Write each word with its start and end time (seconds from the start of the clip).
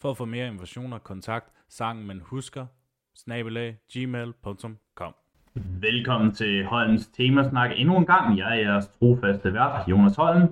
For 0.00 0.10
at 0.10 0.16
få 0.16 0.24
mere 0.24 0.48
informationer, 0.48 0.98
kontakt 0.98 1.46
sangen 1.68 2.06
man 2.06 2.20
husker, 2.24 2.66
snabelag, 3.16 3.76
gmail.com. 3.92 4.76
Velkommen 5.54 6.34
til 6.34 6.64
Holms 6.64 7.06
Temasnak 7.06 7.70
endnu 7.76 7.96
en 7.96 8.06
gang. 8.06 8.38
Jeg 8.38 8.60
er 8.60 8.70
jeres 8.70 8.86
trofaste 8.98 9.54
vært, 9.54 9.88
Jonas 9.88 10.16
Holm. 10.16 10.48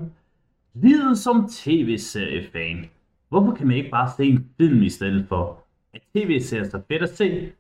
Livet 0.75 1.19
som 1.19 1.49
tv-seriefan. 1.51 2.91
Hvorfor 3.29 3.55
kan 3.55 3.67
man 3.67 3.77
ikke 3.77 3.91
bare 3.91 4.11
se 4.17 4.25
en 4.25 4.51
film 4.57 4.83
i 4.83 4.91
stedet 4.91 5.27
for? 5.29 5.59
Er 5.95 5.99
tv-serier 6.15 6.65
så 6.65 6.81
fedt 6.89 7.03
at 7.03 7.17
se? 7.17 7.53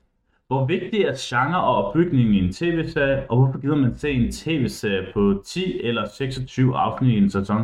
Hvor 0.46 0.66
vigtig 0.66 1.02
er 1.02 1.14
genre 1.18 1.64
og 1.64 1.84
opbygning 1.84 2.34
i 2.34 2.38
en 2.38 2.52
tv-serie, 2.52 3.30
og 3.30 3.37
hvorfor 3.37 3.60
gider 3.60 3.76
man 3.76 3.95
se 3.95 4.10
en 4.10 4.32
tv-serie 4.32 5.12
på 5.12 5.42
10 5.45 5.80
eller 5.80 6.09
26 6.09 6.76
afsnit 6.76 7.14
i 7.14 7.16
en 7.16 7.30
sæson? 7.30 7.62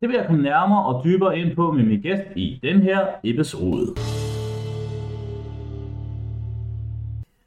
Det 0.00 0.08
vil 0.08 0.16
jeg 0.16 0.26
komme 0.26 0.42
nærmere 0.42 0.84
og 0.84 1.04
dybere 1.04 1.38
ind 1.38 1.56
på 1.56 1.72
med 1.72 1.84
min 1.84 2.00
gæst 2.00 2.22
i 2.36 2.60
den 2.62 2.82
her 2.82 3.06
episode. 3.24 3.86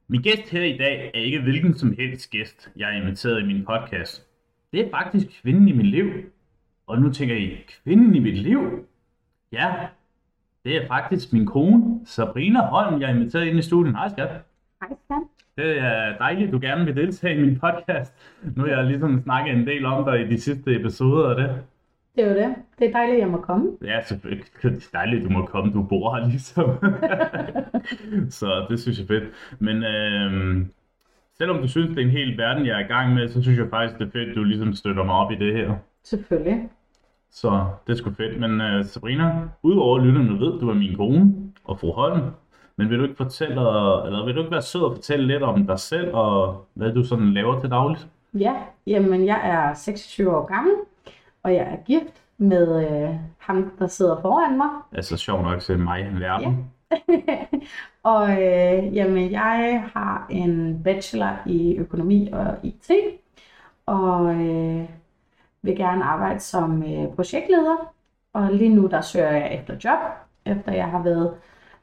Min 0.08 0.22
gæst 0.22 0.50
her 0.50 0.64
i 0.64 0.78
dag 0.78 1.12
er 1.14 1.20
ikke 1.20 1.42
hvilken 1.42 1.74
som 1.74 1.96
helst 2.00 2.30
gæst, 2.30 2.72
jeg 2.76 2.88
har 2.88 2.94
inviteret 2.94 3.44
i 3.44 3.46
min 3.46 3.66
podcast. 3.66 4.28
Det 4.74 4.80
er 4.86 4.90
faktisk 4.92 5.42
kvinden 5.42 5.68
i 5.68 5.72
mit 5.72 5.86
liv. 5.86 6.06
Og 6.88 7.02
nu 7.02 7.12
tænker 7.12 7.36
I, 7.36 7.58
kvinden 7.84 8.16
i 8.16 8.20
mit 8.20 8.38
liv? 8.38 8.60
Ja, 9.52 9.74
det 10.66 10.76
er 10.76 10.88
faktisk 10.88 11.34
min 11.34 11.46
kone, 11.46 12.00
Sabrina 12.06 12.60
Holm, 12.60 13.02
jeg 13.02 13.08
har 13.08 13.16
inviteret 13.16 13.46
ind 13.46 13.60
i 13.60 13.62
studiet. 13.62 13.96
Hej 13.96 14.10
skat. 14.10 14.30
Hej 14.82 14.90
skat. 15.06 15.24
Det 15.58 15.78
er 15.80 16.18
dejligt, 16.18 16.48
at 16.48 16.54
du 16.54 16.60
gerne 16.62 16.86
vil 16.86 16.96
deltage 16.96 17.36
i 17.36 17.42
min 17.42 17.60
podcast. 17.60 18.14
Nu 18.56 18.64
har 18.64 18.70
jeg 18.70 18.86
ligesom 18.86 19.22
snakket 19.24 19.56
en 19.56 19.68
del 19.68 19.86
om 19.86 20.06
dig 20.06 20.22
i 20.22 20.28
de 20.28 20.42
sidste 20.42 20.76
episoder 20.76 21.30
af 21.30 21.36
det. 21.36 21.64
Det 22.16 22.24
er 22.24 22.30
jo 22.30 22.36
det. 22.36 22.56
Det 22.80 22.88
er 22.88 22.92
dejligt, 22.92 23.16
at 23.16 23.22
jeg 23.22 23.30
må 23.30 23.38
komme. 23.38 23.72
Ja, 23.84 24.02
selvfølgelig. 24.04 24.46
Det 24.62 24.74
er 24.74 24.90
dejligt, 24.94 25.24
at 25.24 25.30
du 25.30 25.34
må 25.34 25.46
komme. 25.46 25.74
Du 25.74 25.84
bor 25.84 26.16
her 26.16 26.28
ligesom. 26.28 26.70
så 28.40 28.66
det 28.70 28.80
synes 28.80 28.98
jeg 28.98 29.04
er 29.04 29.08
fedt. 29.08 29.24
Men 29.60 29.84
øh, 29.84 30.66
selvom 31.38 31.58
du 31.58 31.68
synes, 31.68 31.90
det 31.90 31.98
er 31.98 32.06
en 32.06 32.10
hel 32.12 32.38
verden, 32.38 32.66
jeg 32.66 32.76
er 32.76 32.86
i 32.86 32.94
gang 32.94 33.14
med, 33.14 33.30
så 33.30 33.42
synes 33.42 33.60
jeg 33.60 33.70
faktisk, 33.70 34.00
det 34.00 34.08
er 34.08 34.12
fedt, 34.12 34.30
at 34.30 34.36
du 34.36 34.44
ligesom 34.44 34.74
støtter 34.74 35.04
mig 35.04 35.16
op 35.16 35.32
i 35.32 35.36
det 35.36 35.54
her. 35.54 35.74
Selvfølgelig. 36.04 36.70
Så 37.32 37.66
det 37.88 37.94
er 37.94 37.98
sgu 37.98 38.12
fedt. 38.12 38.40
Men 38.40 38.62
uh, 38.62 38.86
Sabrina, 38.86 39.42
udover 39.64 39.98
at 39.98 40.04
lytterne 40.06 40.40
ved, 40.40 40.60
du 40.60 40.70
er 40.70 40.74
min 40.74 40.96
kone 40.96 41.34
og 41.64 41.80
fru 41.80 41.92
Holm. 41.92 42.22
Men 42.78 42.90
vil 42.90 42.98
du 42.98 43.04
ikke 43.04 43.16
fortælle, 43.16 43.56
eller 44.06 44.26
vil 44.26 44.36
du 44.36 44.40
ikke 44.40 44.52
være 44.52 44.62
sød 44.62 44.82
og 44.82 44.96
fortælle 44.96 45.28
lidt 45.28 45.44
om 45.44 45.68
dig 45.68 45.80
selv, 45.80 46.14
og 46.14 46.66
hvad 46.74 46.94
du 46.94 47.04
sådan 47.04 47.34
laver 47.34 47.60
til 47.60 47.70
dagligt? 47.70 48.08
Ja, 48.34 48.54
jamen 48.88 49.26
jeg 49.26 49.42
er 49.44 49.74
26 49.74 50.36
år 50.38 50.46
gammel, 50.46 50.74
og 51.44 51.54
jeg 51.54 51.62
er 51.62 51.84
gift 51.86 52.22
med 52.38 52.92
øh, 52.92 53.16
ham, 53.38 53.72
der 53.80 53.88
sidder 53.88 54.22
foran 54.22 54.58
mig. 54.58 54.70
Altså 54.92 55.18
sjov 55.18 55.42
nok 55.42 55.62
til 55.62 55.80
mig 55.80 56.02
i 56.02 56.20
verden. 56.20 56.72
Ja. 56.92 57.46
og 58.12 58.32
øh, 58.32 58.96
jamen, 58.96 59.32
jeg 59.32 59.84
har 59.94 60.28
en 60.30 60.84
bachelor 60.84 61.38
i 61.46 61.78
økonomi 61.78 62.30
og 62.32 62.58
IT, 62.64 62.92
og 63.86 64.36
øh, 64.36 64.90
vil 65.62 65.76
gerne 65.76 66.04
arbejde 66.04 66.40
som 66.40 66.84
øh, 66.84 67.16
projektleder. 67.16 67.94
Og 68.34 68.54
lige 68.54 68.76
nu 68.76 68.88
der 68.88 69.02
søger 69.02 69.32
jeg 69.32 69.54
efter 69.54 69.74
job, 69.84 70.00
efter 70.46 70.72
jeg 70.72 70.88
har 70.88 71.04
været 71.04 71.34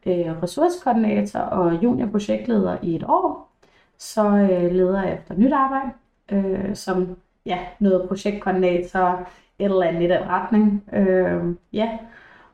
øh, 0.06 0.43
ressourcekoordinator 0.43 1.41
og 1.41 1.82
juniorprojektleder 1.82 2.77
i 2.82 2.94
et 2.94 3.05
år. 3.09 3.53
Så 3.99 4.27
øh, 4.28 4.72
leder 4.72 5.03
jeg 5.03 5.15
efter 5.15 5.34
nyt 5.34 5.53
arbejde, 5.53 5.91
øh, 6.32 6.77
som 6.77 7.16
ja, 7.47 7.59
noget 7.78 8.09
projektkoordinator, 8.09 9.28
et 9.58 9.64
eller 9.64 9.82
andet 9.82 10.02
i 10.02 10.08
den 10.08 10.28
retning. 10.28 10.84
Øh, 10.92 11.54
ja, 11.72 11.88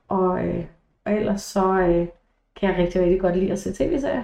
og, 0.09 0.47
øh, 0.47 0.65
og 1.05 1.13
ellers 1.13 1.41
så 1.41 1.81
øh, 1.81 2.07
kan 2.57 2.69
jeg 2.69 2.79
rigtig, 2.79 3.03
rigtig 3.03 3.21
godt 3.21 3.37
lide 3.37 3.53
at 3.53 3.59
se 3.59 3.73
tv-serier. 3.73 4.23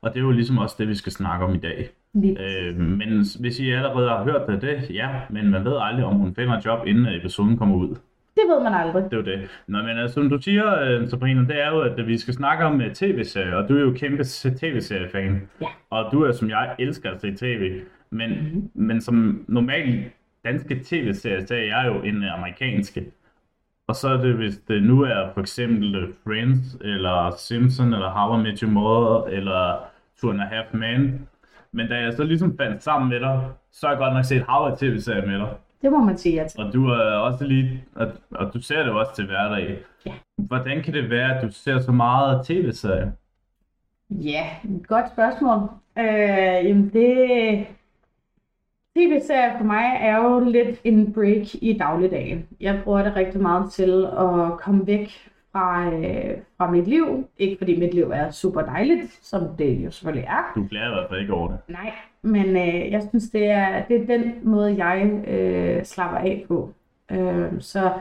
Og 0.00 0.10
det 0.10 0.18
er 0.18 0.24
jo 0.24 0.30
ligesom 0.30 0.58
også 0.58 0.76
det, 0.78 0.88
vi 0.88 0.94
skal 0.94 1.12
snakke 1.12 1.44
om 1.44 1.54
i 1.54 1.58
dag. 1.58 1.88
Øh, 2.16 2.76
men 2.80 3.24
hvis 3.40 3.60
I 3.60 3.70
allerede 3.70 4.08
har 4.08 4.24
hørt 4.24 4.48
det, 4.48 4.62
det, 4.62 4.90
ja, 4.90 5.08
men 5.30 5.50
man 5.50 5.64
ved 5.64 5.76
aldrig, 5.80 6.04
om 6.04 6.14
hun 6.14 6.34
finder 6.34 6.58
et 6.58 6.64
job, 6.64 6.86
inden 6.86 7.06
episoden 7.06 7.56
kommer 7.56 7.76
ud. 7.76 7.88
Det 8.34 8.46
ved 8.48 8.62
man 8.62 8.74
aldrig. 8.74 9.04
Det 9.04 9.12
er 9.12 9.16
jo 9.16 9.22
det. 9.22 9.48
Nå, 9.66 9.78
men 9.78 9.98
altså, 9.98 10.14
som 10.14 10.30
du 10.30 10.38
siger, 10.40 10.80
øh, 10.80 11.08
Sabrina, 11.08 11.40
det 11.40 11.62
er 11.62 11.68
jo, 11.68 11.80
at 11.80 12.06
vi 12.06 12.18
skal 12.18 12.34
snakke 12.34 12.64
om 12.64 12.80
øh, 12.80 12.94
tv-serier, 12.94 13.54
og 13.54 13.68
du 13.68 13.76
er 13.76 13.80
jo 13.80 13.92
kæmpe 13.96 14.24
tv-seriefan. 14.60 15.48
Ja. 15.60 15.66
Og 15.90 16.12
du 16.12 16.22
er, 16.22 16.32
som 16.32 16.50
jeg, 16.50 16.74
elsker 16.78 17.10
at 17.10 17.20
se 17.20 17.34
tv. 17.34 17.80
Men, 18.10 18.30
mm-hmm. 18.30 18.70
men 18.74 19.00
som 19.00 19.44
normalt 19.48 20.12
danske 20.48 20.80
tv-serier, 20.84 21.46
så 21.46 21.54
er 21.54 21.58
jeg 21.58 21.84
jo 21.86 22.02
en 22.02 22.24
amerikanske. 22.24 23.04
Og 23.88 23.96
så 23.96 24.08
er 24.08 24.16
det, 24.16 24.34
hvis 24.34 24.56
det 24.68 24.82
nu 24.82 25.02
er 25.02 25.30
for 25.34 25.40
eksempel 25.40 26.14
Friends, 26.24 26.74
eller 26.80 27.34
Simpson, 27.38 27.92
eller 27.92 28.10
How 28.10 28.38
I 28.38 28.42
Met 28.42 28.60
Your 28.60 28.70
Mother, 28.70 29.36
eller 29.36 29.76
Two 30.20 30.30
and 30.30 30.40
a 30.40 30.44
Half 30.44 30.66
Men. 30.72 31.28
Men 31.72 31.88
da 31.88 31.94
jeg 31.94 32.12
så 32.12 32.24
ligesom 32.24 32.56
fandt 32.56 32.82
sammen 32.82 33.08
med 33.08 33.20
dig, 33.20 33.48
så 33.72 33.86
har 33.86 33.94
jeg 33.94 33.98
godt 33.98 34.14
nok 34.14 34.24
set 34.24 34.44
How 34.48 34.76
tv-serier 34.76 35.26
med 35.26 35.38
dig. 35.38 35.48
Det 35.82 35.92
må 35.92 36.04
man 36.04 36.18
sige, 36.18 36.34
ja. 36.34 36.64
Og 36.64 36.72
du 36.72 36.88
er 36.88 37.12
også 37.12 37.44
lige, 37.44 37.84
og, 37.94 38.12
og 38.30 38.54
du 38.54 38.60
ser 38.60 38.82
det 38.82 38.92
også 38.92 39.14
til 39.16 39.26
hverdag. 39.26 39.78
Ja. 40.06 40.12
Hvordan 40.36 40.82
kan 40.82 40.94
det 40.94 41.10
være, 41.10 41.36
at 41.36 41.44
du 41.44 41.52
ser 41.52 41.78
så 41.78 41.92
meget 41.92 42.46
tv-serier? 42.46 43.10
Ja, 44.10 44.46
godt 44.86 45.08
spørgsmål. 45.08 45.68
Øh, 45.98 46.68
jamen 46.68 46.90
det, 46.92 47.66
tv-serier 48.98 49.58
for 49.58 49.64
mig 49.64 49.98
er 50.00 50.16
jo 50.16 50.40
lidt 50.40 50.80
en 50.84 51.12
break 51.12 51.54
i 51.54 51.76
dagligdagen. 51.78 52.46
Jeg 52.60 52.80
bruger 52.84 53.02
det 53.02 53.16
rigtig 53.16 53.40
meget 53.40 53.72
til 53.72 54.04
at 54.04 54.58
komme 54.58 54.86
væk 54.86 55.10
fra, 55.52 55.94
øh, 55.94 56.36
fra 56.56 56.70
mit 56.70 56.86
liv. 56.86 57.28
Ikke 57.38 57.56
fordi 57.58 57.80
mit 57.80 57.94
liv 57.94 58.10
er 58.10 58.30
super 58.30 58.62
dejligt, 58.62 59.18
som 59.22 59.42
det 59.58 59.84
jo 59.84 59.90
selvfølgelig 59.90 60.26
er. 60.28 60.52
Du 60.54 60.66
glæder 60.70 60.90
i 60.90 60.94
hvert 60.94 61.08
fald 61.10 61.20
ikke 61.20 61.32
over 61.32 61.48
det. 61.48 61.58
Nej, 61.68 61.92
men 62.22 62.56
øh, 62.56 62.92
jeg 62.92 63.02
synes, 63.08 63.30
det 63.30 63.46
er, 63.46 63.82
det 63.88 64.02
er 64.02 64.06
den 64.06 64.34
måde, 64.42 64.84
jeg 64.84 65.24
øh, 65.28 65.84
slapper 65.84 66.18
af 66.18 66.44
på. 66.48 66.70
Øh, 67.12 67.52
så, 67.60 67.92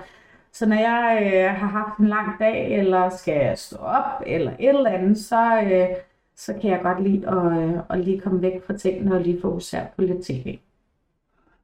så 0.51 0.69
når 0.69 0.75
jeg 0.75 1.31
øh, 1.33 1.59
har 1.59 1.67
haft 1.67 1.97
en 1.99 2.07
lang 2.07 2.39
dag, 2.39 2.79
eller 2.79 3.09
skal 3.09 3.57
stå 3.57 3.77
op, 3.77 4.23
eller 4.25 4.51
et 4.59 4.69
eller 4.69 4.89
andet, 4.89 5.17
så, 5.17 5.61
øh, 5.61 5.87
så 6.35 6.53
kan 6.61 6.71
jeg 6.71 6.79
godt 6.83 7.03
lide 7.03 7.27
at, 7.27 7.63
øh, 7.63 7.79
at 7.89 7.99
lige 7.99 8.19
komme 8.19 8.41
væk 8.41 8.63
fra 8.67 8.77
tingene 8.77 9.15
og 9.15 9.21
lige 9.21 9.41
fokusere 9.41 9.85
på 9.95 10.01
lidt 10.01 10.25
tv. 10.25 10.57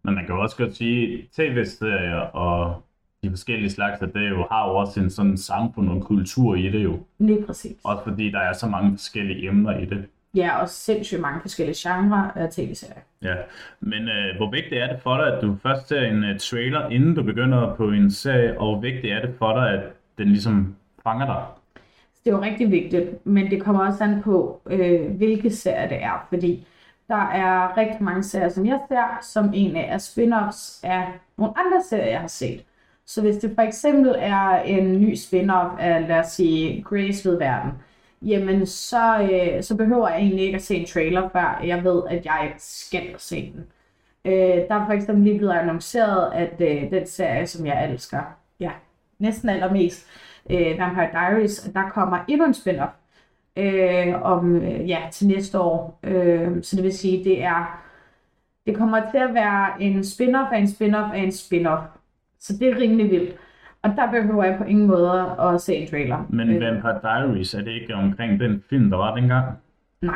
Men 0.03 0.15
man 0.15 0.25
kan 0.25 0.35
jo 0.35 0.41
også 0.41 0.57
godt 0.57 0.75
sige, 0.75 1.27
tv-serier 1.35 2.19
og 2.19 2.83
de 3.23 3.29
forskellige 3.29 3.69
slags 3.69 4.01
af 4.01 4.09
det 4.09 4.29
jo 4.29 4.45
har 4.51 4.69
jo 4.69 4.75
også 4.75 4.99
en 4.99 5.09
sådan 5.09 5.37
samfund 5.37 5.89
og 5.89 5.95
en 5.95 6.01
kultur 6.01 6.55
i 6.55 6.69
det 6.69 6.83
jo. 6.83 6.99
Lige 7.19 7.45
præcis. 7.45 7.77
Også 7.83 8.03
fordi 8.03 8.31
der 8.31 8.39
er 8.39 8.53
så 8.53 8.67
mange 8.67 8.91
forskellige 8.91 9.47
emner 9.47 9.77
i 9.77 9.85
det. 9.85 10.05
Ja, 10.35 10.61
og 10.61 10.69
sindssygt 10.69 11.21
mange 11.21 11.41
forskellige 11.41 11.89
genrer 11.89 12.31
af 12.35 12.49
tv-serier. 12.49 13.01
Ja, 13.21 13.35
men 13.79 14.07
øh, 14.07 14.37
hvor 14.37 14.51
vigtigt 14.51 14.81
er 14.81 14.87
det 14.87 15.01
for 15.01 15.17
dig, 15.17 15.33
at 15.33 15.41
du 15.41 15.55
først 15.63 15.87
ser 15.87 16.01
en 16.01 16.23
uh, 16.23 16.37
trailer, 16.37 16.89
inden 16.89 17.15
du 17.15 17.23
begynder 17.23 17.75
på 17.75 17.89
en 17.89 18.11
serie, 18.11 18.59
og 18.59 18.71
hvor 18.71 18.81
vigtigt 18.81 19.13
er 19.13 19.21
det 19.21 19.35
for 19.37 19.53
dig, 19.53 19.69
at 19.69 19.83
den 20.17 20.27
ligesom 20.27 20.75
fanger 21.03 21.25
dig? 21.25 21.43
Det 22.23 22.31
er 22.31 22.35
jo 22.35 22.41
rigtig 22.41 22.71
vigtigt, 22.71 23.25
men 23.25 23.51
det 23.51 23.61
kommer 23.61 23.87
også 23.87 24.03
an 24.03 24.21
på, 24.21 24.61
øh, 24.69 25.11
hvilke 25.11 25.49
serier 25.49 25.87
det 25.87 26.03
er, 26.03 26.27
fordi 26.29 26.67
der 27.07 27.29
er 27.31 27.77
rigtig 27.77 28.03
mange 28.03 28.23
serier, 28.23 28.49
som 28.49 28.65
jeg 28.65 28.79
ser, 28.87 29.17
som 29.21 29.51
en 29.53 29.75
er 29.75 29.97
spin-offs 29.97 30.79
af 30.83 31.07
nogle 31.37 31.53
andre 31.57 31.83
serier, 31.89 32.05
jeg 32.05 32.19
har 32.19 32.27
set. 32.27 32.65
Så 33.05 33.21
hvis 33.21 33.37
det 33.37 33.51
for 33.55 33.61
eksempel 33.61 34.15
er 34.17 34.61
en 34.61 35.01
ny 35.01 35.15
spin-off 35.15 35.79
af, 35.79 36.07
lad 36.07 36.19
os 36.19 36.27
sige, 36.27 36.83
Grace 36.83 37.29
ved 37.29 37.37
verden, 37.37 37.71
jamen 38.21 38.65
så, 38.65 39.29
øh, 39.31 39.63
så 39.63 39.77
behøver 39.77 40.09
jeg 40.09 40.17
egentlig 40.17 40.45
ikke 40.45 40.55
at 40.55 40.63
se 40.63 40.75
en 40.75 40.85
trailer, 40.85 41.29
før 41.29 41.61
jeg 41.63 41.83
ved, 41.83 42.03
at 42.09 42.25
jeg 42.25 42.53
skal 42.57 43.15
se 43.17 43.53
den. 43.55 43.65
Øh, 44.25 44.67
der 44.67 44.75
er 44.75 44.85
for 44.85 44.93
eksempel 44.93 45.23
lige 45.23 45.37
blevet 45.37 45.53
annonceret, 45.53 46.33
at 46.33 46.61
øh, 46.61 46.91
den 46.91 47.07
serie, 47.07 47.47
som 47.47 47.65
jeg 47.65 47.89
elsker, 47.89 48.21
ja, 48.59 48.71
næsten 49.19 49.49
allermest, 49.49 50.07
øh, 50.49 50.79
Vampire 50.79 51.09
Diaries, 51.11 51.69
der 51.73 51.89
kommer 51.89 52.19
endnu 52.27 52.45
en 52.45 52.53
spin-off 52.53 53.02
øh, 53.57 54.21
om, 54.21 54.55
øh, 54.55 54.89
ja, 54.89 54.99
til 55.11 55.27
næste 55.27 55.59
år. 55.59 55.99
Øh, 56.03 56.63
så 56.63 56.75
det 56.75 56.83
vil 56.83 56.97
sige, 56.97 57.23
det 57.23 57.43
er, 57.43 57.83
det 58.65 58.77
kommer 58.77 59.01
til 59.11 59.17
at 59.17 59.33
være 59.33 59.81
en 59.81 59.99
spin-off 59.99 60.53
af 60.53 60.57
en 60.59 60.67
spin-off 60.67 61.13
af 61.13 61.19
en 61.19 61.29
spin-off. 61.29 61.81
Så 62.39 62.53
det 62.59 62.69
er 62.69 62.77
rimelig 62.77 63.11
vildt. 63.11 63.35
Og 63.81 63.89
der 63.89 64.11
behøver 64.11 64.43
jeg 64.43 64.57
på 64.57 64.63
ingen 64.63 64.87
måde 64.87 65.35
at 65.39 65.61
se 65.61 65.75
en 65.75 65.87
trailer. 65.89 66.25
Men 66.29 66.49
Øh, 66.49 66.61
Vampire 66.61 66.99
Diaries, 67.01 67.53
er 67.53 67.61
det 67.61 67.71
ikke 67.71 67.93
omkring 67.95 68.39
den 68.39 68.63
film, 68.69 68.89
der 68.89 68.97
var 68.97 69.15
dengang? 69.15 69.57
Nej, 70.01 70.15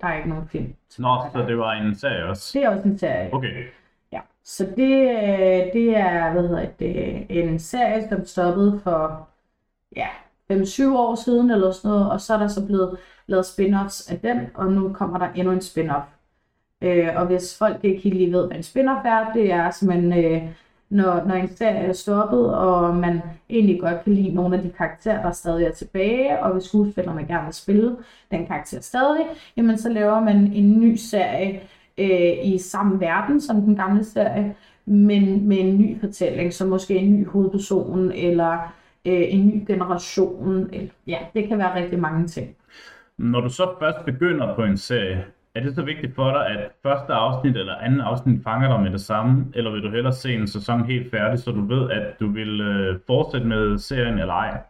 der 0.00 0.06
er 0.06 0.16
ikke 0.16 0.28
nogen 0.28 0.48
film. 0.48 0.74
Nå, 0.98 1.16
så 1.32 1.44
det 1.48 1.58
var 1.58 1.72
en 1.72 1.94
serie 1.94 2.24
også. 2.24 2.58
Det 2.58 2.64
er 2.64 2.68
også 2.70 2.88
en 2.88 2.98
serie. 2.98 3.34
Okay. 3.34 3.64
Ja, 4.12 4.20
så 4.44 4.64
det, 4.76 5.00
øh, 5.02 5.72
det 5.72 5.96
er, 5.96 6.32
hvad 6.32 6.48
hedder 6.48 6.66
det, 6.78 7.26
en 7.28 7.58
serie, 7.58 8.08
som 8.08 8.24
stoppede 8.24 8.80
for, 8.84 9.28
ja, 9.96 10.08
5-7 10.52 10.96
år 10.96 11.14
siden 11.14 11.50
eller 11.50 11.70
sådan 11.70 11.90
noget, 11.90 12.10
og 12.10 12.20
så 12.20 12.34
er 12.34 12.38
der 12.38 12.48
så 12.48 12.66
blevet 12.66 12.98
lavet 13.26 13.46
spin-offs 13.46 14.12
af 14.12 14.18
den, 14.18 14.40
og 14.54 14.72
nu 14.72 14.92
kommer 14.92 15.18
der 15.18 15.28
endnu 15.34 15.52
en 15.52 15.58
spin-off. 15.58 16.18
Øh, 16.82 17.08
og 17.16 17.26
hvis 17.26 17.58
folk 17.58 17.76
ikke 17.82 18.02
helt 18.02 18.16
lige 18.16 18.32
ved, 18.32 18.46
hvad 18.46 18.56
en 18.56 18.62
spin-off 18.62 19.08
er, 19.08 19.32
det 19.34 19.52
er 19.52 19.70
simpelthen, 19.70 20.24
øh, 20.24 20.42
når, 20.90 21.24
når 21.26 21.34
en 21.34 21.56
serie 21.56 21.76
er 21.76 21.92
stoppet, 21.92 22.54
og 22.54 22.96
man 22.96 23.20
egentlig 23.50 23.80
godt 23.80 24.04
kan 24.04 24.14
lide 24.14 24.34
nogle 24.34 24.56
af 24.56 24.62
de 24.62 24.70
karakterer, 24.70 25.22
der 25.22 25.30
stadig 25.30 25.66
er 25.66 25.72
tilbage, 25.72 26.42
og 26.42 26.52
hvis 26.52 26.64
skuespillerne 26.64 27.26
gerne 27.26 27.44
vil 27.44 27.54
spille 27.54 27.96
den 28.30 28.46
karakter 28.46 28.80
stadig, 28.80 29.26
jamen 29.56 29.78
så 29.78 29.88
laver 29.88 30.20
man 30.20 30.36
en 30.36 30.80
ny 30.80 30.94
serie 30.96 31.60
øh, 31.98 32.46
i 32.46 32.58
samme 32.58 33.00
verden 33.00 33.40
som 33.40 33.60
den 33.60 33.76
gamle 33.76 34.04
serie, 34.04 34.54
men 34.86 35.48
med 35.48 35.58
en 35.58 35.78
ny 35.78 36.00
fortælling, 36.00 36.52
så 36.52 36.66
måske 36.66 36.96
en 36.96 37.12
ny 37.12 37.28
hovedperson, 37.28 38.12
eller 38.12 38.72
øh, 39.08 39.24
en 39.28 39.46
ny 39.46 39.64
generation. 39.66 40.68
Eller, 40.72 40.88
ja, 41.06 41.18
det 41.34 41.48
kan 41.48 41.58
være 41.58 41.82
rigtig 41.82 41.98
mange 41.98 42.26
ting. 42.26 42.56
Når 43.18 43.40
du 43.40 43.48
så 43.48 43.74
først 43.80 44.04
begynder 44.04 44.54
på 44.54 44.64
en 44.64 44.76
serie, 44.76 45.24
er 45.54 45.60
det 45.60 45.74
så 45.74 45.82
vigtigt 45.82 46.14
for 46.14 46.30
dig, 46.30 46.46
at 46.46 46.70
første 46.82 47.12
afsnit 47.12 47.56
eller 47.56 47.74
anden 47.74 48.00
afsnit 48.00 48.44
fanger 48.44 48.68
dig 48.68 48.80
med 48.80 48.90
det 48.90 49.00
samme, 49.00 49.46
eller 49.54 49.70
vil 49.70 49.82
du 49.82 49.90
hellere 49.90 50.12
se 50.12 50.34
en 50.34 50.46
sæson 50.46 50.84
helt 50.84 51.10
færdig, 51.10 51.38
så 51.38 51.50
du 51.50 51.66
ved, 51.66 51.90
at 51.90 52.20
du 52.20 52.32
vil 52.32 52.60
øh, 52.60 53.00
fortsætte 53.06 53.46
med 53.46 53.78
serien 53.78 54.18
eller 54.18 54.34
ej? 54.34 54.60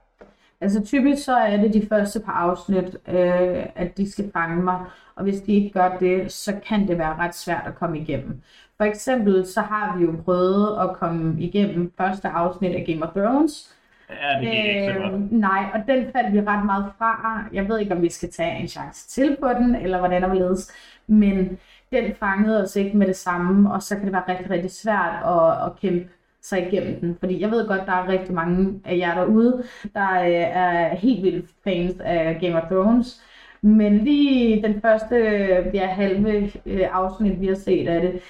Altså 0.60 0.84
typisk 0.84 1.24
så 1.24 1.36
er 1.36 1.56
det 1.56 1.74
de 1.74 1.86
første 1.88 2.20
par 2.20 2.32
afsnit, 2.32 2.96
øh, 3.08 3.66
at 3.74 3.96
de 3.96 4.10
skal 4.12 4.30
fange 4.32 4.62
mig, 4.62 4.84
og 5.14 5.22
hvis 5.22 5.40
de 5.40 5.52
ikke 5.52 5.70
gør 5.70 5.96
det, 6.00 6.32
så 6.32 6.60
kan 6.66 6.88
det 6.88 6.98
være 6.98 7.16
ret 7.16 7.34
svært 7.34 7.62
at 7.66 7.74
komme 7.74 7.98
igennem. 7.98 8.42
For 8.76 8.84
eksempel 8.84 9.46
så 9.46 9.60
har 9.60 9.96
vi 9.98 10.04
jo 10.04 10.14
prøvet 10.24 10.78
at 10.80 10.96
komme 10.96 11.42
igennem 11.42 11.92
første 11.98 12.28
afsnit 12.28 12.74
af 12.74 12.84
Game 12.86 13.06
of 13.06 13.12
Thrones, 13.12 13.74
Ja, 14.10 14.40
det 14.40 14.50
gik 14.50 14.64
ikke 14.64 14.86
så 14.94 15.00
godt. 15.00 15.12
Øhm, 15.14 15.28
nej, 15.30 15.64
og 15.74 15.80
den 15.86 16.12
faldt 16.12 16.32
vi 16.32 16.40
ret 16.40 16.64
meget 16.66 16.92
fra. 16.98 17.44
Jeg 17.52 17.68
ved 17.68 17.78
ikke, 17.78 17.94
om 17.94 18.02
vi 18.02 18.10
skal 18.10 18.30
tage 18.30 18.56
en 18.60 18.68
chance 18.68 19.08
til 19.08 19.36
på 19.40 19.48
den, 19.48 19.74
eller 19.74 19.98
hvordan 19.98 20.22
der 20.22 20.34
ledes. 20.34 20.72
Men 21.06 21.58
den 21.92 22.14
fangede 22.14 22.62
os 22.62 22.76
ikke 22.76 22.96
med 22.96 23.06
det 23.06 23.16
samme, 23.16 23.72
og 23.72 23.82
så 23.82 23.96
kan 23.96 24.04
det 24.04 24.12
være 24.12 24.28
rigtig, 24.28 24.50
rigtig 24.50 24.70
svært 24.70 25.14
at, 25.24 25.66
at 25.66 25.80
kæmpe 25.80 26.08
sig 26.42 26.66
igennem 26.66 27.00
den. 27.00 27.16
Fordi 27.20 27.40
jeg 27.40 27.50
ved 27.50 27.68
godt, 27.68 27.86
der 27.86 27.92
er 27.92 28.08
rigtig 28.08 28.34
mange 28.34 28.80
af 28.84 28.96
jer 28.96 29.14
derude, 29.14 29.64
der 29.94 30.20
øh, 30.20 30.30
er 30.32 30.96
helt 30.96 31.22
vildt 31.22 31.50
fans 31.64 32.00
af 32.00 32.38
Game 32.40 32.62
of 32.62 32.68
Thrones. 32.70 33.22
Men 33.62 33.98
lige 33.98 34.62
den 34.62 34.80
første 34.80 35.16
øh, 35.16 35.74
ja, 35.74 35.86
halve 35.86 36.52
øh, 36.66 36.88
afsnit, 36.92 37.40
vi 37.40 37.46
har 37.46 37.54
set 37.54 37.88
af 37.88 38.00
det, 38.00 38.20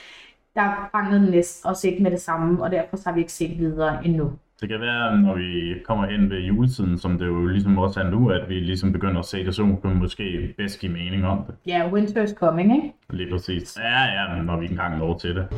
der 0.55 0.89
fangede 0.93 1.27
den 1.27 1.45
os 1.65 1.85
ikke 1.85 2.03
med 2.03 2.11
det 2.11 2.21
samme, 2.21 2.63
og 2.63 2.71
derfor 2.71 2.97
så 2.97 3.09
har 3.09 3.15
vi 3.15 3.21
ikke 3.21 3.33
set 3.33 3.59
videre 3.59 4.05
endnu. 4.05 4.33
Det 4.61 4.69
kan 4.69 4.81
være, 4.81 5.19
når 5.21 5.35
vi 5.37 5.75
kommer 5.85 6.07
hen 6.07 6.31
ved 6.31 6.39
juletiden, 6.41 6.99
som 6.99 7.19
det 7.19 7.27
jo 7.27 7.47
ligesom 7.47 7.79
også 7.79 8.01
er 8.01 8.11
nu, 8.11 8.31
at 8.31 8.49
vi 8.49 8.55
ligesom 8.55 8.93
begynder 8.93 9.19
at 9.19 9.25
se 9.25 9.45
det, 9.45 9.55
så 9.55 9.63
vi 9.89 9.95
måske 9.95 10.55
bedst 10.57 10.81
give 10.81 10.93
mening 10.93 11.27
om 11.27 11.45
det. 11.47 11.55
Ja, 11.67 11.91
winter 11.93 12.23
is 12.23 12.31
coming, 12.31 12.77
ikke? 12.77 12.93
Lige 13.11 13.31
præcis. 13.31 13.79
Ja, 13.81 14.05
ja, 14.05 14.37
men 14.37 14.47
når 14.47 14.57
vi 14.61 14.67
engang 14.67 14.99
når 14.99 15.19
til 15.19 15.37
det. 15.37 15.49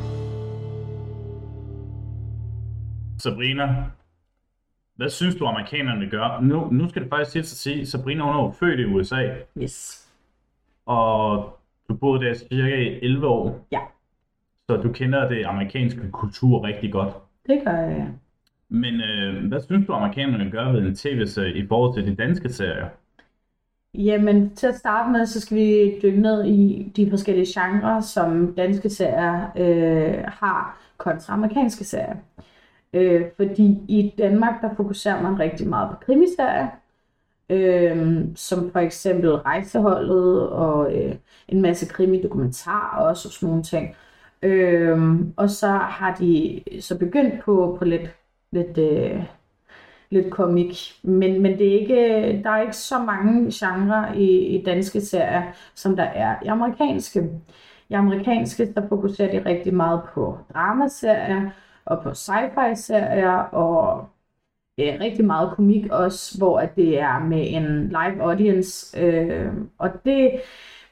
Sabrina, 3.18 3.84
hvad 4.96 5.08
synes 5.08 5.34
du, 5.36 5.46
amerikanerne 5.46 6.10
gør? 6.10 6.40
Nu, 6.42 6.68
nu 6.72 6.88
skal 6.88 7.02
det 7.02 7.10
faktisk 7.10 7.30
til 7.32 7.38
at 7.38 7.46
sige, 7.46 7.86
Sabrina 7.86 8.24
hun 8.24 8.34
er 8.34 8.42
jo 8.42 8.50
født 8.50 8.80
i 8.80 8.84
USA, 8.84 9.28
Yes. 9.62 10.08
og 10.86 11.44
du 11.88 11.94
boede 11.94 12.24
der 12.24 12.34
cirka 12.34 12.76
i 12.76 12.98
11 13.02 13.26
år. 13.26 13.66
Ja. 13.72 13.80
Så 14.70 14.76
du 14.76 14.92
kender 14.92 15.28
det 15.28 15.44
amerikanske 15.44 16.10
kultur 16.10 16.64
rigtig 16.64 16.92
godt. 16.92 17.14
Det 17.46 17.60
gør 17.64 17.76
jeg. 17.76 18.08
Men 18.70 19.00
øh, 19.00 19.48
hvad 19.48 19.60
synes 19.60 19.86
du, 19.86 19.92
amerikanerne 19.92 20.50
gør 20.50 20.72
ved 20.72 20.80
en 20.80 20.94
tv-serie 20.94 21.54
i 21.54 21.66
forhold 21.66 21.94
til 21.94 22.06
de 22.06 22.14
danske 22.14 22.52
serier? 22.52 22.88
Jamen, 23.94 24.54
til 24.56 24.66
at 24.66 24.74
starte 24.74 25.10
med, 25.10 25.26
så 25.26 25.40
skal 25.40 25.56
vi 25.56 26.00
dykke 26.02 26.20
ned 26.20 26.44
i 26.44 26.92
de 26.96 27.10
forskellige 27.10 27.60
genrer, 27.60 28.00
som 28.00 28.54
danske 28.54 28.90
serier 28.90 29.50
øh, 29.56 30.24
har 30.26 30.80
kontra 30.98 31.32
amerikanske 31.34 31.84
serier. 31.84 32.16
Øh, 32.92 33.22
fordi 33.36 33.78
i 33.88 34.14
Danmark, 34.18 34.62
der 34.62 34.74
fokuserer 34.76 35.22
man 35.22 35.40
rigtig 35.40 35.68
meget 35.68 35.90
på 35.90 35.96
krimiserier, 36.06 36.68
øh, 37.50 38.18
som 38.36 38.70
for 38.72 38.78
eksempel 38.78 39.30
Rejseholdet 39.30 40.48
og 40.48 40.96
øh, 40.96 41.14
en 41.48 41.62
masse 41.62 41.86
krimidokumentarer 41.86 43.08
også 43.08 43.28
og 43.28 43.32
sådan 43.32 43.48
nogle 43.48 43.62
ting. 43.62 43.94
Øh, 44.42 45.20
og 45.36 45.50
så 45.50 45.68
har 45.68 46.14
de 46.14 46.60
så 46.80 46.98
begyndt 46.98 47.40
på, 47.44 47.76
på 47.78 47.84
lidt, 47.84 48.10
lidt 48.52 48.78
øh, 48.78 49.22
lidt 50.10 50.30
komik. 50.30 50.72
Men, 51.02 51.42
men 51.42 51.58
det 51.58 51.68
er 51.68 51.80
ikke, 51.80 52.42
der 52.42 52.50
er 52.50 52.60
ikke 52.60 52.76
så 52.76 52.98
mange 52.98 53.50
genrer 53.52 54.12
i, 54.12 54.46
i 54.46 54.64
danske 54.64 55.00
serier, 55.00 55.42
som 55.74 55.96
der 55.96 56.04
er 56.04 56.36
i 56.44 56.46
amerikanske. 56.46 57.30
I 57.88 57.94
amerikanske, 57.94 58.74
der 58.74 58.88
fokuserer 58.88 59.30
de 59.30 59.50
rigtig 59.50 59.74
meget 59.74 60.02
på 60.14 60.38
dramaserier 60.54 61.50
og 61.84 62.02
på 62.02 62.14
sci-fi-serier 62.14 63.38
og 63.52 64.08
ja, 64.78 64.96
rigtig 65.00 65.24
meget 65.24 65.52
komik 65.56 65.86
også, 65.90 66.38
hvor 66.38 66.58
at 66.60 66.76
det 66.76 67.00
er 67.00 67.18
med 67.18 67.46
en 67.48 67.88
live 67.88 68.22
audience. 68.22 69.00
Øh, 69.00 69.52
og 69.78 69.90
det 70.04 70.30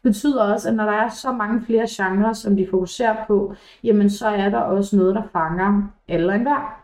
betyder 0.03 0.53
også, 0.53 0.69
at 0.69 0.75
når 0.75 0.85
der 0.85 0.93
er 0.93 1.09
så 1.09 1.33
mange 1.33 1.63
flere 1.67 1.87
genrer, 1.91 2.33
som 2.33 2.57
de 2.57 2.67
fokuserer 2.71 3.27
på, 3.27 3.55
jamen 3.85 4.11
så 4.11 4.29
er 4.29 4.49
der 4.49 4.59
også 4.59 4.97
noget, 4.97 5.15
der 5.15 5.23
fanger 5.33 5.83
alle 6.09 6.29
og 6.29 6.35
enhver. 6.35 6.78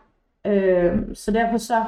Øh, 0.45 0.99
så 1.13 1.31
derfor 1.31 1.57
så 1.57 1.83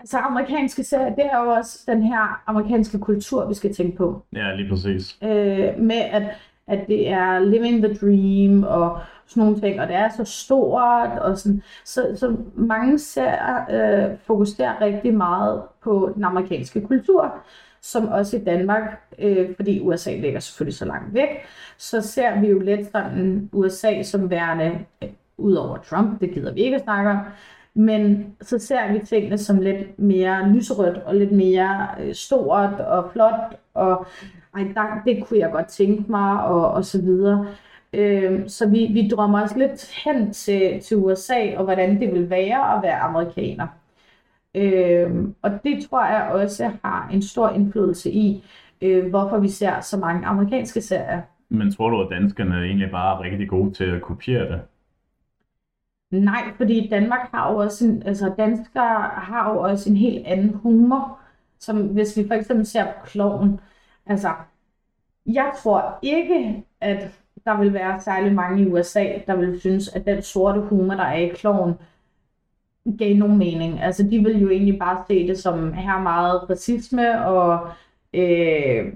Altså 0.00 0.18
amerikanske 0.18 0.84
serier, 0.84 1.14
det 1.14 1.24
er 1.32 1.44
jo 1.44 1.50
også 1.50 1.78
den 1.86 2.02
her 2.02 2.42
amerikanske 2.46 2.98
kultur, 2.98 3.48
vi 3.48 3.54
skal 3.54 3.74
tænke 3.74 3.96
på. 3.96 4.22
Ja, 4.32 4.54
lige 4.54 4.68
præcis. 4.68 5.18
Øh, 5.22 5.78
med 5.78 6.00
at, 6.10 6.22
at 6.66 6.86
det 6.88 7.08
er 7.08 7.38
living 7.38 7.84
the 7.84 7.94
dream 7.94 8.62
og 8.62 9.00
sådan 9.26 9.42
nogle 9.42 9.60
ting, 9.60 9.80
og 9.80 9.88
det 9.88 9.96
er 9.96 10.08
så 10.08 10.24
stort, 10.24 11.18
og 11.18 11.38
sådan, 11.38 11.62
så, 11.84 12.12
så 12.16 12.36
mange 12.54 12.98
serier 12.98 13.64
øh, 13.70 14.16
fokuserer 14.26 14.80
rigtig 14.80 15.14
meget 15.14 15.62
på 15.82 16.12
den 16.14 16.24
amerikanske 16.24 16.80
kultur, 16.80 17.34
som 17.80 18.08
også 18.08 18.36
i 18.36 18.44
Danmark, 18.44 19.00
øh, 19.18 19.56
fordi 19.56 19.80
USA 19.80 20.16
ligger 20.16 20.40
selvfølgelig 20.40 20.76
så 20.76 20.84
langt 20.84 21.14
væk, 21.14 21.28
så 21.78 22.00
ser 22.00 22.40
vi 22.40 22.46
jo 22.46 22.58
lidt 22.58 22.92
sådan 22.92 23.50
USA 23.52 24.02
som 24.02 24.30
værende, 24.30 24.78
udover 25.40 25.66
ud 25.66 25.68
over 25.68 25.78
Trump, 25.78 26.20
det 26.20 26.30
gider 26.30 26.52
vi 26.52 26.60
ikke 26.60 26.76
at 26.76 26.82
snakke 26.82 27.10
om, 27.10 27.18
men 27.74 28.34
så 28.40 28.58
ser 28.58 28.92
vi 28.92 28.98
tingene 28.98 29.38
som 29.38 29.60
lidt 29.60 29.98
mere 29.98 30.48
lyserødt 30.48 30.98
og 30.98 31.14
lidt 31.14 31.32
mere 31.32 31.88
øh, 32.00 32.14
stort 32.14 32.80
og 32.80 33.12
flot, 33.12 33.56
og 33.74 34.06
ej, 34.56 34.62
der, 34.74 35.02
det 35.06 35.24
kunne 35.24 35.38
jeg 35.38 35.50
godt 35.52 35.66
tænke 35.66 36.10
mig, 36.10 36.44
og, 36.44 36.70
og 36.70 36.84
så 36.84 37.02
videre. 37.02 37.46
Øh, 37.92 38.48
så 38.48 38.68
vi, 38.68 38.90
vi 38.92 39.08
drømmer 39.08 39.42
os 39.42 39.56
lidt 39.56 39.92
hen 40.04 40.32
til, 40.32 40.80
til 40.80 40.96
USA, 40.96 41.56
og 41.56 41.64
hvordan 41.64 42.00
det 42.00 42.12
vil 42.12 42.30
være 42.30 42.76
at 42.76 42.82
være 42.82 42.98
amerikaner. 42.98 43.66
Øh, 44.54 45.10
og 45.42 45.50
det 45.64 45.86
tror 45.90 46.04
jeg 46.04 46.30
også 46.32 46.70
har 46.84 47.08
en 47.12 47.22
stor 47.22 47.48
indflydelse 47.48 48.10
i, 48.10 48.44
øh, 48.82 49.08
hvorfor 49.08 49.38
vi 49.38 49.48
ser 49.48 49.80
så 49.80 49.96
mange 49.96 50.26
amerikanske 50.26 50.80
serier. 50.80 51.20
Men 51.48 51.72
tror 51.72 51.90
du, 51.90 52.02
at 52.02 52.10
danskerne 52.10 52.64
egentlig 52.64 52.90
bare 52.90 53.18
er 53.18 53.30
rigtig 53.30 53.48
gode 53.48 53.72
til 53.72 53.84
at 53.84 54.02
kopiere 54.02 54.52
det? 54.52 54.60
Nej, 56.10 56.52
fordi 56.56 56.88
Danmark 56.88 57.30
har 57.30 57.52
jo 57.52 57.58
også 57.58 57.86
en, 57.86 58.02
altså 58.02 58.34
danskere 58.38 59.02
har 59.14 59.52
jo 59.52 59.60
også 59.60 59.90
en 59.90 59.96
helt 59.96 60.26
anden 60.26 60.54
humor, 60.54 61.18
som 61.58 61.86
hvis 61.86 62.16
vi 62.16 62.26
for 62.28 62.34
eksempel 62.34 62.66
ser 62.66 62.84
på 62.84 63.06
kloven. 63.06 63.60
Altså, 64.06 64.34
jeg 65.26 65.52
tror 65.62 65.98
ikke, 66.02 66.64
at 66.80 67.20
der 67.44 67.60
vil 67.60 67.74
være 67.74 68.00
særlig 68.00 68.32
mange 68.34 68.62
i 68.62 68.66
USA, 68.66 69.04
der 69.26 69.36
vil 69.36 69.60
synes, 69.60 69.88
at 69.88 70.06
den 70.06 70.22
sorte 70.22 70.60
humor, 70.60 70.94
der 70.94 71.04
er 71.04 71.16
i 71.18 71.28
kloven, 71.28 71.74
gav 72.98 73.14
nogen 73.16 73.38
mening. 73.38 73.80
Altså, 73.80 74.02
de 74.02 74.18
vil 74.18 74.40
jo 74.40 74.50
egentlig 74.50 74.78
bare 74.78 75.04
se 75.08 75.28
det 75.28 75.38
som 75.38 75.72
her 75.72 75.98
meget 76.00 76.50
racisme 76.50 77.26
og 77.26 77.68
øh, 78.14 78.92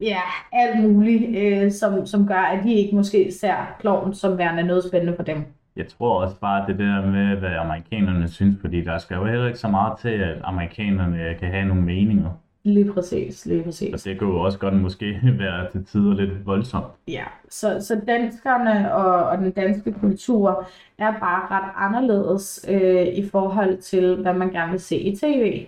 ja, 0.00 0.20
alt 0.52 0.82
muligt, 0.82 1.36
øh, 1.38 1.72
som, 1.72 2.06
som 2.06 2.26
gør, 2.26 2.34
at 2.34 2.64
de 2.64 2.74
ikke 2.74 2.96
måske 2.96 3.32
ser 3.32 3.76
kloven 3.80 4.14
som 4.14 4.38
værende 4.38 4.62
noget 4.62 4.84
spændende 4.84 5.16
for 5.16 5.22
dem. 5.22 5.61
Jeg 5.76 5.88
tror 5.88 6.22
også 6.22 6.36
bare 6.36 6.66
det 6.66 6.78
der 6.78 7.06
med, 7.06 7.36
hvad 7.36 7.50
amerikanerne 7.50 8.28
synes, 8.28 8.60
fordi 8.60 8.84
der 8.84 8.98
skal 8.98 9.14
jo 9.14 9.24
heller 9.24 9.46
ikke 9.46 9.58
så 9.58 9.68
meget 9.68 9.98
til, 9.98 10.08
at 10.08 10.36
amerikanerne 10.44 11.34
kan 11.38 11.48
have 11.48 11.64
nogle 11.64 11.82
meninger. 11.82 12.30
Lige 12.64 12.92
præcis, 12.92 13.46
lige 13.46 13.62
præcis. 13.62 13.94
Og 13.94 14.04
det 14.04 14.18
kunne 14.18 14.30
jo 14.30 14.40
også 14.40 14.58
godt 14.58 14.74
måske 14.74 15.20
være 15.38 15.70
til 15.70 15.84
tider 15.84 16.14
lidt 16.14 16.46
voldsomt. 16.46 16.86
Ja, 17.08 17.24
så, 17.48 17.80
så 17.80 18.00
danskerne 18.06 18.94
og, 18.94 19.24
og 19.24 19.38
den 19.38 19.50
danske 19.50 19.92
kultur 19.92 20.68
er 20.98 21.12
bare 21.20 21.46
ret 21.50 21.72
anderledes 21.76 22.66
øh, 22.68 23.06
i 23.06 23.28
forhold 23.28 23.78
til, 23.78 24.16
hvad 24.16 24.34
man 24.34 24.50
gerne 24.50 24.70
vil 24.70 24.80
se 24.80 24.96
i 24.96 25.16
tv. 25.16 25.66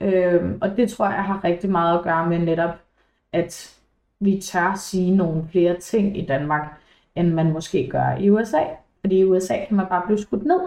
Øh, 0.00 0.42
og 0.60 0.76
det 0.76 0.90
tror 0.90 1.06
jeg 1.06 1.24
har 1.24 1.44
rigtig 1.44 1.70
meget 1.70 1.98
at 1.98 2.04
gøre 2.04 2.28
med 2.28 2.38
netop, 2.38 2.74
at 3.32 3.78
vi 4.20 4.40
tør 4.40 4.74
sige 4.74 5.16
nogle 5.16 5.44
flere 5.52 5.76
ting 5.80 6.18
i 6.18 6.26
Danmark, 6.26 6.80
end 7.16 7.32
man 7.32 7.52
måske 7.52 7.88
gør 7.90 8.16
i 8.20 8.30
USA. 8.30 8.62
Fordi 9.04 9.18
i 9.18 9.24
USA 9.24 9.54
kan 9.68 9.76
man 9.76 9.86
bare 9.86 10.02
blive 10.06 10.18
skudt 10.18 10.44
ned, 10.44 10.60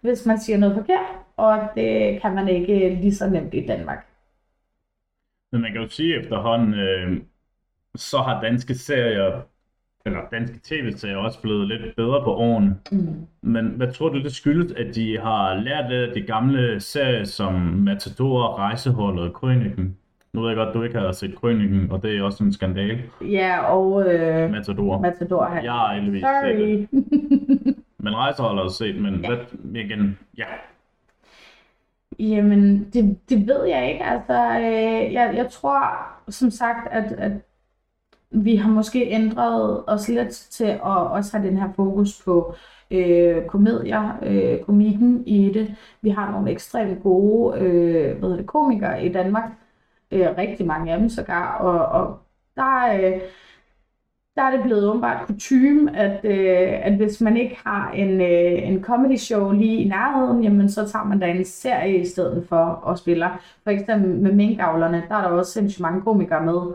hvis 0.00 0.26
man 0.26 0.38
siger 0.40 0.58
noget 0.58 0.74
forkert, 0.76 1.06
og 1.36 1.58
det 1.74 2.20
kan 2.22 2.34
man 2.34 2.48
ikke 2.48 2.98
lige 3.00 3.14
så 3.14 3.30
nemt 3.30 3.54
i 3.54 3.66
Danmark. 3.66 4.06
Men 5.52 5.60
man 5.60 5.72
kan 5.72 5.80
jo 5.80 5.88
sige 5.88 6.20
efterhånden, 6.20 6.74
øh, 6.74 7.20
så 7.94 8.18
har 8.18 8.42
danske 8.42 8.74
serier, 8.74 9.40
eller 10.06 10.20
danske 10.32 10.58
tv-serier 10.62 11.16
også 11.16 11.40
blevet 11.40 11.68
lidt 11.68 11.96
bedre 11.96 12.24
på 12.24 12.34
årene. 12.34 12.76
Mm. 12.92 13.26
Men 13.42 13.66
hvad 13.66 13.92
tror 13.92 14.08
du, 14.08 14.22
det 14.22 14.34
skyldes, 14.34 14.72
at 14.72 14.94
de 14.94 15.18
har 15.18 15.54
lært 15.54 15.92
af 15.92 16.14
de 16.14 16.22
gamle 16.22 16.80
serier 16.80 17.24
som 17.24 17.54
Matador, 17.54 18.58
Rejseholdet 18.58 19.24
og 19.24 19.32
Krøniken? 19.32 19.96
Nu 20.32 20.40
ved 20.40 20.48
jeg 20.48 20.56
godt, 20.56 20.74
du 20.74 20.82
ikke 20.82 20.98
har 20.98 21.12
set 21.12 21.34
Krøniken, 21.36 21.90
og 21.90 22.02
det 22.02 22.18
er 22.18 22.22
også 22.22 22.44
en 22.44 22.52
skandale. 22.52 23.02
Ja, 23.20 23.60
og 23.60 24.14
øh, 24.14 24.50
Matador. 24.50 25.00
Matador 25.00 25.48
her. 25.54 25.62
Jeg 25.62 25.72
har 25.72 25.94
heldigvis 25.94 26.24
set 26.44 26.88
det. 26.90 27.71
Men 28.12 28.18
Rejseholdet 28.18 28.72
set, 28.72 29.02
men 29.02 29.14
Ja. 29.20 29.28
hvad, 29.28 29.38
igen, 29.74 30.18
ja. 30.38 30.44
Jamen, 32.18 32.90
det, 32.92 33.18
det 33.28 33.46
ved 33.46 33.64
jeg 33.64 33.92
ikke. 33.92 34.04
Altså, 34.04 34.58
øh, 34.58 35.12
jeg, 35.12 35.34
jeg 35.36 35.50
tror 35.50 35.82
som 36.28 36.50
sagt, 36.50 36.88
at, 36.90 37.12
at 37.12 37.32
vi 38.30 38.56
har 38.56 38.70
måske 38.70 39.10
ændret 39.10 39.84
os 39.86 40.08
lidt 40.08 40.30
til 40.30 40.64
at 40.64 40.80
også 40.82 41.36
have 41.36 41.48
den 41.48 41.58
her 41.58 41.72
fokus 41.76 42.22
på 42.24 42.54
øh, 42.90 43.46
komedier, 43.46 44.18
øh, 44.22 44.60
komikken 44.64 45.26
i 45.26 45.50
det. 45.54 45.74
Vi 46.02 46.10
har 46.10 46.30
nogle 46.30 46.50
ekstremt 46.50 47.02
gode 47.02 47.58
øh, 47.60 48.18
hvad 48.18 48.30
det, 48.30 48.46
komikere 48.46 49.04
i 49.06 49.12
Danmark. 49.12 49.50
Øh, 50.10 50.28
rigtig 50.38 50.66
mange 50.66 50.92
af 50.92 50.98
dem 50.98 51.08
sågar. 51.08 51.58
Og, 51.58 52.00
og 52.02 52.18
der, 52.56 52.92
øh, 52.94 53.20
der 54.36 54.42
er 54.42 54.50
det 54.50 54.62
blevet 54.62 54.88
åbenbart 54.88 55.26
kutume, 55.26 55.96
at, 55.96 56.24
øh, 56.24 56.86
at 56.86 56.96
hvis 56.96 57.20
man 57.20 57.36
ikke 57.36 57.58
har 57.64 57.90
en, 57.92 58.20
øh, 58.20 58.68
en 58.68 58.84
comedy 58.84 59.16
show 59.16 59.50
lige 59.50 59.84
i 59.84 59.88
nærheden, 59.88 60.42
jamen 60.42 60.68
så 60.70 60.88
tager 60.88 61.04
man 61.04 61.18
da 61.18 61.26
en 61.26 61.44
serie 61.44 61.98
i 62.00 62.06
stedet 62.06 62.48
for 62.48 62.56
og 62.56 62.98
spiller. 62.98 63.30
For 63.64 63.70
eksempel 63.70 64.10
med 64.10 64.32
minkavlerne, 64.32 65.04
der 65.08 65.14
er 65.14 65.22
der 65.22 65.28
også 65.28 65.52
sindssygt 65.52 65.80
mange 65.82 66.02
komikere 66.02 66.44
med. 66.44 66.72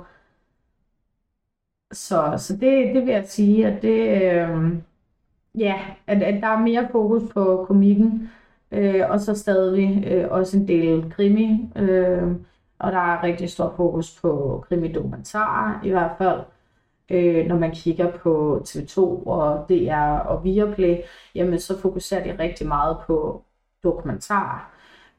Så, 1.91 2.33
så 2.37 2.53
det, 2.53 2.95
det 2.95 3.05
vil 3.05 3.13
jeg 3.13 3.25
sige, 3.27 3.67
at 3.67 3.81
det, 3.81 4.21
øh, 4.23 4.75
ja, 5.55 5.75
at, 6.07 6.23
at 6.23 6.41
der 6.41 6.47
er 6.47 6.59
mere 6.59 6.87
fokus 6.91 7.33
på 7.33 7.65
komikken, 7.67 8.31
øh, 8.71 9.03
og 9.09 9.19
så 9.19 9.35
stadig 9.35 10.03
øh, 10.07 10.27
også 10.31 10.57
en 10.57 10.67
del 10.67 11.11
krimi, 11.11 11.69
øh, 11.75 12.31
og 12.79 12.91
der 12.91 12.99
er 12.99 13.23
rigtig 13.23 13.49
stor 13.49 13.73
fokus 13.77 14.19
på 14.21 14.63
krimidokumentarer 14.67 15.81
i 15.85 15.89
hvert 15.89 16.11
fald. 16.17 16.39
Øh, 17.09 17.45
når 17.45 17.57
man 17.57 17.71
kigger 17.71 18.11
på 18.11 18.63
TV2 18.67 18.99
og 19.27 19.65
DR 19.69 20.19
og 20.19 20.43
Viaplay, 20.43 20.97
jamen 21.35 21.59
så 21.59 21.79
fokuserer 21.81 22.23
de 22.23 22.43
rigtig 22.43 22.67
meget 22.67 22.97
på 23.07 23.43
dokumentarer. 23.83 24.71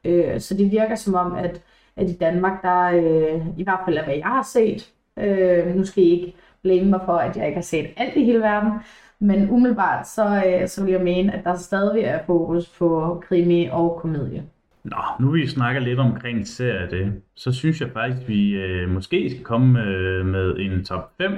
Øh, 0.05 0.39
så 0.39 0.57
det 0.57 0.71
virker 0.71 0.95
som 0.95 1.13
om, 1.13 1.35
at, 1.35 1.61
at 1.95 2.09
i 2.09 2.17
Danmark, 2.17 2.61
der 2.61 2.83
øh, 2.83 3.47
i 3.57 3.63
hvert 3.63 3.79
fald 3.85 3.97
af 3.97 4.03
hvad 4.03 4.15
jeg 4.15 4.25
har 4.25 4.43
set, 4.43 4.91
øh, 5.17 5.75
nu 5.75 5.85
skal 5.85 6.03
I 6.03 6.07
ikke 6.07 6.33
blame 6.61 6.89
mig 6.89 6.99
for, 7.05 7.17
at 7.17 7.37
jeg 7.37 7.45
ikke 7.45 7.57
har 7.57 7.61
set 7.61 7.87
alt 7.97 8.15
i 8.15 8.23
hele 8.23 8.39
verden, 8.39 8.71
men 9.19 9.49
umiddelbart 9.49 10.07
så, 10.07 10.43
øh, 10.45 10.67
så 10.67 10.83
vil 10.83 10.91
jeg 10.91 11.01
mene, 11.01 11.33
at 11.35 11.43
der 11.43 11.55
stadig 11.55 12.03
er 12.03 12.19
fokus 12.25 12.69
på 12.79 13.21
krimi 13.27 13.69
og 13.71 13.99
komedie. 14.01 14.43
Nå, 14.83 14.97
nu 15.19 15.31
vi 15.31 15.47
snakker 15.47 15.81
lidt 15.81 15.99
omkring 15.99 16.47
serier 16.47 16.89
det, 16.89 17.21
så 17.35 17.51
synes 17.51 17.81
jeg 17.81 17.89
faktisk, 17.93 18.27
vi 18.27 18.51
øh, 18.51 18.89
måske 18.89 19.29
skal 19.29 19.43
komme 19.43 19.83
øh, 19.83 20.25
med 20.25 20.55
en 20.59 20.85
top 20.85 21.11
5. 21.17 21.31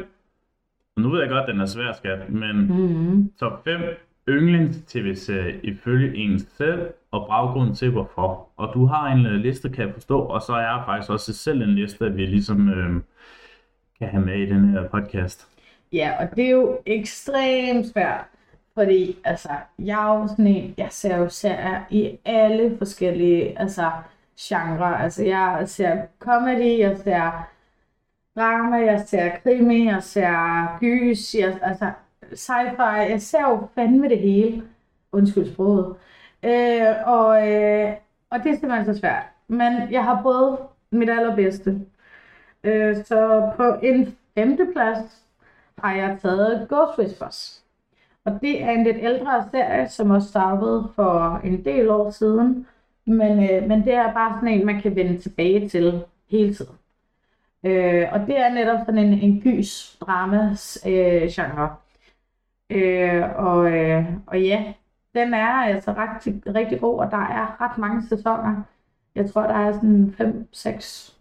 Nu 1.01 1.10
ved 1.10 1.20
jeg 1.22 1.29
godt, 1.29 1.48
den 1.48 1.62
er 1.62 1.65
svær, 1.65 1.93
skat, 1.93 2.29
men 2.29 2.55
Mm-hmm. 2.55 3.31
top 3.39 3.63
5 3.63 3.81
yndlings-tv-serie 4.29 5.60
ifølge 5.63 6.17
en 6.17 6.39
selv, 6.39 6.89
og 7.12 7.27
baggrunden 7.29 7.75
til 7.75 7.89
hvorfor. 7.91 8.48
Og 8.58 8.72
du 8.74 8.86
har 8.86 9.08
en 9.12 9.25
øh, 9.25 9.34
liste, 9.34 9.70
kan 9.70 9.86
jeg 9.86 9.93
forstå, 9.93 10.20
og 10.20 10.41
så 10.41 10.53
er 10.53 10.62
jeg 10.62 10.81
faktisk 10.86 11.12
også 11.12 11.34
selv 11.34 11.62
en 11.62 11.70
liste, 11.75 12.05
at 12.05 12.17
vi 12.17 12.25
ligesom 12.25 12.70
øh, 12.70 13.01
kan 14.00 14.08
have 14.08 14.25
med 14.25 14.38
i 14.38 14.46
den 14.46 14.70
her 14.70 14.88
podcast. 14.88 15.48
Ja, 15.93 16.12
og 16.20 16.36
det 16.36 16.46
er 16.46 16.50
jo 16.51 16.79
ekstremt 16.86 17.88
svært, 17.88 18.25
fordi 18.74 19.17
altså, 19.24 19.50
jeg 19.79 20.10
er 20.13 20.20
jo 20.20 20.27
sådan 20.27 20.48
en, 20.48 20.74
jeg 20.77 20.88
ser 20.91 21.17
jo 21.17 21.29
serier 21.29 21.81
i 21.89 22.17
alle 22.25 22.77
forskellige 22.77 23.60
altså, 23.60 23.91
genrer. 24.39 24.96
Altså, 24.96 25.24
jeg 25.24 25.63
ser 25.65 26.01
comedy, 26.20 26.79
jeg 26.79 26.98
ser 26.98 27.50
drama, 28.35 28.77
jeg 28.77 29.03
ser 29.07 29.29
krimi, 29.43 29.85
jeg 29.85 30.03
ser 30.03 30.77
gys, 30.79 31.35
jeg, 31.35 31.59
altså 31.61 31.91
sci-fi, 32.33 33.11
jeg 33.11 33.21
ser 33.21 33.41
jo 33.50 33.67
fandme 33.75 34.09
det 34.09 34.19
hele. 34.19 34.63
Undskyld 35.11 35.53
sproget. 35.53 35.95
Øh, 36.43 36.95
og, 37.05 37.51
øh, 37.51 37.93
og 38.29 38.39
det 38.43 38.51
er 38.51 38.55
simpelthen 38.59 38.85
så 38.85 39.00
svært. 39.00 39.23
Men 39.47 39.91
jeg 39.91 40.03
har 40.03 40.21
prøvet 40.21 40.57
mit 40.91 41.09
allerbedste. 41.09 41.81
Øh, 42.63 42.95
så 43.05 43.51
på 43.57 43.75
en 43.83 44.17
femteplads 44.35 45.25
har 45.77 45.95
jeg 45.95 46.17
taget 46.21 46.67
Ghost 46.69 47.00
Whispers. 47.00 47.63
Og 48.25 48.41
det 48.41 48.63
er 48.63 48.71
en 48.71 48.83
lidt 48.83 48.97
ældre 49.00 49.45
serie, 49.51 49.89
som 49.89 50.11
også 50.11 50.27
startede 50.27 50.91
for 50.95 51.41
en 51.43 51.65
del 51.65 51.89
år 51.89 52.09
siden. 52.09 52.67
Men, 53.05 53.51
øh, 53.51 53.67
men 53.67 53.85
det 53.85 53.93
er 53.93 54.13
bare 54.13 54.33
sådan 54.33 54.47
en, 54.47 54.65
man 54.65 54.81
kan 54.81 54.95
vende 54.95 55.17
tilbage 55.17 55.69
til 55.69 56.03
hele 56.29 56.53
tiden. 56.55 56.75
Øh, 57.65 58.08
og 58.12 58.20
det 58.20 58.39
er 58.39 58.53
netop 58.53 58.80
sådan 58.86 58.98
en, 58.98 59.13
en 59.13 59.41
gys 59.41 59.98
drama 60.01 60.56
øh, 60.86 61.30
genre. 61.30 61.75
Øh, 62.70 63.24
og, 63.36 63.72
øh, 63.72 64.06
og 64.27 64.41
ja, 64.41 64.74
den 65.15 65.34
er 65.34 65.53
altså 65.53 65.94
rigtig, 65.98 66.56
rigtig 66.56 66.80
god, 66.80 67.00
og 67.00 67.12
der 67.12 67.18
er 67.18 67.62
ret 67.62 67.77
mange 67.77 68.08
sæsoner. 68.08 68.62
Jeg 69.15 69.30
tror, 69.32 69.41
der 69.41 69.53
er 69.53 69.72
sådan 69.72 70.15
5-6 70.53 71.15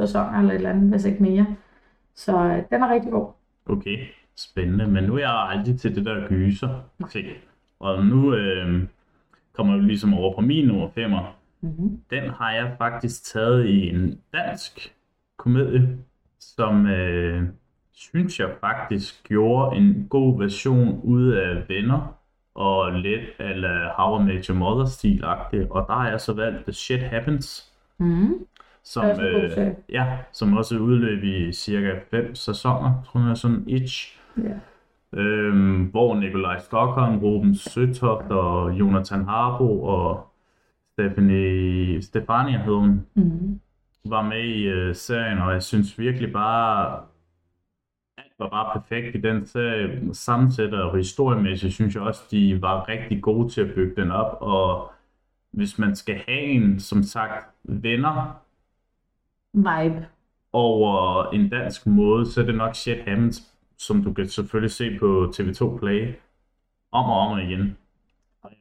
sæsoner 0.00 0.38
eller 0.38 0.50
et 0.50 0.54
eller 0.54 0.70
andet, 0.70 0.90
hvis 0.90 1.04
ikke 1.04 1.22
mere. 1.22 1.46
Så 2.14 2.36
øh, 2.36 2.62
den 2.70 2.82
er 2.82 2.92
rigtig 2.92 3.12
god. 3.12 3.32
Okay, 3.66 3.98
spændende. 4.36 4.86
Men 4.86 5.04
nu 5.04 5.14
er 5.14 5.18
jeg 5.18 5.46
aldrig 5.48 5.80
til 5.80 5.96
det 5.96 6.04
der 6.04 6.28
gyser 6.28 6.80
ting. 7.10 7.26
Og 7.80 8.06
nu 8.06 8.34
øh, 8.34 8.82
kommer 9.52 9.74
jeg 9.74 9.82
ligesom 9.82 10.14
over 10.14 10.34
på 10.34 10.40
min 10.40 10.66
nummer 10.66 10.88
5'er. 10.88 11.26
Mm-hmm. 11.60 12.00
Den 12.10 12.30
har 12.30 12.52
jeg 12.52 12.74
faktisk 12.78 13.24
taget 13.24 13.66
i 13.66 13.88
en 13.88 14.20
dansk 14.32 14.94
komedie, 15.40 15.98
som 16.40 16.86
øh, 16.86 17.42
synes 17.92 18.40
jeg 18.40 18.48
faktisk 18.60 19.24
gjorde 19.28 19.76
en 19.76 20.06
god 20.10 20.38
version 20.38 21.00
ud 21.04 21.32
af 21.32 21.68
venner 21.68 22.14
og 22.54 22.92
lidt 22.92 23.20
eller 23.38 23.88
How 23.96 24.20
I 24.20 24.24
Met 24.24 24.46
Your 24.46 24.58
Mother 24.58 24.84
stil 24.84 25.24
Og 25.70 25.84
der 25.88 25.94
har 25.94 26.08
jeg 26.10 26.20
så 26.20 26.32
valgt 26.34 26.64
The 26.64 26.72
Shit 26.72 27.00
Happens, 27.00 27.66
Mm-hmm. 27.98 28.34
som, 28.84 29.04
god 29.04 29.42
øh, 29.58 29.74
ja, 29.88 30.18
som 30.32 30.56
også 30.56 30.78
udløb 30.78 31.24
i 31.24 31.52
cirka 31.52 31.98
5 32.10 32.34
sæsoner, 32.34 33.02
tror 33.06 33.28
jeg, 33.28 33.36
sådan 33.36 33.64
each. 33.68 34.18
Ja. 34.36 35.20
Øhm, 35.20 35.84
hvor 35.84 36.14
Nikolaj 36.14 36.58
Stockholm, 36.58 37.18
Ruben 37.18 37.54
Søtoft 37.54 38.30
og 38.30 38.72
Jonathan 38.72 39.24
Harbo 39.24 39.82
og 39.82 40.26
Stephanie, 40.92 42.02
Stefania 42.02 42.58
hed 42.58 42.74
hun, 42.74 43.06
Mm-hmm. 43.14 43.60
Var 44.04 44.22
med 44.22 44.44
i 44.44 44.62
øh, 44.62 44.94
serien, 44.94 45.38
og 45.38 45.52
jeg 45.52 45.62
synes 45.62 45.98
virkelig 45.98 46.32
bare, 46.32 47.02
alt 48.18 48.32
var 48.38 48.48
bare 48.48 48.80
perfekt 48.80 49.16
i 49.16 49.20
den 49.20 49.46
serie. 49.46 50.14
Sammensætter 50.14 50.78
og 50.78 50.96
historiemæssigt 50.96 51.74
synes 51.74 51.94
jeg 51.94 52.02
også, 52.02 52.22
de 52.30 52.62
var 52.62 52.88
rigtig 52.88 53.22
gode 53.22 53.48
til 53.48 53.60
at 53.60 53.74
bygge 53.74 54.02
den 54.02 54.10
op, 54.10 54.38
og 54.40 54.92
hvis 55.50 55.78
man 55.78 55.96
skal 55.96 56.22
have 56.28 56.40
en, 56.40 56.80
som 56.80 57.02
sagt, 57.02 57.46
venner 57.62 58.42
Vibe. 59.52 60.06
over 60.52 61.24
en 61.30 61.48
dansk 61.48 61.86
måde, 61.86 62.32
så 62.32 62.40
er 62.40 62.44
det 62.44 62.54
nok 62.54 62.74
Shit 62.74 62.98
Happens, 62.98 63.42
som 63.78 64.04
du 64.04 64.12
kan 64.12 64.28
selvfølgelig 64.28 64.70
se 64.70 64.98
på 64.98 65.32
TV2 65.36 65.78
Play 65.78 66.14
om 66.92 67.04
og 67.04 67.18
om 67.20 67.38
igen. 67.38 67.76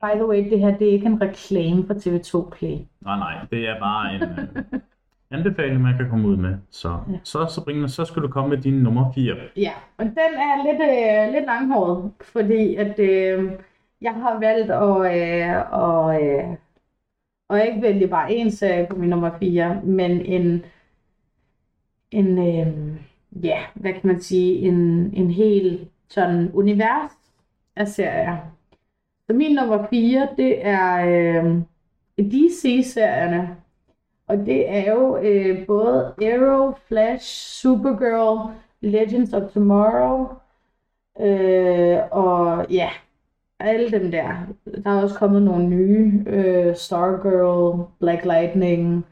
By 0.01 0.13
the 0.15 0.27
way, 0.27 0.49
det 0.49 0.59
her 0.59 0.77
det 0.77 0.87
er 0.87 0.91
ikke 0.91 1.05
en 1.05 1.21
reklame 1.21 1.85
for 1.87 1.93
TV2 1.93 2.49
Play. 2.57 2.77
Nej, 3.01 3.17
nej, 3.17 3.45
det 3.51 3.67
er 3.67 3.79
bare 3.79 4.15
en 4.15 4.21
øh, 4.21 4.79
anbefaling, 5.31 5.81
man 5.81 5.97
kan 5.97 6.09
komme 6.09 6.27
ud 6.27 6.37
med. 6.37 6.57
Så, 6.71 6.89
Ja. 7.11 7.17
så, 7.23 7.45
Sabrina, 7.55 7.87
så 7.87 8.05
skal 8.05 8.21
du 8.21 8.27
komme 8.27 8.49
med 8.49 8.57
din 8.57 8.73
nummer 8.73 9.11
4. 9.13 9.35
Ja, 9.57 9.71
og 9.97 10.05
den 10.05 10.17
er 10.17 10.63
lidt, 10.63 10.81
øh, 10.81 11.33
lidt 11.33 11.45
langhåret, 11.45 12.11
fordi 12.21 12.75
at 12.75 12.99
øh, 12.99 13.51
jeg 14.01 14.13
har 14.13 14.39
valgt 14.39 14.71
at, 14.71 15.55
øh, 15.59 15.73
og, 15.73 16.23
øh, 16.23 16.43
og 17.49 17.65
ikke 17.65 17.81
vælge 17.81 18.07
bare 18.07 18.33
en 18.33 18.51
serie 18.51 18.87
på 18.89 18.95
min 18.95 19.09
nummer 19.09 19.31
4, 19.39 19.81
men 19.83 20.11
en 20.25 20.65
en 22.11 22.37
øh, 22.37 22.95
ja, 23.43 23.59
hvad 23.75 23.93
kan 23.93 24.01
man 24.07 24.21
sige, 24.21 24.53
en, 24.55 24.75
en 25.13 25.31
hel 25.31 25.87
sådan 26.09 26.51
univers 26.53 27.11
af 27.75 27.87
serier. 27.87 28.37
Så 29.27 29.33
min 29.33 29.55
nummer 29.55 29.87
4, 29.89 30.27
det 30.37 30.65
er 30.67 30.95
øh, 31.05 31.61
DC-serierne. 32.31 33.55
Og 34.29 34.37
det 34.37 34.69
er 34.69 34.91
jo 34.91 35.17
øh, 35.17 35.65
både 35.67 36.13
Arrow, 36.21 36.73
Flash, 36.87 37.25
Supergirl, 37.61 38.51
Legends 38.81 39.33
of 39.33 39.51
Tomorrow, 39.53 40.27
øh, 41.19 41.97
og 42.11 42.65
ja, 42.69 42.89
alle 43.59 43.91
dem 43.91 44.11
der. 44.11 44.47
Der 44.83 44.91
er 44.91 45.01
også 45.03 45.15
kommet 45.15 45.41
nogle 45.41 45.67
nye, 45.67 46.23
øh, 46.27 46.75
Stargirl, 46.75 47.85
Black 47.99 48.25
Lightning. 48.25 49.05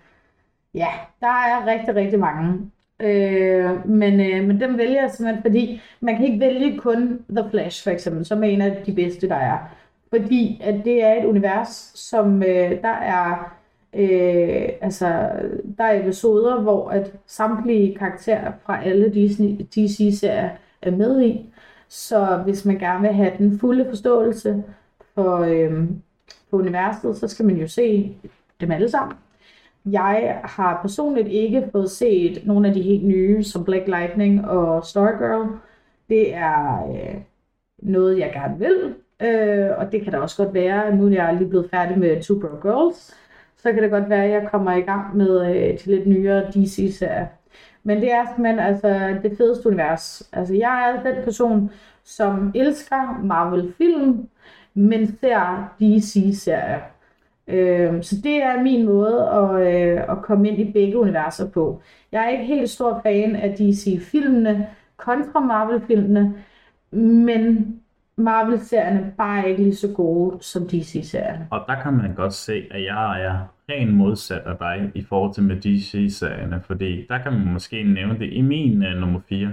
Ja, 0.73 0.87
der 1.21 1.27
er 1.27 1.67
rigtig, 1.67 1.95
rigtig 1.95 2.19
mange. 2.19 2.71
Øh, 2.99 3.87
men, 3.89 4.19
øh, 4.19 4.47
men 4.47 4.59
dem 4.61 4.77
vælger 4.77 5.01
jeg 5.01 5.11
simpelthen, 5.11 5.41
fordi 5.43 5.81
man 5.99 6.15
kan 6.15 6.25
ikke 6.25 6.39
vælge 6.39 6.77
kun 6.77 7.25
The 7.29 7.49
Flash 7.49 7.83
for 7.83 7.91
eksempel, 7.91 8.25
som 8.25 8.43
er 8.43 8.47
en 8.47 8.61
af 8.61 8.83
de 8.85 8.95
bedste, 8.95 9.29
der 9.29 9.35
er. 9.35 9.57
Fordi 10.09 10.61
at 10.63 10.85
det 10.85 11.03
er 11.03 11.13
et 11.13 11.25
univers, 11.25 11.91
som 11.95 12.43
øh, 12.43 12.81
der 12.81 12.93
er 13.01 13.56
øh, 13.97 14.69
altså, 14.81 15.29
der 15.77 15.83
er 15.83 16.01
episoder, 16.01 16.61
hvor 16.61 16.89
at 16.89 17.13
samtlige 17.25 17.95
karakterer 17.95 18.51
fra 18.65 18.83
alle 18.83 19.13
Disney, 19.13 19.47
DC-serier 19.47 20.49
er 20.81 20.91
med 20.91 21.21
i. 21.21 21.53
Så 21.89 22.41
hvis 22.45 22.65
man 22.65 22.79
gerne 22.79 23.01
vil 23.01 23.13
have 23.13 23.31
den 23.37 23.59
fulde 23.59 23.85
forståelse 23.89 24.63
for, 25.15 25.37
øh, 25.37 25.89
for 26.49 26.57
universet, 26.57 27.17
så 27.17 27.27
skal 27.27 27.45
man 27.45 27.57
jo 27.57 27.67
se 27.67 28.17
dem 28.61 28.71
alle 28.71 28.89
sammen. 28.89 29.17
Jeg 29.85 30.41
har 30.43 30.79
personligt 30.81 31.27
ikke 31.27 31.69
fået 31.71 31.91
set 31.91 32.41
nogle 32.45 32.67
af 32.67 32.73
de 32.73 32.81
helt 32.81 33.05
nye, 33.05 33.43
som 33.43 33.65
Black 33.65 33.87
Lightning 33.87 34.45
og 34.45 34.85
Stargirl. 34.85 35.47
Det 36.09 36.35
er 36.35 36.89
øh, 36.91 37.21
noget, 37.79 38.19
jeg 38.19 38.31
gerne 38.33 38.59
vil, 38.59 38.93
øh, 39.21 39.69
og 39.77 39.91
det 39.91 40.01
kan 40.01 40.13
da 40.13 40.19
også 40.19 40.43
godt 40.43 40.53
være, 40.53 40.95
nu 40.95 41.05
er 41.05 41.11
jeg 41.11 41.35
lige 41.37 41.49
blevet 41.49 41.69
færdig 41.69 41.99
med 41.99 42.23
Two 42.23 42.39
Broke 42.39 42.61
Girls, 42.61 43.13
så 43.57 43.73
kan 43.73 43.83
det 43.83 43.91
godt 43.91 44.09
være, 44.09 44.23
at 44.23 44.31
jeg 44.31 44.49
kommer 44.51 44.71
i 44.71 44.81
gang 44.81 45.17
med 45.17 45.55
øh, 45.55 45.77
til 45.77 45.91
lidt 45.91 46.07
nyere 46.07 46.51
DC-serier. 46.51 47.25
Men 47.83 48.01
det 48.01 48.11
er 48.11 48.25
simpelthen 48.25 48.59
altså, 48.59 49.19
det 49.23 49.37
fedeste 49.37 49.67
univers. 49.67 50.29
Altså, 50.33 50.53
jeg 50.53 50.89
er 50.89 51.13
den 51.13 51.23
person, 51.23 51.71
som 52.03 52.51
elsker 52.55 53.21
Marvel-film, 53.23 54.29
men 54.73 55.17
ser 55.19 55.73
DC-serier. 55.79 56.79
Øh, 57.47 58.03
så 58.03 58.15
det 58.23 58.43
er 58.43 58.63
min 58.63 58.85
måde 58.85 59.29
at, 59.29 59.67
øh, 59.67 60.01
at 60.11 60.21
komme 60.23 60.49
ind 60.49 60.59
i 60.59 60.71
begge 60.71 60.97
universer 60.97 61.49
på. 61.49 61.81
Jeg 62.11 62.25
er 62.25 62.29
ikke 62.29 62.45
helt 62.45 62.69
stor 62.69 62.99
fan 63.03 63.35
af 63.35 63.55
DC-filmene 63.57 64.67
kontra 64.97 65.39
Marvel-filmene, 65.39 66.33
men 66.91 67.75
Marvel-serierne 68.17 69.13
bare 69.17 69.49
ikke 69.49 69.63
lige 69.63 69.75
så 69.75 69.93
gode 69.95 70.37
som 70.43 70.67
DC-serierne. 70.67 71.47
Og 71.51 71.63
der 71.67 71.81
kan 71.81 71.93
man 71.93 72.15
godt 72.15 72.33
se, 72.33 72.67
at 72.71 72.83
jeg 72.83 73.21
er 73.21 73.53
ren 73.69 73.95
modsat 73.95 74.41
af 74.41 74.57
dig 74.57 74.91
i 74.95 75.03
forhold 75.03 75.33
til 75.33 75.43
med 75.43 75.55
DC-serierne, 75.55 76.61
fordi 76.61 77.05
der 77.09 77.17
kan 77.17 77.33
man 77.33 77.53
måske 77.53 77.83
nævne 77.83 78.19
det 78.19 78.33
i 78.33 78.41
min 78.41 78.83
uh, 78.83 78.89
nummer 78.89 79.19
4. 79.29 79.51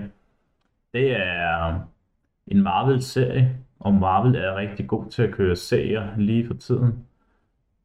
Det 0.92 1.16
er 1.16 1.80
en 2.46 2.62
Marvel-serie, 2.62 3.56
og 3.80 3.94
Marvel 3.94 4.36
er 4.36 4.56
rigtig 4.56 4.86
god 4.86 5.10
til 5.10 5.22
at 5.22 5.34
køre 5.34 5.56
serier 5.56 6.08
lige 6.16 6.46
for 6.46 6.54
tiden. 6.54 7.06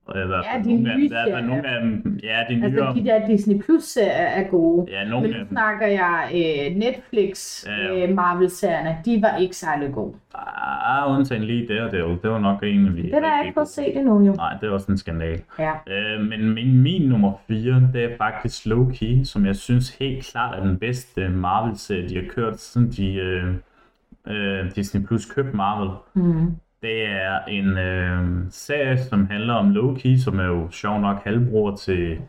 Og 0.10 0.16
fald 0.16 0.44
ja, 0.54 0.64
de 0.64 0.82
nogle 0.84 0.98
nye 0.98 1.16
af, 1.16 1.44
nogle 1.44 1.68
af 1.68 1.82
dem, 1.82 2.20
ja, 2.24 2.44
de 2.50 2.54
altså, 2.54 2.70
nyere. 2.70 2.96
de 2.96 3.06
der 3.06 3.28
Disney 3.28 3.62
Plus-serier 3.62 4.12
er 4.12 4.44
gode. 4.44 4.92
Ja, 4.92 5.10
nogle 5.10 5.28
Men 5.28 5.40
nu 5.40 5.46
snakker 5.50 5.88
jeg 5.88 6.30
uh, 6.34 6.78
Netflix 6.78 7.66
ja, 7.68 7.94
ja. 7.94 8.10
Uh, 8.10 8.16
Marvel-serierne, 8.16 8.98
de 9.06 9.22
var 9.22 9.38
ikke 9.38 9.56
særlig 9.56 9.94
gode. 9.94 10.14
Ah, 10.36 11.12
undtagen 11.12 11.44
lige 11.44 11.68
der, 11.68 11.90
det 11.90 12.04
var, 12.04 12.10
det 12.10 12.32
var 12.32 12.40
nok 12.40 12.64
en 12.64 12.88
af 12.88 12.96
vi 12.96 13.02
Den 13.02 13.24
er 13.24 13.38
jeg 13.38 13.42
ikke 13.46 13.54
fået 13.54 13.68
set 13.68 13.98
endnu, 13.98 14.26
jo. 14.26 14.34
Nej, 14.34 14.58
det 14.62 14.70
var 14.70 14.76
også 14.76 14.92
en 14.92 14.98
skandal. 14.98 15.42
Ja. 15.60 15.72
Uh, 15.72 16.26
men 16.26 16.54
min, 16.54 16.82
min 16.82 17.02
nummer 17.02 17.34
4, 17.48 17.90
det 17.94 18.04
er 18.04 18.18
faktisk 18.18 18.66
Low 18.66 18.92
Key, 18.94 19.24
som 19.24 19.46
jeg 19.46 19.56
synes 19.56 19.98
helt 19.98 20.26
klart 20.26 20.60
er 20.60 20.64
den 20.64 20.80
bedste 20.80 21.30
Marvel-serie, 21.30 22.10
de 22.10 22.16
har 22.16 22.26
kørt, 22.30 22.60
siden 22.60 22.92
de 22.92 23.22
uh, 23.22 24.34
uh, 24.34 24.72
Disney 24.76 25.06
Plus 25.06 25.26
købte 25.26 25.56
Marvel. 25.58 25.90
Mm. 26.14 26.56
Det 26.82 27.06
er 27.06 27.46
en 27.46 27.78
øh, 27.78 28.46
serie, 28.50 28.98
som 28.98 29.26
handler 29.26 29.54
om 29.54 29.72
Loki, 29.72 30.18
som 30.18 30.40
er 30.40 30.46
jo 30.46 30.72
sjov 30.72 31.00
nok 31.00 31.24
halvbror 31.24 31.76
til 31.76 32.22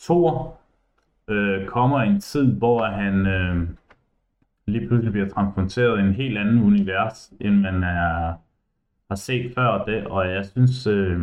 Thor. 0.00 0.60
Øh, 1.28 1.66
kommer 1.66 2.00
en 2.00 2.20
tid, 2.20 2.52
hvor 2.52 2.84
han 2.84 3.26
øh, 3.26 3.68
lige 4.66 4.86
pludselig 4.86 5.12
bliver 5.12 5.28
transporteret 5.28 5.98
i 5.98 6.02
en 6.02 6.14
helt 6.14 6.38
anden 6.38 6.62
univers, 6.62 7.32
end 7.40 7.54
man 7.54 7.82
er, 7.82 8.32
har 9.10 9.16
set 9.16 9.54
før 9.54 9.84
det. 9.84 10.06
Og 10.06 10.30
jeg 10.30 10.46
synes, 10.46 10.86
øh, 10.86 11.20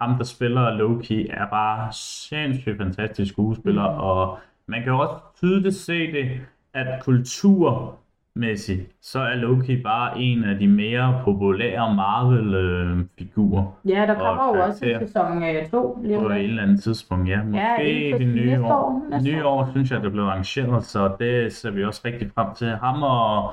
ham 0.00 0.16
der 0.16 0.24
spiller 0.24 0.76
Loki 0.76 1.28
er 1.28 1.46
bare 1.46 1.92
sindssygt 1.92 2.76
fantastisk 2.76 3.32
skuespiller, 3.32 3.92
mm. 3.92 3.98
og 3.98 4.38
man 4.66 4.82
kan 4.82 4.92
også 4.92 5.14
tydeligt 5.36 5.74
se 5.74 6.12
det, 6.12 6.40
at 6.74 7.02
kultur 7.02 7.98
mæssigt, 8.36 8.90
så 9.02 9.20
er 9.20 9.34
Loki 9.34 9.82
bare 9.82 10.18
en 10.18 10.44
af 10.44 10.58
de 10.58 10.68
mere 10.68 11.20
populære 11.24 11.94
Marvel-figurer. 11.94 13.80
Ja, 13.88 14.06
der 14.06 14.14
kommer 14.14 14.56
jo 14.56 14.64
også 14.64 14.86
i 14.86 14.94
sæson 14.98 15.42
2. 15.70 16.04
Øh, 16.04 16.20
på 16.20 16.28
et 16.28 16.44
eller 16.44 16.62
andet 16.62 16.82
tidspunkt, 16.82 17.28
ja. 17.28 17.42
Måske 17.42 18.08
ja, 18.10 18.18
det 18.18 18.28
nye 18.28 18.60
år. 18.60 18.72
år. 18.72 19.22
Nye 19.24 19.44
år, 19.44 19.68
synes 19.70 19.90
jeg, 19.90 20.02
det 20.02 20.12
blev 20.12 20.24
arrangeret, 20.24 20.84
så 20.84 21.16
det 21.20 21.52
ser 21.52 21.70
vi 21.70 21.84
også 21.84 22.00
rigtig 22.04 22.30
frem 22.34 22.54
til. 22.54 22.68
Ham 22.68 23.02
og 23.02 23.52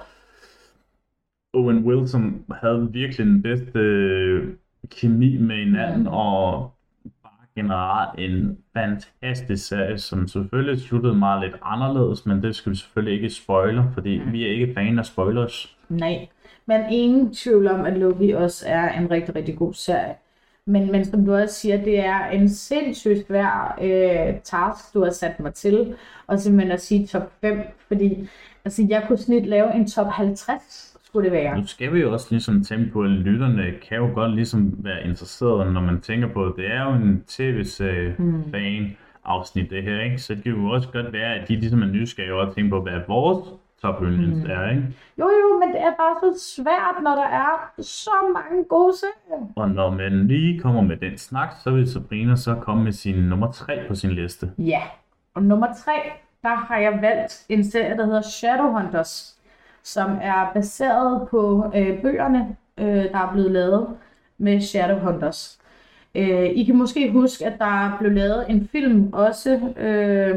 Owen 1.53 1.85
Wilson 1.85 2.45
havde 2.61 2.89
virkelig 2.91 3.25
den 3.25 3.41
bedste 3.41 3.79
kemi 4.89 5.37
med 5.37 5.55
hinanden, 5.55 6.01
mm. 6.01 6.07
og 6.07 6.71
generelt 7.57 8.19
en 8.19 8.57
fantastisk 8.73 9.67
serie, 9.67 9.97
som 9.97 10.27
selvfølgelig 10.27 10.81
sluttede 10.81 11.15
meget 11.15 11.41
lidt 11.41 11.55
anderledes, 11.61 12.25
men 12.25 12.43
det 12.43 12.55
skal 12.55 12.71
vi 12.71 12.75
selvfølgelig 12.75 13.15
ikke 13.15 13.29
spoile, 13.29 13.83
fordi 13.93 14.21
vi 14.31 14.45
er 14.45 14.51
ikke 14.51 14.73
fan 14.73 14.99
af 14.99 15.05
spoilers. 15.05 15.77
Nej, 15.89 16.27
men 16.65 16.81
ingen 16.91 17.33
tvivl 17.33 17.67
om, 17.67 17.85
at 17.85 17.97
Loki 17.97 18.31
også 18.31 18.65
er 18.67 18.99
en 18.99 19.11
rigtig, 19.11 19.35
rigtig 19.35 19.57
god 19.57 19.73
serie. 19.73 20.15
Men, 20.65 20.91
men 20.91 21.05
som 21.05 21.25
du 21.25 21.35
også 21.35 21.55
siger, 21.55 21.83
det 21.83 21.99
er 21.99 22.25
en 22.25 22.49
sindssygt 22.49 23.27
svær 23.27 23.77
øh, 23.81 24.39
task, 24.43 24.93
du 24.93 25.03
har 25.03 25.11
sat 25.11 25.39
mig 25.39 25.53
til, 25.53 25.95
og 26.27 26.39
simpelthen 26.39 26.71
at 26.71 26.81
sige 26.81 27.07
top 27.07 27.31
5, 27.41 27.61
fordi 27.87 28.29
altså, 28.65 28.85
jeg 28.89 29.03
kunne 29.07 29.17
snit 29.17 29.45
lave 29.45 29.75
en 29.75 29.87
top 29.87 30.07
50 30.07 30.96
skulle 31.07 31.29
det 31.29 31.37
være. 31.37 31.57
Nu 31.57 31.67
skal 31.67 31.93
vi 31.93 31.99
jo 31.99 32.13
også 32.13 32.27
ligesom 32.29 32.63
tænke 32.63 32.91
på, 32.91 33.01
at 33.01 33.09
lytterne 33.09 33.63
kan 33.87 33.97
jo 33.97 34.09
godt 34.13 34.35
ligesom 34.35 34.73
være 34.77 35.03
interesserede, 35.03 35.73
når 35.73 35.81
man 35.81 36.01
tænker 36.01 36.27
på, 36.27 36.45
at 36.45 36.53
det 36.57 36.71
er 36.71 36.83
jo 36.83 36.91
en 36.91 37.23
tv-serie 37.27 38.15
mm. 38.17 38.51
fan 38.51 38.97
afsnit 39.25 39.69
det 39.69 39.83
her, 39.83 40.01
ikke? 40.01 40.17
Så 40.17 40.35
det 40.35 40.43
kan 40.43 40.51
jo 40.51 40.69
også 40.69 40.87
godt 40.93 41.13
være, 41.13 41.35
at 41.35 41.47
de 41.47 41.55
ligesom 41.55 41.81
er 41.81 41.85
nysgerrige 41.85 42.33
og 42.33 42.55
tænke 42.55 42.69
på, 42.69 42.81
hvad 42.81 42.99
vores 43.07 43.47
top 43.81 44.01
mm. 44.01 44.45
er, 44.49 44.69
ikke? 44.69 44.83
Jo, 45.19 45.29
jo, 45.41 45.59
men 45.59 45.69
det 45.75 45.81
er 45.81 45.93
bare 45.99 46.15
så 46.23 46.53
svært, 46.55 47.03
når 47.03 47.15
der 47.15 47.27
er 47.27 47.81
så 47.81 48.11
mange 48.33 48.63
gode 48.63 48.93
serier. 48.97 49.47
Og 49.55 49.69
når 49.69 49.89
man 49.89 50.27
lige 50.27 50.59
kommer 50.59 50.81
med 50.81 50.97
den 50.97 51.17
snak, 51.17 51.49
så 51.63 51.71
vil 51.71 51.91
Sabrina 51.91 52.35
så 52.35 52.55
komme 52.55 52.83
med 52.83 52.91
sin 52.91 53.15
nummer 53.15 53.51
3 53.51 53.79
på 53.87 53.95
sin 53.95 54.11
liste. 54.11 54.51
Ja, 54.57 54.81
og 55.33 55.43
nummer 55.43 55.67
3, 55.85 55.91
der 56.43 56.55
har 56.55 56.77
jeg 56.77 56.99
valgt 57.01 57.45
en 57.49 57.63
serie, 57.63 57.97
der 57.97 58.05
hedder 58.05 58.21
Shadowhunters 58.21 59.36
som 59.87 60.19
er 60.21 60.51
baseret 60.53 61.27
på 61.29 61.71
øh, 61.75 62.01
bøgerne, 62.01 62.55
øh, 62.77 62.85
der 62.85 63.17
er 63.17 63.31
blevet 63.31 63.51
lavet 63.51 63.87
med 64.37 64.61
Shadowhunters. 64.61 65.59
Øh, 66.15 66.45
I 66.45 66.63
kan 66.63 66.75
måske 66.75 67.11
huske, 67.11 67.45
at 67.45 67.59
der 67.59 67.95
blev 67.99 68.11
lavet 68.11 68.45
en 68.49 68.69
film 68.71 69.13
også 69.13 69.59
øh, 69.77 70.35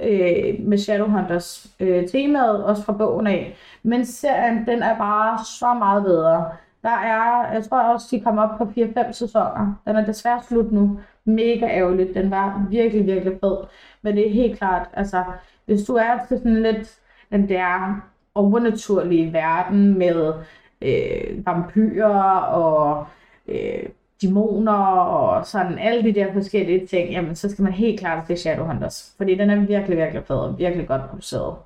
øh, 0.00 0.60
med 0.60 0.78
Shadowhunters 0.78 1.66
øh, 1.80 2.08
temaet, 2.08 2.64
også 2.64 2.82
fra 2.82 2.92
bogen 2.92 3.26
af. 3.26 3.56
Men 3.82 4.06
serien, 4.06 4.66
den 4.66 4.82
er 4.82 4.98
bare 4.98 5.38
så 5.44 5.74
meget 5.74 6.04
bedre. 6.04 6.48
Der 6.82 6.96
er, 6.96 7.52
jeg 7.52 7.64
tror 7.64 7.80
også, 7.80 8.06
de 8.10 8.20
kom 8.20 8.38
op 8.38 8.58
på 8.58 8.64
4-5 8.64 9.12
sæsoner. 9.12 9.80
Den 9.86 9.96
er 9.96 10.06
desværre 10.06 10.42
slut 10.48 10.72
nu. 10.72 11.00
Mega 11.24 11.66
ærgerligt. 11.66 12.14
Den 12.14 12.30
var 12.30 12.66
virkelig, 12.70 13.06
virkelig 13.06 13.38
fed. 13.40 13.56
Men 14.02 14.16
det 14.16 14.28
er 14.28 14.32
helt 14.32 14.58
klart, 14.58 14.88
altså, 14.92 15.24
hvis 15.64 15.82
du 15.82 15.94
er 15.94 16.18
til 16.28 16.38
sådan 16.38 16.62
lidt 16.62 16.98
den 17.30 17.48
der 17.48 18.00
overnaturlige 18.36 19.32
verden 19.32 19.98
med 19.98 20.34
øh, 20.82 21.46
vampyrer 21.46 22.40
og 22.40 23.06
øh, 23.48 23.88
dæmoner 24.22 24.72
og 24.96 25.46
sådan 25.46 25.78
alle 25.78 26.02
de 26.02 26.14
der 26.14 26.32
forskellige 26.32 26.86
ting, 26.86 27.10
jamen 27.10 27.36
så 27.36 27.48
skal 27.48 27.62
man 27.62 27.72
helt 27.72 28.00
klart 28.00 28.26
se 28.26 28.36
Shadowhunters, 28.36 29.14
fordi 29.16 29.34
den 29.34 29.50
er 29.50 29.66
virkelig, 29.66 29.96
virkelig 29.96 30.24
fed 30.26 30.36
og 30.36 30.58
virkelig 30.58 30.88
godt 30.88 31.10
produceret. 31.10 31.56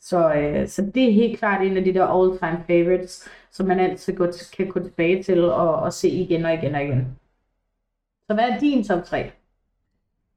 Så, 0.00 0.34
øh, 0.34 0.68
så 0.68 0.90
det 0.94 1.08
er 1.08 1.12
helt 1.12 1.38
klart 1.38 1.66
en 1.66 1.76
af 1.76 1.84
de 1.84 1.94
der 1.94 2.06
all-time 2.06 2.64
favorites, 2.66 3.28
som 3.50 3.66
man 3.66 3.80
altid 3.80 4.16
godt 4.16 4.52
kan 4.56 4.68
gå 4.68 4.80
tilbage 4.80 5.22
til 5.22 5.44
og, 5.44 5.76
og 5.76 5.92
se 5.92 6.08
igen 6.08 6.44
og 6.44 6.54
igen 6.54 6.74
og 6.74 6.84
igen. 6.84 7.18
Så 8.26 8.34
hvad 8.34 8.44
er 8.44 8.58
din 8.58 8.84
top 8.84 9.04
3? 9.04 9.30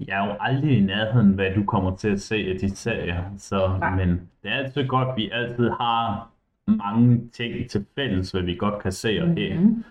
Jeg 0.08 0.24
er 0.24 0.28
jo 0.28 0.36
aldrig 0.40 0.78
i 0.78 0.80
nærheden, 0.80 1.34
hvad 1.34 1.54
du 1.56 1.64
kommer 1.64 1.96
til 1.96 2.10
at 2.10 2.22
se 2.22 2.36
af 2.36 2.60
de 2.62 2.76
serier. 2.76 3.24
Så, 3.38 3.78
Nej. 3.80 3.96
men 3.96 4.10
det 4.44 4.52
er 4.52 4.56
altid 4.56 4.88
godt, 4.88 5.08
at 5.08 5.18
vi 5.18 5.30
altid 5.34 5.70
har 5.70 6.30
mange 6.68 7.22
ting 7.34 7.70
til 7.70 7.86
fælles, 7.96 8.32
hvad 8.32 8.42
vi 8.42 8.56
godt 8.56 8.82
kan 8.84 8.92
se 8.92 9.20
og 9.22 9.28
høre. 9.28 9.60
Mhm. 9.60 9.84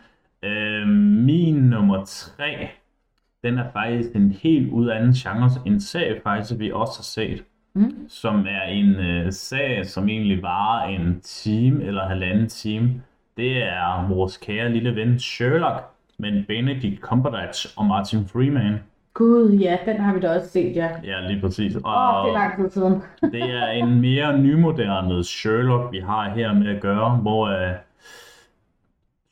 Øh, 0.42 0.88
min 1.24 1.54
nummer 1.54 2.04
tre, 2.04 2.68
den 3.44 3.58
er 3.58 3.70
faktisk 3.72 4.14
en 4.14 4.32
helt 4.32 4.70
ud 4.70 4.88
anden 4.88 5.12
genre. 5.12 5.50
En 5.66 5.80
serie 5.80 6.20
faktisk, 6.24 6.60
vi 6.60 6.72
også 6.72 6.98
har 6.98 7.02
set. 7.02 7.44
Mm. 7.74 8.08
Som 8.08 8.46
er 8.48 8.62
en 8.62 8.94
øh, 8.94 9.32
serie, 9.32 9.84
som 9.84 10.08
egentlig 10.08 10.42
varer 10.42 10.88
en 10.88 11.20
time 11.20 11.84
eller 11.84 12.08
halvanden 12.08 12.48
time. 12.48 13.02
Det 13.36 13.62
er 13.62 14.08
vores 14.08 14.36
kære 14.36 14.72
lille 14.72 14.96
ven 14.96 15.18
Sherlock 15.18 15.84
med 16.18 16.44
Benedict 16.46 17.00
Cumberbatch 17.00 17.66
og 17.78 17.86
Martin 17.86 18.28
Freeman. 18.28 18.74
Gud, 19.20 19.50
ja, 19.52 19.78
den 19.86 20.00
har 20.00 20.14
vi 20.14 20.20
da 20.20 20.36
også 20.36 20.48
set, 20.48 20.76
ja. 20.76 20.88
Ja, 21.04 21.28
lige 21.28 21.40
præcis. 21.40 21.76
Og 21.76 21.82
Åh, 21.84 22.16
oh, 22.16 22.26
det 22.26 22.34
er 22.34 22.38
lang 22.38 22.56
tid 22.56 22.70
siden. 22.70 23.02
det 23.34 23.42
er 23.42 23.66
en 23.66 24.00
mere 24.00 24.38
nymoderne 24.38 25.24
Sherlock, 25.24 25.92
vi 25.92 25.98
har 25.98 26.30
her 26.30 26.52
med 26.52 26.76
at 26.76 26.82
gøre, 26.82 27.16
hvor 27.16 27.46
øh, 27.46 27.74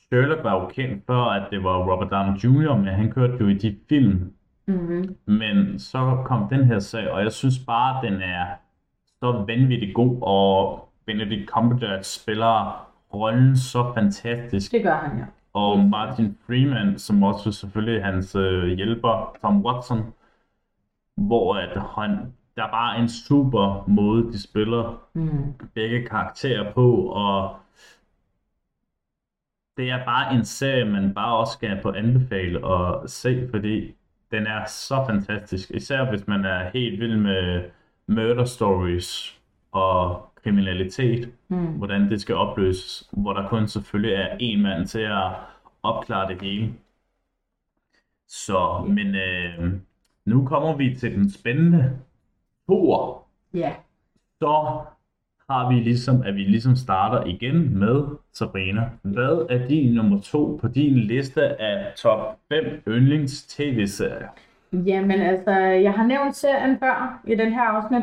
Sherlock 0.01 0.44
var 0.44 0.55
jo 0.55 0.66
kendt 0.66 1.07
før, 1.07 1.22
at 1.22 1.42
det 1.51 1.64
var 1.64 1.92
Robert 1.92 2.11
Downey 2.11 2.38
Jr., 2.38 2.77
men 2.77 2.87
han 2.87 3.12
kørte 3.12 3.37
jo 3.40 3.48
i 3.48 3.55
de 3.55 3.77
film. 3.88 4.33
Mm-hmm. 4.66 5.16
Men 5.27 5.79
så 5.79 6.22
kom 6.24 6.48
den 6.51 6.64
her 6.64 6.79
sag, 6.79 7.11
og 7.11 7.22
jeg 7.22 7.33
synes 7.33 7.59
bare, 7.66 7.96
at 7.96 8.12
den 8.12 8.22
er 8.22 8.46
så 9.20 9.44
vanvittigt 9.46 9.94
god, 9.94 10.18
og 10.22 10.88
Benedict 11.07 11.51
Cumberbatch 11.51 12.22
spiller 12.22 12.87
rollen 13.14 13.57
så 13.57 13.92
fantastisk. 13.94 14.72
Det 14.72 14.83
gør 14.83 14.94
han, 14.94 15.18
ja. 15.18 15.24
Og 15.52 15.78
Martin 15.78 16.38
Freeman, 16.46 16.98
som 16.98 17.22
også 17.22 17.52
selvfølgelig 17.52 18.04
hans 18.04 18.34
øh, 18.34 18.68
hjælper, 18.68 19.37
Tom 19.42 19.64
Watson, 19.66 20.14
hvor 21.16 21.54
at 21.56 21.80
han, 21.96 22.32
der 22.56 22.64
er 22.64 22.70
bare 22.70 22.98
en 22.98 23.08
super 23.08 23.84
måde, 23.88 24.32
de 24.32 24.42
spiller 24.42 25.02
Mm. 25.14 25.54
begge 25.74 26.06
karakterer 26.06 26.72
på, 26.72 26.92
og 27.02 27.56
det 29.76 29.90
er 29.90 30.04
bare 30.04 30.34
en 30.34 30.44
serie, 30.44 30.84
man 30.84 31.14
bare 31.14 31.37
også 31.37 31.52
skal 31.52 31.82
på 31.82 31.92
anbefale 31.92 32.64
og 32.64 33.08
se, 33.11 33.48
fordi 33.50 33.94
den 34.30 34.46
er 34.46 34.64
så 34.66 35.04
fantastisk. 35.08 35.70
Især 35.70 36.11
hvis 36.11 36.26
man 36.26 36.44
er 36.44 36.70
helt 36.70 37.00
vild 37.00 37.16
med 37.16 37.70
murder 38.06 38.44
stories 38.44 39.40
og 39.72 40.27
kriminalitet, 40.44 41.29
Mm. 41.48 41.66
hvordan 41.66 42.11
det 42.11 42.20
skal 42.20 42.35
opløses, 42.35 43.09
hvor 43.12 43.33
der 43.33 43.48
kun 43.48 43.68
selvfølgelig 43.68 44.14
er 44.14 44.37
en 44.40 44.62
mand 44.62 44.87
til 44.87 44.98
at 45.01 45.31
opklare 45.83 46.29
det 46.33 46.42
hele. 46.42 46.72
Så, 48.29 48.85
men 48.88 49.14
øh, 49.14 49.72
nu 50.24 50.46
kommer 50.46 50.77
vi 50.77 50.94
til 50.94 51.14
den 51.14 51.31
spændende 51.31 51.98
toer 52.68 53.27
Ja. 53.55 53.72
så 54.38 54.81
har 55.51 55.68
vi 55.68 55.74
ligesom, 55.74 56.22
at 56.22 56.35
vi 56.35 56.40
ligesom 56.40 56.77
starter 56.77 57.24
igen 57.27 57.79
med 57.79 58.05
Sabrina. 58.33 58.90
Hvad 59.03 59.46
er 59.51 59.68
din 59.68 59.94
nummer 59.94 60.20
to 60.20 60.59
på 60.61 60.68
din 60.68 60.94
liste 60.98 61.61
af 61.62 61.92
top 61.96 62.38
5 62.48 62.83
yndlings 62.88 63.46
tv-serier? 63.46 64.29
Jamen 64.72 65.20
altså, 65.20 65.51
jeg 65.61 65.92
har 65.92 66.07
nævnt 66.07 66.37
serien 66.37 66.79
før 66.79 67.20
i 67.27 67.35
den 67.35 67.53
her 67.53 67.62
afsnit, 67.62 68.03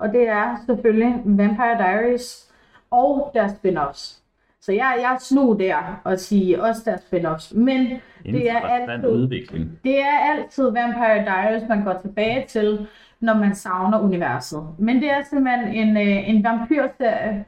og 0.00 0.12
det 0.12 0.28
er 0.28 0.56
selvfølgelig 0.66 1.22
Vampire 1.24 1.78
Diaries 1.78 2.52
og 2.90 3.30
deres 3.34 3.52
spin-offs. 3.52 4.20
Så 4.60 4.72
jeg, 4.72 4.98
jeg 5.02 5.14
er 5.14 5.18
snu 5.18 5.56
der 5.58 6.00
og 6.04 6.18
sige 6.18 6.62
også 6.62 6.82
deres 6.84 7.00
spin-offs, 7.00 7.58
men 7.58 8.00
det 8.24 8.50
er, 8.50 8.58
altid, 8.58 9.08
udvikling. 9.08 9.78
det 9.84 10.00
er 10.00 10.18
altid 10.18 10.64
Vampire 10.64 11.24
Diaries, 11.24 11.68
man 11.68 11.84
går 11.84 11.98
tilbage 12.02 12.46
til, 12.48 12.86
når 13.20 13.34
man 13.34 13.54
savner 13.54 14.00
universet. 14.00 14.62
Men 14.78 14.96
det 14.96 15.10
er 15.10 15.22
simpelthen 15.22 15.68
en, 15.68 15.96
øh, 15.96 16.28
en 16.28 16.44
vampyrserie, 16.44 17.44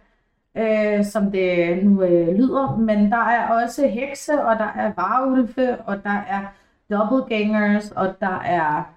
øh, 0.57 1.05
som 1.05 1.31
det 1.31 1.85
nu 1.85 2.03
øh, 2.03 2.37
lyder, 2.37 2.77
men 2.77 3.13
der 3.13 3.25
er 3.25 3.63
også 3.63 3.89
hekse, 3.89 4.45
og 4.45 4.59
der 4.59 4.73
er 4.77 4.93
varulve, 4.97 5.77
og 5.81 6.05
der 6.05 6.25
er 6.29 6.43
doppelgangers, 6.91 7.91
og 7.91 8.15
der 8.21 8.41
er 8.45 8.95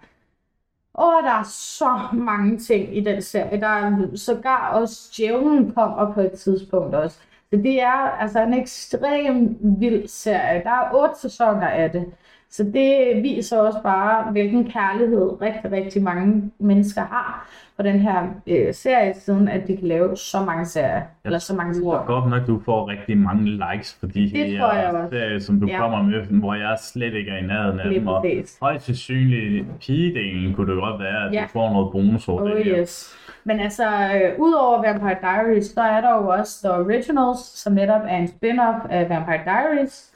og 0.95 1.23
der 1.23 1.31
er 1.31 1.43
så 1.43 1.99
mange 2.13 2.57
ting 2.57 2.97
i 2.97 3.01
den 3.01 3.21
serie. 3.21 3.59
Der 3.61 3.67
er 3.67 4.15
sågar 4.15 4.73
også 4.73 5.11
djævlen 5.17 5.71
kommer 5.73 6.13
på 6.13 6.21
et 6.21 6.31
tidspunkt 6.31 6.95
også. 6.95 7.17
Så 7.49 7.57
det 7.57 7.81
er 7.81 8.19
altså 8.21 8.39
en 8.39 8.53
ekstrem 8.53 9.57
vild 9.79 10.07
serie. 10.07 10.63
Der 10.63 10.69
er 10.69 10.93
otte 10.93 11.19
sæsoner 11.19 11.67
af 11.67 11.91
det. 11.91 12.05
Så 12.51 12.63
det 12.63 13.23
viser 13.23 13.57
også 13.59 13.79
bare, 13.83 14.31
hvilken 14.31 14.71
kærlighed 14.71 15.41
rigtig, 15.41 15.71
rigtig 15.71 16.03
mange 16.03 16.51
mennesker 16.59 17.01
har 17.01 17.47
på 17.77 17.83
den 17.83 17.99
her 17.99 18.27
øh, 18.47 18.73
serie, 18.73 19.13
siden 19.13 19.47
at 19.47 19.67
de 19.67 19.77
kan 19.77 19.87
lave 19.87 20.17
så 20.17 20.39
mange 20.45 20.65
serier. 20.65 21.01
eller 21.25 21.39
så 21.39 21.55
mange 21.55 21.73
Jeg 21.73 21.83
tror 21.83 21.93
sæsoner. 21.99 22.05
godt 22.21 22.29
nok, 22.29 22.47
du 22.47 22.61
får 22.65 22.87
rigtig 22.89 23.17
mange 23.17 23.43
likes 23.51 23.97
for 23.99 24.07
de 24.07 24.13
Det 24.21 24.29
her 24.29 24.73
jeg 24.73 25.07
serier, 25.11 25.39
som 25.39 25.59
du 25.59 25.67
Ja. 25.67 25.77
kommer 25.77 26.01
med, 26.03 26.21
hvor 26.39 26.53
jeg 26.53 26.77
slet 26.81 27.13
ikke 27.13 27.31
er 27.31 27.37
i 27.37 27.41
nærheden 27.47 27.79
af 27.79 27.89
dem. 27.93 28.07
Og 28.07 28.25
højst 28.61 28.85
sandsynligt 28.85 29.65
pigedelen 29.79 30.53
kunne 30.53 30.73
det 30.75 30.81
godt 30.83 30.99
være, 31.01 31.27
at 31.27 31.33
Ja. 31.33 31.41
du 31.41 31.47
får 31.47 31.73
noget 31.73 31.91
bonus 31.91 32.27
over 32.27 32.41
Oh 32.41 32.49
det 32.51 32.63
her. 32.65 32.79
yes. 32.81 33.15
Men 33.43 33.59
altså, 33.59 33.83
øh, 33.87 34.39
udover 34.39 34.81
Vampire 34.81 35.15
Diaries, 35.21 35.65
så 35.65 35.81
er 35.81 36.01
der 36.01 36.15
jo 36.15 36.27
også 36.27 36.67
The 36.67 36.73
Originals, 36.73 37.39
som 37.39 37.73
netop 37.73 38.01
er 38.07 38.17
en 38.17 38.27
spin-off 38.27 38.87
af 38.89 39.09
Vampire 39.09 39.39
Diaries. 39.45 40.11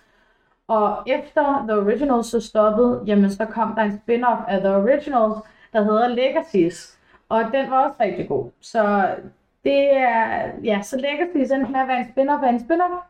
Og 0.70 1.04
efter 1.08 1.66
The 1.68 1.78
Originals 1.78 2.28
så 2.28 2.40
stoppede, 2.40 3.02
jamen 3.06 3.32
så 3.32 3.46
kom 3.46 3.76
der 3.76 3.82
en 3.84 4.02
spin-off 4.02 4.44
af 4.48 4.60
The 4.60 4.76
Originals, 4.76 5.38
der 5.74 5.84
hedder 5.84 6.08
Legacies. 6.08 7.00
Og 7.30 7.44
den 7.54 7.72
var 7.72 7.86
også 7.86 7.96
rigtig 8.00 8.28
god. 8.28 8.52
Så 8.62 9.10
det 9.64 9.94
er, 9.98 10.50
ja, 10.64 10.82
så 10.82 10.98
Legacies 10.98 11.52
endte 11.52 11.72
med 11.72 11.80
at 11.80 11.88
være 11.88 12.00
en 12.00 12.06
spin-off 12.06 12.44
af 12.44 12.50
en 12.50 12.60
spin-off. 12.60 13.10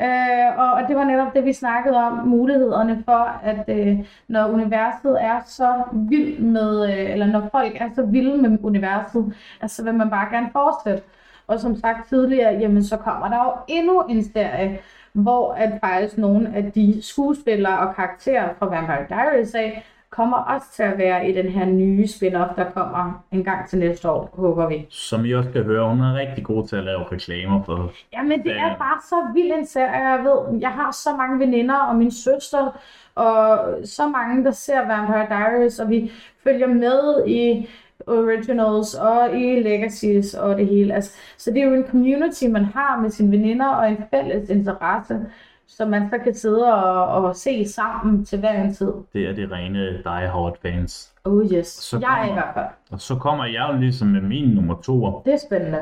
Øh, 0.00 0.58
og, 0.58 0.72
og 0.72 0.88
det 0.88 0.96
var 0.96 1.04
netop 1.04 1.34
det, 1.34 1.44
vi 1.44 1.52
snakkede 1.52 1.96
om, 1.96 2.28
mulighederne 2.28 3.02
for, 3.04 3.40
at 3.42 3.64
øh, 3.68 3.98
når 4.28 4.46
universet 4.46 5.22
er 5.22 5.40
så 5.46 5.82
vild 5.92 6.38
med, 6.38 6.92
øh, 6.92 7.12
eller 7.12 7.26
når 7.26 7.48
folk 7.52 7.72
er 7.80 7.88
så 7.94 8.02
vilde 8.02 8.42
med 8.42 8.58
universet, 8.62 9.34
altså 9.60 9.76
så 9.76 9.84
vil 9.84 9.94
man 9.94 10.10
bare 10.10 10.30
gerne 10.30 10.48
fortsætte. 10.52 11.02
Og 11.46 11.60
som 11.60 11.76
sagt 11.76 12.08
tidligere, 12.08 12.52
jamen 12.52 12.84
så 12.84 12.96
kommer 12.96 13.28
der 13.28 13.44
jo 13.44 13.52
endnu 13.68 14.00
en 14.00 14.24
serie, 14.24 14.78
hvor 15.12 15.52
at 15.52 15.72
faktisk 15.80 16.18
nogle 16.18 16.50
af 16.54 16.72
de 16.72 16.98
skuespillere 17.02 17.78
og 17.78 17.94
karakterer 17.96 18.48
fra 18.58 18.66
Vampire 18.66 19.06
Diaries 19.08 19.54
af, 19.54 19.86
kommer 20.10 20.36
også 20.36 20.66
til 20.76 20.82
at 20.82 20.98
være 20.98 21.28
i 21.28 21.32
den 21.34 21.48
her 21.48 21.64
nye 21.64 22.04
spin-off, 22.04 22.54
der 22.56 22.70
kommer 22.74 23.24
en 23.32 23.44
gang 23.44 23.68
til 23.68 23.78
næste 23.78 24.10
år, 24.10 24.30
håber 24.34 24.68
vi. 24.68 24.86
Som 24.90 25.24
I 25.24 25.32
også 25.32 25.50
kan 25.50 25.62
høre, 25.64 25.88
hun 25.88 26.00
er 26.00 26.14
rigtig 26.14 26.44
god 26.44 26.66
til 26.68 26.76
at 26.76 26.84
lave 26.84 27.04
reklamer 27.12 27.62
for 27.62 27.90
Jamen, 28.12 28.42
det 28.42 28.52
er 28.52 28.66
Ja. 28.66 28.74
bare 28.78 29.00
så 29.08 29.16
vild 29.34 29.52
en 29.52 29.66
serie, 29.66 30.08
jeg 30.08 30.24
ved. 30.24 30.58
Jeg 30.60 30.70
har 30.70 30.90
så 30.92 31.16
mange 31.16 31.38
veninder 31.38 31.76
og 31.76 31.96
min 31.96 32.10
søster, 32.10 32.78
og 33.14 33.58
så 33.84 34.08
mange, 34.08 34.44
der 34.44 34.50
ser 34.50 34.86
Vampire 34.86 35.26
Diaries, 35.28 35.78
og 35.78 35.90
vi 35.90 36.12
følger 36.44 36.66
med 36.66 37.26
i 37.26 37.68
Originals 38.06 38.94
og 38.94 39.36
i 39.40 39.60
Legacies 39.62 40.34
og 40.34 40.56
det 40.58 40.66
hele. 40.66 40.94
Altså, 40.94 41.16
så 41.38 41.50
det 41.50 41.62
er 41.62 41.66
jo 41.66 41.74
en 41.74 41.86
community, 41.86 42.44
man 42.44 42.64
har 42.64 43.00
med 43.00 43.10
sine 43.10 43.30
veninder 43.30 43.68
og 43.68 43.90
en 43.90 43.98
fælles 44.10 44.48
interesse, 44.50 45.20
som 45.66 45.88
man 45.90 46.10
så 46.10 46.18
kan 46.18 46.34
sidde 46.34 46.74
og, 46.74 47.06
og 47.06 47.36
se 47.36 47.68
sammen 47.68 48.24
til 48.24 48.38
hver 48.40 48.62
en 48.62 48.74
tid. 48.74 48.92
det 49.12 49.28
er 49.28 49.32
de 49.34 49.48
rene 49.54 49.86
Die 49.92 50.28
Hard 50.28 50.56
fans. 50.62 51.14
Oh 51.24 51.44
yes, 51.52 51.66
Så 51.66 51.98
jeg 51.98 52.20
er 52.20 52.24
i 52.24 52.26
kommer- 52.26 52.42
hvert 52.42 52.54
fald. 52.54 52.66
Og 52.90 53.00
så 53.00 53.14
kommer 53.14 53.44
jeg 53.44 53.68
jo 53.72 53.78
ligesom 53.80 54.08
med 54.08 54.20
min 54.20 54.48
nummer 54.54 54.80
to. 54.82 55.22
Det 55.24 55.32
er 55.34 55.38
spændende. 55.48 55.78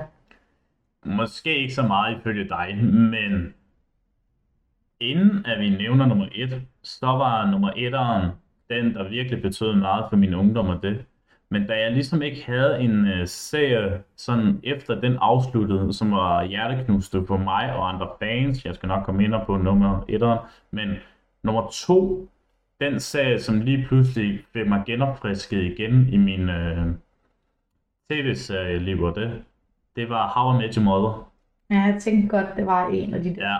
Måske 1.04 1.58
ikke 1.58 1.74
så 1.74 1.82
meget 1.82 2.16
ifølge 2.18 2.48
dig, 2.48 2.78
men 2.92 3.54
inden 5.00 5.46
at 5.46 5.60
vi 5.60 5.68
nævner 5.70 6.06
nummer 6.06 6.26
et, 6.34 6.62
så 6.82 7.06
var 7.06 7.50
nummer 7.50 7.70
etteren 7.76 8.28
den, 8.70 8.94
der 8.94 9.08
virkelig 9.08 9.42
betød 9.42 9.74
meget 9.74 10.04
for 10.10 10.16
min 10.16 10.34
ungdom 10.34 10.68
og 10.68 10.82
det. 10.82 11.04
Men 11.50 11.66
da 11.66 11.80
jeg 11.80 11.92
ligesom 11.92 12.22
ikke 12.22 12.44
havde 12.46 12.80
en 12.80 13.00
uh, 13.00 13.26
serie 13.26 14.02
sådan 14.16 14.60
efter 14.62 15.00
den 15.00 15.16
afsluttede, 15.20 15.92
som 15.92 16.12
var 16.12 16.44
hjerteknuste 16.44 17.26
for 17.26 17.36
mig 17.36 17.72
og 17.74 17.88
andre 17.88 18.08
fans, 18.18 18.64
jeg 18.64 18.74
skal 18.74 18.86
nok 18.86 19.04
komme 19.04 19.24
ind 19.24 19.34
på 19.46 19.56
nummer 19.56 20.04
etteren, 20.08 20.38
men 20.70 20.88
nummer 21.42 21.68
to, 21.72 22.28
den 22.80 23.00
serie, 23.00 23.40
som 23.40 23.60
lige 23.60 23.86
pludselig 23.88 24.40
fik 24.52 24.66
mig 24.66 24.82
genopfrisket 24.86 25.62
igen 25.62 26.08
i 26.08 26.16
min 26.16 26.48
uh, 26.48 26.94
tv-serie 28.10 28.78
liv 28.78 29.02
og 29.02 29.14
det, 29.14 29.42
det 29.96 30.08
var 30.08 30.28
How 30.28 30.54
I 30.54 30.66
Met 30.66 30.74
Your 30.74 30.84
Mother. 30.84 31.30
Ja, 31.70 31.80
jeg 31.80 31.96
tænkte 32.00 32.28
godt, 32.28 32.56
det 32.56 32.66
var 32.66 32.88
en 32.88 33.14
af 33.14 33.22
de 33.22 33.34
der. 33.34 33.48
Ja, 33.48 33.56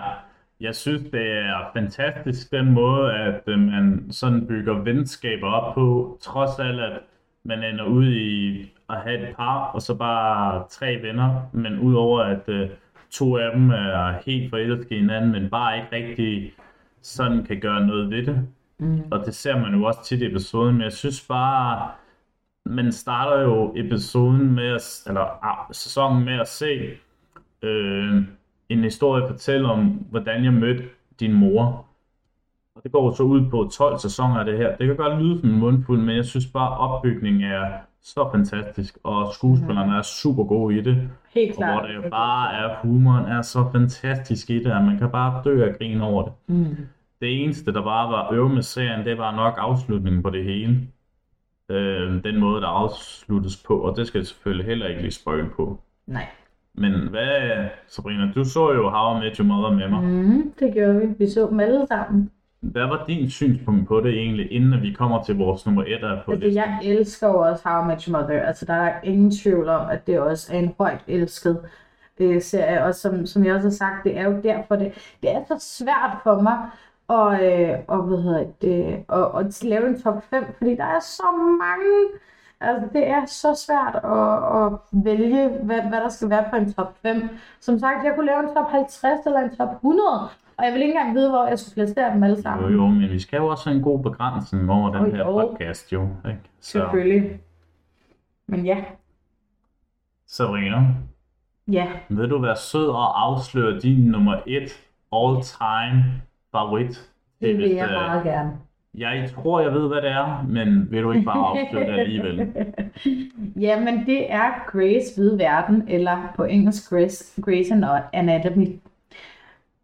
jeg 0.59 0.75
synes, 0.75 1.01
det 1.11 1.31
er 1.31 1.69
fantastisk 1.73 2.51
den 2.51 2.71
måde, 2.71 3.13
at 3.13 3.41
øh, 3.47 3.59
man 3.59 4.07
sådan 4.11 4.47
bygger 4.47 4.73
venskaber 4.73 5.47
op 5.47 5.75
på, 5.75 6.17
trods 6.21 6.59
alt, 6.59 6.79
at 6.79 6.99
man 7.43 7.63
ender 7.63 7.85
ud 7.85 8.07
i 8.07 8.59
at 8.89 9.01
have 9.01 9.29
et 9.29 9.35
par, 9.35 9.65
og 9.65 9.81
så 9.81 9.95
bare 9.95 10.65
tre 10.69 10.99
venner, 11.01 11.41
men 11.53 11.79
udover 11.79 12.21
at 12.21 12.49
øh, 12.49 12.69
to 13.11 13.37
af 13.37 13.51
dem 13.53 13.69
er 13.69 14.13
helt 14.25 14.49
forelskede 14.49 14.95
i 14.95 14.99
hinanden, 14.99 15.31
men 15.31 15.49
bare 15.49 15.77
ikke 15.77 15.95
rigtig 15.95 16.53
sådan 17.01 17.43
kan 17.43 17.59
gøre 17.59 17.87
noget 17.87 18.09
ved 18.09 18.25
det. 18.25 18.47
Mm. 18.79 19.01
Og 19.11 19.25
det 19.25 19.35
ser 19.35 19.59
man 19.59 19.73
jo 19.73 19.83
også 19.83 20.03
tit 20.03 20.21
i 20.21 20.25
episoden, 20.25 20.75
men 20.75 20.83
jeg 20.83 20.93
synes 20.93 21.25
bare, 21.27 21.91
man 22.65 22.91
starter 22.91 23.41
jo 23.41 23.73
episoden 23.75 24.51
med, 24.51 24.75
at, 24.75 25.03
eller 25.07 25.45
ah, 25.45 25.73
sæsonen 25.73 26.25
med 26.25 26.39
at 26.39 26.47
se 26.47 26.89
øh, 27.61 28.23
en 28.69 28.83
historie 28.83 29.27
fortælle 29.27 29.67
om, 29.67 29.85
hvordan 29.85 30.43
jeg 30.43 30.53
mødte 30.53 30.83
din 31.19 31.33
mor. 31.33 31.85
Og 32.79 32.83
det 32.83 32.91
går 32.91 33.11
så 33.11 33.23
ud 33.23 33.49
på 33.49 33.69
12 33.73 33.97
sæsoner 33.97 34.35
af 34.35 34.45
det 34.45 34.57
her. 34.57 34.75
Det 34.75 34.87
kan 34.87 34.95
godt 34.95 35.21
lyde 35.23 35.39
som 35.39 35.49
en 35.49 35.59
mundfuld, 35.59 35.99
men 35.99 36.15
jeg 36.15 36.25
synes 36.25 36.47
bare, 36.47 36.77
opbygningen 36.77 37.43
er 37.51 37.65
så 38.01 38.29
fantastisk, 38.31 38.97
og 39.03 39.33
skuespillerne 39.33 39.97
er 39.97 40.01
super 40.01 40.43
gode 40.43 40.77
i 40.77 40.81
det. 40.81 41.09
Helt 41.33 41.51
Og 41.51 41.57
klart. 41.57 41.73
hvor 41.73 42.01
det 42.01 42.11
bare 42.11 42.53
er, 42.53 42.75
humoren 42.81 43.25
er 43.25 43.41
så 43.41 43.65
fantastisk 43.71 44.49
i 44.49 44.63
det, 44.63 44.71
at 44.71 44.85
man 44.85 44.97
kan 44.97 45.09
bare 45.09 45.41
dø 45.43 45.65
af 45.65 45.77
grin 45.77 46.01
over 46.01 46.23
det. 46.23 46.31
Mm. 46.47 46.75
Det 47.21 47.43
eneste, 47.43 47.73
der 47.73 47.83
bare 47.83 48.11
var 48.11 48.33
øve 48.33 48.49
med 48.49 48.61
serien, 48.61 49.05
det 49.05 49.17
var 49.17 49.35
nok 49.35 49.53
afslutningen 49.57 50.23
på 50.23 50.29
det 50.29 50.43
hele. 50.43 50.77
Øh, 51.69 52.23
den 52.23 52.39
måde, 52.39 52.61
der 52.61 52.67
afsluttes 52.67 53.63
på, 53.67 53.77
og 53.79 53.97
det 53.97 54.07
skal 54.07 54.19
jeg 54.19 54.27
selvfølgelig 54.27 54.65
heller 54.65 54.87
ikke 54.87 55.01
lige 55.01 55.11
spoil 55.11 55.45
på. 55.55 55.79
Nej. 56.07 56.25
Men 56.73 56.91
hvad, 57.09 57.67
Sabrina, 57.87 58.31
du 58.35 58.43
så 58.43 58.73
jo 58.73 58.89
How 58.89 59.17
I 59.17 59.19
Met 59.19 59.37
Your 59.37 59.47
Mother 59.47 59.71
med 59.77 59.89
mig. 59.89 60.03
Mm, 60.03 60.53
det 60.59 60.73
gjorde 60.73 60.99
vi. 60.99 61.05
Vi 61.17 61.29
så 61.29 61.47
dem 61.49 61.59
alle 61.59 61.87
sammen. 61.87 62.31
Hvad 62.61 62.87
var 62.87 63.05
din 63.07 63.29
synspunkt 63.29 63.87
på 63.87 63.99
det 64.01 64.13
egentlig, 64.13 64.51
inden 64.51 64.81
vi 64.81 64.91
kommer 64.91 65.23
til 65.23 65.35
vores 65.37 65.65
nummer 65.65 65.83
et 65.83 66.03
af 66.03 66.21
på 66.25 66.31
Altså, 66.31 66.45
listen? 66.45 66.63
jeg 66.63 66.79
elsker 66.83 67.27
jo 67.27 67.39
også 67.39 67.69
How 67.69 67.83
I 67.83 67.87
Met 67.87 68.03
Your 68.03 68.21
Mother. 68.21 68.41
Altså, 68.41 68.65
der 68.65 68.73
er 68.73 69.01
ingen 69.03 69.31
tvivl 69.31 69.69
om, 69.69 69.89
at 69.89 70.07
det 70.07 70.19
også 70.19 70.53
er 70.53 70.59
en 70.59 70.73
højt 70.77 71.01
elsket 71.07 71.59
øh, 72.19 72.41
serie. 72.41 72.83
Og 72.83 72.95
som, 72.95 73.25
som 73.25 73.45
jeg 73.45 73.55
også 73.55 73.67
har 73.67 73.73
sagt, 73.73 74.03
det 74.03 74.17
er 74.17 74.23
jo 74.23 74.41
derfor, 74.43 74.75
det, 74.75 75.15
det 75.21 75.31
er 75.31 75.43
så 75.47 75.55
svært 75.59 76.17
for 76.23 76.41
mig 76.41 76.57
at, 77.09 77.69
øh, 77.71 77.79
og, 77.87 78.03
hvad 78.03 78.21
hedder 78.21 78.45
det, 78.61 79.05
at, 79.09 79.45
at 79.45 79.63
lave 79.63 79.87
en 79.87 80.01
top 80.01 80.23
5, 80.29 80.43
fordi 80.57 80.75
der 80.75 80.85
er 80.85 80.99
så 80.99 81.23
mange. 81.59 82.19
Altså, 82.61 82.87
det 82.93 83.07
er 83.07 83.25
så 83.25 83.63
svært 83.65 83.95
at, 83.95 84.63
at 84.65 84.79
vælge, 84.91 85.49
hvad, 85.63 85.81
hvad 85.81 85.99
der 85.99 86.09
skal 86.09 86.29
være 86.29 86.45
på 86.49 86.55
en 86.55 86.73
top 86.73 86.97
5. 87.01 87.29
Som 87.59 87.79
sagt, 87.79 88.05
jeg 88.05 88.13
kunne 88.15 88.25
lave 88.25 88.39
en 88.39 88.55
top 88.55 88.71
50 88.71 89.25
eller 89.25 89.39
en 89.39 89.55
top 89.55 89.73
100, 89.73 90.29
og 90.59 90.65
jeg 90.65 90.73
vil 90.73 90.81
ikke 90.81 90.93
engang 90.93 91.15
vide, 91.15 91.29
hvor 91.29 91.47
jeg 91.47 91.59
skulle 91.59 91.73
placere 91.75 92.13
dem 92.13 92.23
alle 92.23 92.35
Jo, 92.35 92.41
sammen. 92.41 92.73
jo, 92.73 92.87
men 92.87 93.09
vi 93.09 93.19
skal 93.19 93.37
jo 93.37 93.47
også 93.47 93.69
have 93.69 93.77
en 93.77 93.83
god 93.83 94.03
begrænsning 94.03 94.71
over 94.71 94.91
den 94.91 95.05
Jo, 95.05 95.11
her 95.11 95.25
jo. 95.25 95.31
podcast, 95.31 95.93
jo. 95.93 96.01
Ikke? 96.27 96.39
Så, 96.59 96.71
Selvfølgelig. 96.71 97.39
Men 98.47 98.65
ja, 98.65 98.77
Sabrina, 100.27 100.85
ja. 101.71 101.87
vil 102.09 102.29
du 102.29 102.37
være 102.41 102.55
sød 102.55 102.87
og 102.87 103.25
afsløre 103.25 103.79
din 103.79 103.99
nummer 103.99 104.35
et 104.47 104.85
all-time 105.13 106.03
favorit? 106.51 107.09
Det 107.41 107.57
vil 107.57 107.69
jeg 107.69 107.85
øh, 107.85 107.91
meget 107.91 108.23
gerne. 108.23 108.51
Jeg 108.97 109.31
tror, 109.35 109.59
jeg 109.59 109.73
ved, 109.73 109.87
hvad 109.87 110.01
det 110.01 110.09
er, 110.11 110.45
men 110.47 110.91
vil 110.91 111.03
du 111.03 111.11
ikke 111.11 111.25
bare 111.25 111.47
afsløre 111.47 111.91
det 111.91 111.99
alligevel? 111.99 112.53
Jamen, 113.65 114.05
det 114.05 114.31
er 114.31 114.71
Grace 114.71 115.15
Hvide 115.15 115.39
Verden, 115.39 115.83
eller 115.87 116.33
på 116.35 116.43
engelsk 116.43 116.89
Grace, 116.89 117.41
Grace 117.41 117.73
Anatomy. 118.13 118.79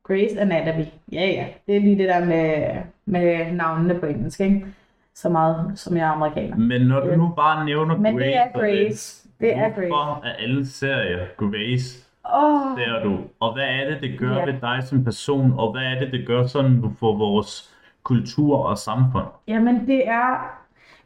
Grace 0.07 0.39
Anatomy. 0.41 0.85
Ja, 1.11 1.25
ja. 1.27 1.45
Det 1.67 1.75
er 1.75 1.79
lige 1.79 1.97
det 1.97 2.09
der 2.09 2.25
med, 2.25 2.63
med 3.05 3.51
navnene 3.51 3.99
på 3.99 4.05
engelsk, 4.05 4.39
ikke? 4.41 4.65
Så 5.13 5.29
meget, 5.29 5.71
som 5.79 5.97
jeg 5.97 6.03
er 6.07 6.11
amerikaner. 6.11 6.57
Men 6.57 6.81
når 6.81 6.99
du 6.99 7.15
nu 7.15 7.33
bare 7.35 7.65
nævner 7.65 7.97
Men 7.97 8.15
Grace, 8.17 8.27
det 8.27 8.35
er 8.37 8.51
Grace. 8.59 9.29
Det 9.39 9.55
er 9.57 9.69
Grace. 9.69 9.87
Hvorfor 9.87 10.21
er 10.25 10.33
alle 10.33 10.65
serier 10.67 11.25
Grace? 11.37 12.05
Åh, 12.35 12.77
Det 12.77 12.87
er 12.87 13.03
du. 13.03 13.17
Og 13.39 13.53
hvad 13.53 13.63
er 13.67 13.89
det, 13.89 14.01
det 14.01 14.19
gør 14.19 14.37
Ja. 14.37 14.45
ved 14.45 14.53
dig 14.61 14.79
som 14.83 15.03
person? 15.03 15.53
Og 15.57 15.71
hvad 15.71 15.81
er 15.83 15.99
det, 15.99 16.11
det 16.11 16.27
gør 16.27 16.45
sådan 16.45 16.83
for 16.99 17.17
vores 17.17 17.75
kultur 18.03 18.57
og 18.57 18.77
samfund? 18.77 19.25
Jamen, 19.47 19.87
det 19.87 20.07
er 20.07 20.51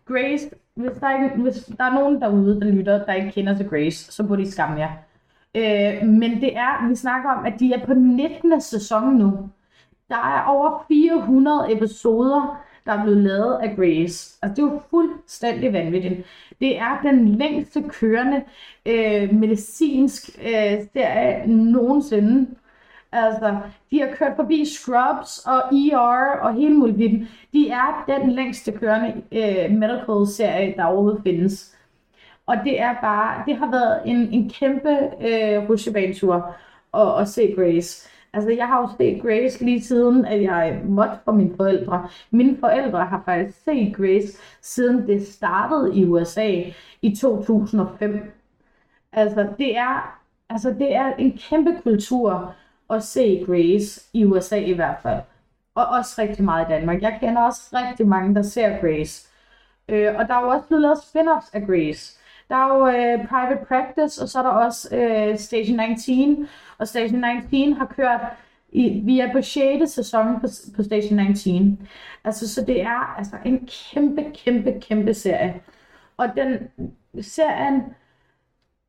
Grace. 0.05 0.49
Hvis 0.75 0.91
der, 0.99 1.23
ikke, 1.23 1.41
hvis 1.41 1.55
der 1.77 1.83
er 1.83 1.93
nogen 1.93 2.21
derude, 2.21 2.61
der 2.61 2.71
lytter, 2.71 3.05
der 3.05 3.13
ikke 3.13 3.31
kender 3.31 3.57
til 3.57 3.69
Grace, 3.69 4.11
så 4.11 4.27
burde 4.27 4.41
de 4.41 4.51
skamme 4.51 4.79
jer. 4.79 4.89
Øh, 5.55 6.07
men 6.07 6.41
det 6.41 6.57
er, 6.57 6.87
vi 6.89 6.95
snakker 6.95 7.29
om, 7.29 7.45
at 7.45 7.53
de 7.59 7.73
er 7.73 7.85
på 7.85 7.93
19. 7.93 8.61
sæson 8.61 9.15
nu. 9.17 9.49
Der 10.09 10.15
er 10.15 10.43
over 10.47 10.85
400 10.87 11.71
episoder, 11.71 12.61
der 12.85 12.91
er 12.91 13.03
blevet 13.03 13.23
lavet 13.23 13.59
af 13.63 13.75
Grace. 13.75 14.39
Altså, 14.41 14.55
det 14.55 14.59
er 14.59 14.73
jo 14.73 14.81
fuldstændig 14.89 15.73
vanvittigt. 15.73 16.25
Det 16.59 16.79
er 16.79 17.01
den 17.01 17.29
længste 17.29 17.83
kørende 17.89 18.43
øh, 18.85 19.33
medicinsk 19.33 20.29
øh, 20.43 20.79
serie 20.93 21.47
nogensinde. 21.47 22.49
Altså, 23.11 23.57
de 23.91 23.99
har 23.99 24.15
kørt 24.15 24.35
forbi 24.35 24.65
Scrubs 24.65 25.39
og 25.45 25.57
ER 25.77 26.39
og 26.41 26.53
hele 26.53 26.73
muligheden. 26.75 27.27
De 27.53 27.69
er 27.69 28.03
den 28.07 28.31
længste 28.31 28.71
kørende 28.71 29.21
øh, 29.31 29.71
medical 29.71 30.27
serie, 30.27 30.73
der 30.77 30.83
overhovedet 30.85 31.23
findes. 31.23 31.75
Og 32.49 32.57
det 32.63 32.81
er 32.81 32.95
bare, 33.01 33.43
det 33.45 33.57
har 33.57 33.71
været 33.71 34.01
en, 34.05 34.17
en 34.17 34.49
kæmpe 34.49 34.89
øh, 35.21 35.69
rusjebanetur 35.69 36.55
at, 36.93 37.21
at 37.21 37.27
se 37.27 37.53
Grace. 37.55 38.09
Altså, 38.33 38.49
jeg 38.49 38.67
har 38.67 38.81
jo 38.81 38.89
set 38.97 39.21
Grace 39.21 39.65
lige 39.65 39.81
siden, 39.81 40.25
at 40.25 40.41
jeg 40.41 40.81
måtte 40.85 41.13
for 41.25 41.31
mine 41.31 41.55
forældre. 41.57 42.07
Mine 42.31 42.57
forældre 42.59 43.05
har 43.05 43.21
faktisk 43.25 43.63
set 43.63 43.95
Grace, 43.95 44.37
siden 44.61 45.07
det 45.07 45.27
startede 45.27 45.95
i 45.95 46.05
USA 46.05 46.63
i 47.01 47.15
2005. 47.15 48.31
Altså, 49.13 49.47
det 49.57 49.77
er, 49.77 50.19
altså, 50.49 50.69
det 50.69 50.95
er 50.95 51.13
en 51.15 51.37
kæmpe 51.37 51.77
kultur 51.83 52.55
at 52.89 53.03
se 53.03 53.43
Grace 53.45 54.01
i 54.13 54.25
USA 54.25 54.57
i 54.57 54.73
hvert 54.73 54.97
fald. 55.03 55.21
Og 55.75 55.85
også 55.85 56.21
rigtig 56.21 56.43
meget 56.45 56.65
i 56.65 56.71
Danmark. 56.71 57.01
Jeg 57.01 57.17
kender 57.19 57.41
også 57.41 57.61
rigtig 57.73 58.07
mange, 58.07 58.35
der 58.35 58.41
ser 58.41 58.77
Grace. 58.81 59.27
Øh, 59.89 60.15
og 60.15 60.27
der 60.27 60.33
er 60.33 60.41
jo 60.41 60.47
også 60.47 60.67
blevet 60.67 60.81
lavet 60.81 60.97
spin-offs 60.97 61.49
af 61.53 61.67
Grace. 61.67 62.18
Der 62.49 62.55
er 62.55 62.75
jo 62.75 62.87
øh, 62.87 63.27
Private 63.27 63.65
Practice, 63.65 64.21
og 64.21 64.29
så 64.29 64.39
er 64.39 64.43
der 64.43 64.49
også 64.49 64.95
øh, 64.95 65.37
Station 65.37 65.77
19. 65.77 66.47
Og 66.77 66.87
Station 66.87 67.25
19 67.51 67.73
har 67.73 67.85
kørt, 67.85 68.21
i, 68.71 69.01
vi 69.05 69.19
er 69.19 69.31
på 69.31 69.41
6. 69.41 69.91
sæson 69.91 70.39
på, 70.39 70.47
på 70.75 70.83
Station 70.83 71.17
19. 71.17 71.87
Altså, 72.23 72.53
så 72.53 72.65
det 72.65 72.81
er 72.81 73.17
altså 73.17 73.35
en 73.45 73.67
kæmpe, 73.67 74.25
kæmpe, 74.33 74.79
kæmpe 74.81 75.13
serie. 75.13 75.61
Og 76.17 76.27
den 76.35 76.57
serien 77.21 77.83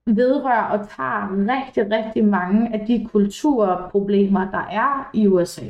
vedrører 0.06 0.62
og 0.62 0.88
tager 0.88 1.30
rigtig, 1.30 1.90
rigtig 1.90 2.24
mange 2.24 2.74
af 2.74 2.86
de 2.86 3.08
kulturproblemer, 3.12 4.50
der 4.50 4.66
er 4.70 5.10
i 5.14 5.26
USA. 5.26 5.66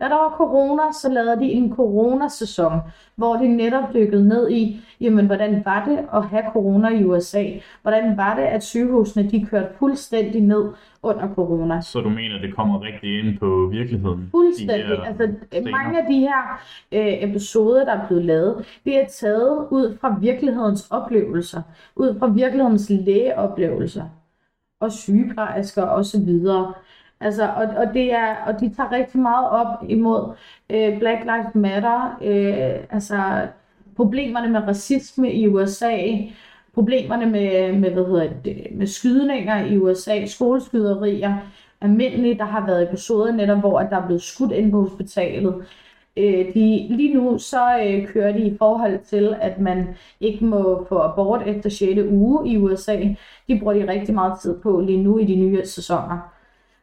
Da 0.00 0.04
der 0.04 0.14
var 0.14 0.34
corona, 0.36 0.82
så 1.02 1.08
lavede 1.08 1.40
de 1.40 1.44
en 1.52 1.74
coronasæson, 1.76 2.72
hvor 3.16 3.36
de 3.36 3.48
netop 3.56 3.94
dykkede 3.94 4.28
ned 4.28 4.50
i, 4.50 4.80
jamen, 5.00 5.26
hvordan 5.26 5.62
var 5.64 5.84
det 5.84 5.98
at 6.14 6.24
have 6.24 6.42
corona 6.52 6.88
i 6.88 7.04
USA? 7.04 7.44
Hvordan 7.82 8.16
var 8.16 8.34
det, 8.36 8.42
at 8.42 8.62
sygehusene 8.64 9.30
de 9.30 9.46
kørte 9.46 9.68
fuldstændig 9.78 10.40
ned 10.42 10.64
under 11.02 11.34
corona? 11.34 11.80
Så 11.80 12.00
du 12.00 12.08
mener, 12.08 12.38
det 12.40 12.54
kommer 12.56 12.82
rigtig 12.82 13.18
ind 13.18 13.38
på 13.38 13.68
virkeligheden? 13.72 14.28
Fuldstændig. 14.30 14.88
De 14.88 15.06
Altså, 15.06 15.28
scener? 15.52 15.70
mange 15.70 15.98
af 16.02 16.06
de 16.10 16.18
her 16.18 16.60
øh, 16.92 17.30
episoder, 17.30 17.84
der 17.84 17.92
er 17.92 18.06
blevet 18.06 18.24
lavet, 18.24 18.66
det 18.84 19.00
er 19.00 19.06
taget 19.06 19.66
ud 19.70 19.96
fra 20.00 20.16
virkelighedens 20.20 20.88
oplevelser, 20.90 21.62
ud 21.96 22.18
fra 22.18 22.26
virkelighedens 22.26 22.90
lægeoplevelser, 22.90 24.04
og 24.80 24.92
sygeplejersker 24.92 25.82
og 25.82 26.04
så 26.04 26.20
videre. 26.24 26.72
Altså, 27.20 27.48
og, 27.48 27.66
og, 27.76 27.94
det 27.94 28.12
er, 28.12 28.36
og 28.46 28.60
de 28.60 28.74
tager 28.74 28.92
rigtig 28.92 29.20
meget 29.20 29.50
op 29.50 29.84
imod 29.88 30.34
øh, 30.70 30.98
Black 30.98 31.24
Lives 31.24 31.54
Matter, 31.54 32.18
øh, 32.22 32.84
altså 32.90 33.48
problemerne 33.96 34.48
med 34.48 34.60
racisme 34.68 35.32
i 35.32 35.48
USA, 35.48 35.96
problemerne 36.74 37.26
med, 37.26 37.72
med, 37.72 37.90
hvad 37.90 38.06
hedder 38.06 38.30
det, 38.44 38.66
med 38.72 38.86
skydninger 38.86 39.64
i 39.66 39.78
USA, 39.78 40.26
skoleskyderier, 40.26 41.36
almindelige, 41.80 42.38
Der 42.38 42.44
har 42.44 42.66
været 42.66 42.88
episoder 42.88 43.32
netop, 43.32 43.58
hvor 43.58 43.80
at 43.80 43.90
der 43.90 43.96
er 43.96 44.06
blevet 44.06 44.22
skudt 44.22 44.52
ind 44.52 44.70
på 44.70 44.80
hospitalet. 44.80 45.54
Øh, 46.16 46.54
de, 46.54 46.86
lige 46.90 47.14
nu 47.14 47.38
så 47.38 47.78
øh, 47.86 48.08
kører 48.08 48.32
de 48.32 48.46
i 48.46 48.56
forhold 48.58 48.98
til, 49.04 49.36
at 49.40 49.60
man 49.60 49.88
ikke 50.20 50.44
må 50.44 50.86
få 50.88 50.98
abort 50.98 51.42
efter 51.46 51.70
6. 51.70 52.00
uge 52.10 52.48
i 52.48 52.58
USA. 52.58 52.96
De 53.48 53.58
bruger 53.60 53.74
de 53.74 53.92
rigtig 53.92 54.14
meget 54.14 54.40
tid 54.40 54.60
på 54.60 54.80
lige 54.80 55.02
nu 55.02 55.18
i 55.18 55.24
de 55.24 55.36
nye 55.36 55.66
sæsoner. 55.66 56.39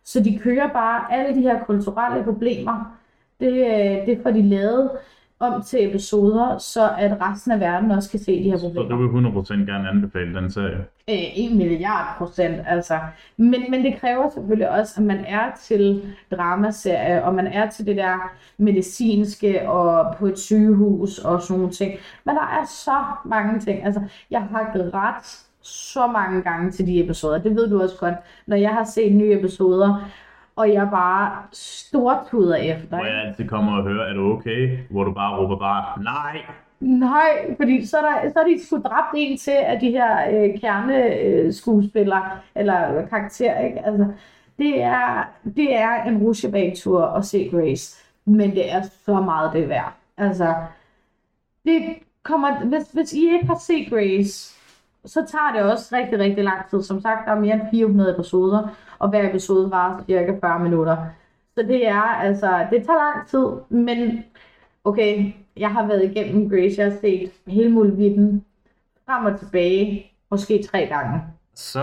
Så 0.07 0.19
de 0.23 0.39
kører 0.39 0.67
bare 0.73 1.13
alle 1.13 1.35
de 1.35 1.41
her 1.41 1.63
kulturelle 1.63 2.23
problemer. 2.23 2.97
Det, 3.39 3.51
øh, 3.53 4.07
det 4.07 4.19
får 4.23 4.31
de 4.31 4.41
lavet 4.41 4.89
om 5.39 5.61
til 5.61 5.89
episoder, 5.89 6.57
så 6.57 6.89
at 6.97 7.17
resten 7.21 7.51
af 7.51 7.59
verden 7.59 7.91
også 7.91 8.11
kan 8.11 8.19
se 8.19 8.43
de 8.43 8.49
her 8.49 8.57
Så 8.57 8.67
problemer. 8.67 8.89
du 8.89 9.07
vil 9.19 9.27
100% 9.29 9.53
gerne 9.53 9.89
anbefale 9.89 10.35
den 10.35 10.51
serie? 10.51 10.77
Øh, 11.09 11.37
1 11.51 11.57
milliard 11.57 12.15
procent, 12.17 12.55
altså. 12.67 12.99
Men, 13.37 13.63
men 13.69 13.83
det 13.85 13.95
kræver 14.01 14.29
selvfølgelig 14.29 14.69
også, 14.69 14.93
at 14.97 15.03
man 15.05 15.25
er 15.25 15.51
til 15.61 16.15
dramaserie, 16.31 17.23
og 17.23 17.33
man 17.35 17.47
er 17.47 17.69
til 17.69 17.85
det 17.85 17.95
der 17.97 18.31
medicinske 18.57 19.69
og 19.69 20.15
på 20.15 20.25
et 20.27 20.39
sygehus 20.39 21.19
og 21.19 21.41
sådan 21.41 21.57
nogle 21.57 21.73
ting. 21.73 21.99
Men 22.25 22.35
der 22.35 22.59
er 22.61 22.65
så 22.65 23.03
mange 23.25 23.59
ting. 23.59 23.85
Altså, 23.85 24.01
jeg 24.31 24.41
har 24.41 24.71
grædt 24.73 25.46
så 25.67 26.07
mange 26.07 26.41
gange 26.41 26.71
til 26.71 26.87
de 26.87 27.03
episoder. 27.03 27.37
Det 27.37 27.55
ved 27.55 27.69
du 27.69 27.81
også 27.81 27.97
godt, 27.99 28.15
når 28.45 28.55
jeg 28.57 28.73
har 28.73 28.83
set 28.83 29.15
nye 29.15 29.39
episoder, 29.39 30.09
og 30.55 30.73
jeg 30.73 30.87
bare 30.91 31.31
stortuder 31.51 32.55
efter. 32.55 32.97
Hvor 32.97 33.05
jeg 33.05 33.27
altid 33.27 33.47
kommer 33.47 33.77
og 33.77 33.83
hører, 33.83 34.09
er 34.09 34.13
du 34.13 34.31
okay? 34.33 34.77
Hvor 34.89 35.03
du 35.03 35.13
bare 35.13 35.37
råber 35.37 35.59
bare, 35.59 36.03
nej! 36.03 36.41
Nej, 36.79 37.55
fordi 37.57 37.85
så 37.85 37.97
er, 37.97 38.01
der, 38.01 38.31
så 38.31 38.39
er 38.39 38.43
de 38.43 38.65
sgu 38.65 38.77
dræbt 38.77 39.13
en 39.15 39.37
til 39.37 39.51
af 39.51 39.79
de 39.79 39.91
her 39.91 40.29
øh, 40.31 40.59
kerneskuespillere, 40.59 42.29
eller 42.55 43.07
karakterer, 43.07 43.65
ikke? 43.65 43.85
Altså, 43.85 44.07
det 44.57 44.83
er, 44.83 45.23
det 45.55 45.75
er 45.75 46.03
en 46.03 46.17
rutsjebagtur 46.17 47.03
at 47.03 47.25
se 47.25 47.49
Grace, 47.51 48.05
men 48.25 48.51
det 48.51 48.71
er 48.71 48.81
så 48.81 49.21
meget 49.21 49.53
det 49.53 49.69
værd. 49.69 49.93
Altså, 50.17 50.53
det 51.65 51.81
kommer, 52.23 52.65
hvis, 52.65 52.91
hvis 52.93 53.13
I 53.13 53.33
ikke 53.33 53.47
har 53.47 53.57
set 53.59 53.89
Grace, 53.89 54.56
så 55.07 55.25
tager 55.31 55.51
det 55.63 55.71
også 55.71 55.95
rigtig, 55.95 56.19
rigtig 56.19 56.43
lang 56.43 56.69
tid. 56.69 56.81
Som 56.81 57.01
sagt, 57.01 57.25
der 57.27 57.31
er 57.31 57.39
mere 57.39 57.53
end 57.53 57.61
400 57.71 58.13
episoder, 58.13 58.67
og 58.99 59.09
hver 59.09 59.29
episode 59.29 59.71
var 59.71 60.03
cirka 60.07 60.33
40 60.41 60.59
minutter. 60.63 60.97
Så 61.55 61.63
det 61.63 61.87
er, 61.87 62.01
altså, 62.01 62.67
det 62.71 62.85
tager 62.85 63.15
lang 63.15 63.27
tid, 63.27 63.77
men 63.77 64.23
okay, 64.83 65.31
jeg 65.57 65.69
har 65.71 65.87
været 65.87 66.03
igennem 66.03 66.49
Grace, 66.49 66.81
jeg 66.81 66.91
har 66.91 66.97
set 67.01 67.31
hele 67.47 67.69
muligheden 67.71 68.45
frem 69.05 69.25
og 69.25 69.39
tilbage, 69.39 70.11
måske 70.31 70.63
tre 70.71 70.85
gange. 70.85 71.21
Så 71.55 71.81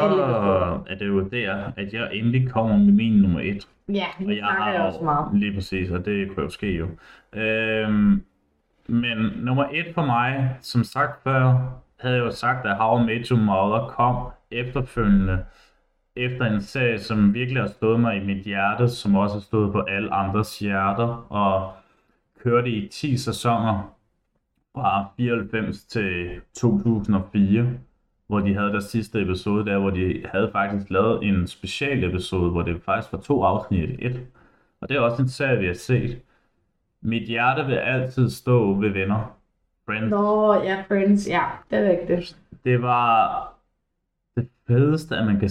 er 0.91 0.95
det 0.95 1.07
jo 1.07 1.21
der, 1.29 1.73
at 1.77 1.93
jeg 1.93 2.09
endelig 2.13 2.51
kommer 2.51 2.77
med 2.77 2.93
min 2.93 3.13
nummer 3.13 3.41
et. 3.41 3.69
Ja, 3.89 4.07
Og 4.19 4.29
jeg 4.29 4.39
snakker 4.39 4.73
jeg 4.73 4.81
har 4.81 4.87
også 4.87 5.05
meget. 5.05 5.29
lige 5.41 5.55
præcis, 5.55 5.91
og 5.91 6.05
det 6.05 6.29
kunne 6.29 6.43
jo 6.43 6.49
ske 6.49 6.73
jo. 6.77 6.87
Øhm, 7.41 8.23
men 8.89 9.19
nummer 9.37 9.65
et 9.73 9.87
for 9.95 10.07
mig, 10.07 10.57
som 10.61 10.85
sagt 10.85 11.23
før, 11.23 11.55
havde 12.05 12.19
jo 12.19 12.31
sagt, 12.31 12.67
at 12.67 12.77
How 12.77 13.03
I 13.03 13.07
Met 13.07 13.29
Your 13.29 13.41
Mother 13.41 13.89
kom 13.89 14.33
efterfølgende 14.51 15.45
efter 16.17 16.45
en 16.45 16.61
serie, 16.61 16.99
som 16.99 17.35
virkelig 17.35 17.63
har 17.63 17.69
stået 17.69 18.01
mig 18.01 18.17
i 18.17 18.27
mit 18.27 18.45
hjerte, 18.45 18.89
som 18.89 19.15
også 19.15 19.35
har 19.35 19.41
stået 19.41 19.73
på 19.73 19.81
alle 19.81 20.15
andres 20.15 20.59
hjerter, 20.59 21.27
og 21.33 21.73
kørte 22.43 22.71
i 22.71 22.89
10 22.89 23.17
sæsoner 23.17 23.95
fra 24.75 25.07
94 25.17 25.85
til 25.85 26.41
2004, 26.55 27.67
hvor 28.27 28.41
de 28.41 28.55
havde 28.55 28.73
deres 28.73 28.85
sidste 28.85 29.23
episode 29.23 29.67
der, 29.67 29.79
hvor 29.79 29.91
de 29.91 30.25
havde 30.33 30.51
faktisk 30.53 30.91
lavet 30.91 31.25
en 31.25 31.47
special 31.47 32.05
episode, 32.05 32.51
hvor 32.51 32.63
det 32.63 32.83
faktisk 32.83 33.13
var 33.13 33.19
to 33.21 33.43
afsnit 33.43 33.91
i 33.91 34.07
et. 34.07 34.27
Og 34.81 34.89
det 34.89 34.97
er 34.97 35.01
også 35.01 35.23
en 35.23 35.29
serie, 35.29 35.59
vi 35.59 35.67
har 35.67 35.75
set. 35.75 36.23
Mit 37.03 37.29
hjerte 37.29 37.67
vil 37.67 37.75
altid 37.75 38.31
stå 38.31 38.75
ved 38.75 38.91
venner. 38.91 39.37
Friends. 39.87 40.11
Nå, 40.11 40.55
ja, 40.55 40.85
Friends, 40.89 41.29
ja, 41.29 41.43
det 41.71 41.79
er 41.79 41.91
rigtigt. 41.91 42.37
Det 42.65 42.83
var 42.83 43.55
det 44.37 44.49
fedeste, 44.67 45.17
at 45.17 45.27
man 45.27 45.41
kan 45.41 45.51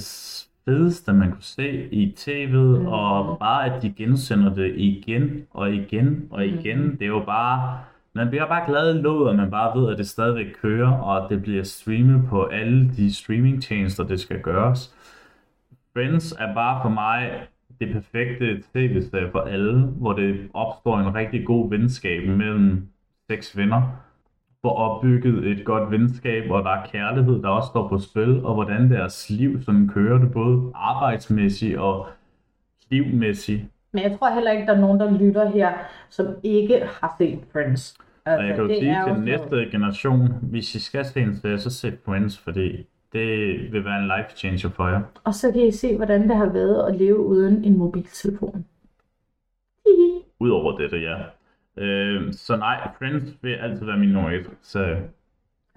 fedeste, 0.66 1.14
man 1.14 1.32
kunne 1.32 1.42
se 1.42 1.90
i 1.92 2.16
tv'et, 2.18 2.80
mm. 2.80 2.88
og 2.88 3.40
bare 3.40 3.66
at 3.66 3.82
de 3.82 3.94
gensender 3.94 4.54
det 4.54 4.74
igen 4.76 5.48
og 5.52 5.74
igen 5.74 6.28
og 6.32 6.46
igen. 6.46 6.84
Mm. 6.84 6.98
Det 6.98 7.02
er 7.02 7.10
jo 7.10 7.24
bare, 7.26 7.80
man 8.14 8.30
bliver 8.30 8.48
bare 8.48 8.66
glad 8.68 8.96
i 8.96 9.02
låget, 9.02 9.30
og 9.30 9.36
man 9.36 9.52
bare 9.52 9.80
ved, 9.80 9.92
at 9.92 9.98
det 9.98 10.08
stadigvæk 10.08 10.54
kører, 10.62 10.92
og 10.92 11.24
at 11.24 11.30
det 11.30 11.42
bliver 11.42 11.64
streamet 11.64 12.30
på 12.30 12.44
alle 12.44 12.90
de 12.98 13.14
streamingtjenester, 13.14 14.04
det 14.04 14.20
skal 14.20 14.42
gøres. 14.42 14.96
Friends 15.94 16.32
er 16.32 16.54
bare 16.54 16.82
for 16.82 16.90
mig 16.90 17.48
det 17.80 17.94
perfekte 17.94 18.64
tv-serie 18.74 19.32
for 19.32 19.40
alle, 19.40 19.82
hvor 19.82 20.14
det 20.14 20.50
opstår 20.54 21.00
en 21.00 21.16
rigtig 21.16 21.46
god 21.46 21.70
venskab 21.70 22.28
mellem 22.28 22.88
seks 23.30 23.58
venner, 23.58 23.82
får 24.66 24.76
opbygget 24.76 25.48
et 25.48 25.66
godt 25.66 25.92
venskab, 25.92 26.46
hvor 26.46 26.62
der 26.62 26.70
er 26.70 26.86
kærlighed, 26.86 27.42
der 27.42 27.50
også 27.50 27.68
står 27.68 27.88
på 27.88 28.00
spil, 28.00 28.46
og 28.46 28.54
hvordan 28.54 28.92
deres 28.92 29.30
liv 29.30 29.62
sådan 29.62 29.90
kører 29.94 30.18
det, 30.20 30.32
både 30.32 30.72
arbejdsmæssigt 30.76 31.78
og 31.78 32.08
livmæssigt. 32.90 33.62
Men 33.94 34.04
jeg 34.04 34.18
tror 34.20 34.34
heller 34.34 34.52
ikke, 34.52 34.66
der 34.66 34.74
er 34.74 34.82
nogen, 34.82 35.00
der 35.00 35.18
lytter 35.18 35.50
her, 35.50 35.74
som 36.10 36.28
ikke 36.44 36.82
har 37.02 37.16
set 37.18 37.40
Friends. 37.52 37.98
Altså, 38.26 38.42
Og 38.42 38.48
jeg 38.48 38.56
kan 38.56 38.64
jo 38.64 38.70
det 38.70 38.78
sige 38.80 38.98
til 39.06 39.16
den 39.16 39.24
næste 39.24 39.72
generation, 39.72 40.34
hvis 40.42 40.76
I 40.76 40.80
skal 40.80 41.06
se 41.06 41.22
en 41.22 41.36
serie, 41.36 41.60
så 41.60 41.70
se 41.70 41.98
Friends, 42.06 42.40
fordi 42.40 42.88
det 43.14 43.58
vil 43.72 43.86
være 43.86 44.00
en 44.00 44.12
life 44.18 44.38
changer 44.38 44.70
for 44.70 44.88
jer. 44.88 45.02
Og 45.24 45.34
så 45.34 45.52
kan 45.52 45.62
I 45.62 45.72
se, 45.72 45.98
hvordan 45.98 46.30
det 46.30 46.38
har 46.38 46.50
været 46.50 46.88
at 46.88 46.96
leve 46.96 47.20
uden 47.20 47.64
en 47.64 47.78
mobiltelefon. 47.78 48.66
Udover 50.40 50.78
dette, 50.78 50.98
ja. 50.98 51.16
Øh, 51.78 52.34
så 52.34 52.56
nej, 52.58 52.88
Friends 53.00 53.24
vil 53.42 53.54
altid 53.54 53.86
være 53.86 53.98
min 53.98 54.10
nummer 54.10 54.30
et. 54.30 54.50
Så, 54.62 54.96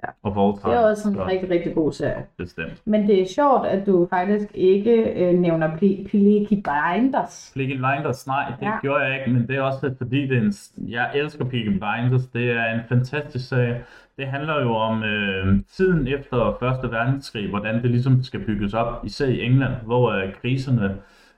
Ja. 0.04 0.08
Og 0.22 0.32
time. 0.60 0.72
Det 0.72 0.78
er 0.78 0.84
også 0.90 1.08
en 1.08 1.14
så 1.14 1.26
rigtig, 1.26 1.50
rigtig 1.50 1.74
god 1.74 1.92
serie. 1.92 2.24
Bestemt. 2.38 2.82
Men 2.84 3.06
det 3.08 3.22
er 3.22 3.26
sjovt, 3.34 3.66
at 3.66 3.86
du 3.86 4.06
faktisk 4.10 4.46
ikke 4.54 5.02
øh, 5.02 5.34
nævner 5.34 5.68
Peaky 5.68 6.62
Blinders. 6.62 7.52
Peaky 7.54 7.76
Blinders, 7.76 8.26
nej, 8.26 8.52
det 8.60 8.66
Ja. 8.66 8.72
gjorde 8.82 9.04
jeg 9.04 9.18
ikke, 9.20 9.32
men 9.32 9.48
det 9.48 9.56
er 9.56 9.60
også 9.60 9.88
lidt 9.88 9.98
fordi, 9.98 10.26
det 10.26 10.36
er 10.38 10.40
en, 10.42 10.52
jeg 10.90 11.10
elsker 11.14 11.44
Peaky 11.44 11.68
Blinders. 11.68 12.26
Det 12.26 12.50
er 12.50 12.64
en 12.74 12.80
fantastisk 12.88 13.48
serie. 13.48 13.84
Det 14.16 14.26
handler 14.26 14.62
jo 14.62 14.74
om 14.74 15.02
øh, 15.02 15.58
tiden 15.76 16.06
efter 16.08 16.56
Første 16.60 16.90
Verdenskrig, 16.90 17.48
hvordan 17.48 17.82
det 17.82 17.90
ligesom 17.90 18.22
skal 18.22 18.40
bygges 18.40 18.74
op, 18.74 19.04
især 19.04 19.26
i 19.26 19.40
England, 19.42 19.72
hvor 19.84 20.10
øh, 20.10 20.32
kriserne 20.42 20.96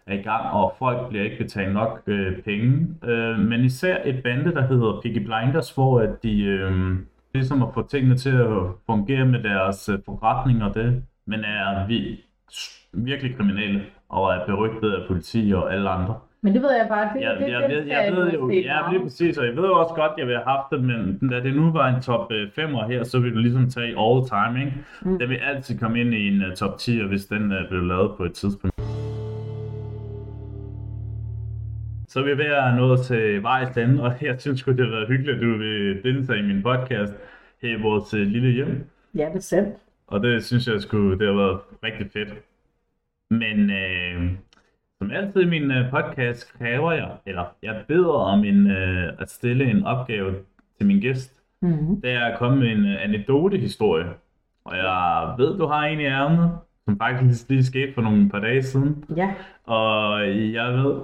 er 0.09 0.15
i 0.15 0.23
gang, 0.23 0.51
og 0.53 0.75
folk 0.79 1.09
bliver 1.09 1.25
ikke 1.25 1.39
betalt 1.39 1.73
nok 1.73 2.03
øh, 2.07 2.43
penge. 2.43 2.89
Øh, 3.05 3.39
men 3.39 3.61
især 3.61 3.97
et 4.05 4.23
bande, 4.23 4.55
der 4.55 4.67
hedder 4.67 5.01
Peaky 5.03 5.19
Blinders, 5.19 5.71
hvor 5.71 6.01
at 6.01 6.23
de 6.23 6.43
øh, 6.43 6.97
ligesom 7.35 7.63
at 7.63 7.69
få 7.75 7.87
tingene 7.87 8.17
til 8.17 8.37
at 8.37 8.63
fungere 8.87 9.25
med 9.25 9.43
deres 9.43 9.89
øh, 9.89 9.99
forretning 10.05 10.65
og 10.65 10.75
det, 10.75 11.03
men 11.27 11.41
er 11.45 11.87
vi, 11.87 12.25
virkelig 12.93 13.37
kriminelle 13.37 13.83
og 14.09 14.35
er 14.35 14.47
berygtet 14.47 14.93
af 14.93 15.07
politi 15.09 15.53
og 15.57 15.75
alle 15.75 15.91
andre. 15.91 16.15
Men 16.43 16.55
det 16.55 16.63
ved 16.63 16.73
jeg 16.73 16.87
bare, 16.89 17.11
det, 17.15 17.21
Ja, 17.21 17.35
det, 17.45 17.53
jeg, 17.53 17.71
det, 17.71 17.87
jeg, 17.87 18.05
jeg 18.07 18.17
ved 18.17 18.33
jo, 18.33 18.51
ja, 18.51 18.91
lige 18.91 19.03
præcis, 19.03 19.39
og 19.39 19.47
jeg 19.47 19.57
ved 19.57 19.65
jo 19.65 19.79
også 19.79 19.95
godt, 19.95 20.13
at 20.13 20.19
jeg 20.19 20.27
vil 20.27 20.35
have 20.35 20.45
haft 20.47 20.71
det, 20.71 20.85
men 20.85 21.31
da 21.31 21.41
det 21.41 21.57
nu 21.57 21.73
var 21.73 21.89
en 21.89 22.03
top 22.03 22.33
5'er 22.33 22.87
her, 22.87 23.05
så 23.05 23.19
vil 23.21 23.35
du 23.35 23.39
ligesom 23.39 23.71
tage 23.71 23.89
all 24.01 24.29
time, 24.29 24.65
ikke? 24.65 24.73
Mm. 25.03 25.19
Den 25.19 25.29
vil 25.29 25.37
altid 25.37 25.79
komme 25.79 26.01
ind 26.01 26.15
i 26.15 26.29
en 26.29 26.43
uh, 26.43 26.55
top 26.55 26.79
10, 26.79 27.07
hvis 27.07 27.27
den 27.27 27.43
uh, 27.43 27.69
blev 27.69 27.83
lavet 27.83 28.11
på 28.17 28.25
et 28.25 28.33
tidspunkt. 28.33 28.78
Så 32.19 32.23
er 32.23 32.27
vi 32.27 32.39
ved 32.39 32.45
at 32.45 32.75
nået 32.77 33.01
til 33.01 33.43
vejs 33.43 33.77
ende, 33.77 34.03
og 34.03 34.13
jeg 34.23 34.41
synes 34.41 34.63
det 34.63 34.81
har 34.81 34.91
været 34.91 35.09
hyggeligt, 35.09 35.37
at 35.37 35.43
du 35.43 35.57
vil 35.57 36.03
deltage 36.03 36.39
i 36.39 36.43
min 36.43 36.63
podcast 36.63 37.15
her 37.63 37.79
i 37.79 37.83
vores 37.83 38.15
uh, 38.15 38.21
lille 38.21 38.51
hjem. 38.51 38.91
Ja, 39.15 39.33
bestemt. 39.33 39.75
Og 40.07 40.23
det 40.23 40.45
synes 40.45 40.69
jeg 40.69 40.81
skulle, 40.81 41.19
det 41.19 41.27
har 41.27 41.35
været 41.35 41.61
rigtig 41.83 42.07
fedt. 42.13 42.35
Men 43.31 43.71
øh, 43.71 44.33
som 44.99 45.11
altid 45.11 45.41
i 45.41 45.47
min 45.47 45.71
øh, 45.71 45.91
podcast 45.91 46.59
kræver 46.59 46.93
jeg, 46.93 47.11
eller 47.27 47.45
jeg 47.63 47.85
beder 47.89 48.13
om 48.13 48.45
en, 48.45 48.71
øh, 48.71 49.13
at 49.19 49.31
stille 49.31 49.71
en 49.71 49.85
opgave 49.85 50.35
til 50.79 50.87
min 50.87 51.01
gæst. 51.01 51.35
Mm-hmm. 51.63 52.01
Det 52.01 52.11
er 52.11 52.25
at 52.25 52.39
komme 52.39 52.59
med 52.59 52.69
en 52.69 52.85
øh, 52.87 53.05
anekdote-historie. 53.05 54.07
Og 54.65 54.77
jeg 54.77 55.35
ved, 55.39 55.59
du 55.59 55.67
har 55.67 55.85
en 55.85 56.01
i 56.01 56.05
ærmet, 56.05 56.51
som 56.85 56.99
faktisk 56.99 57.49
lige 57.49 57.65
skete 57.65 57.95
for 57.95 58.03
nogle 58.03 58.29
par 58.29 58.41
dage 58.41 58.63
siden. 58.63 59.05
Ja. 59.17 59.35
Og 59.67 60.21
jeg 60.53 60.73
ved, 60.73 61.01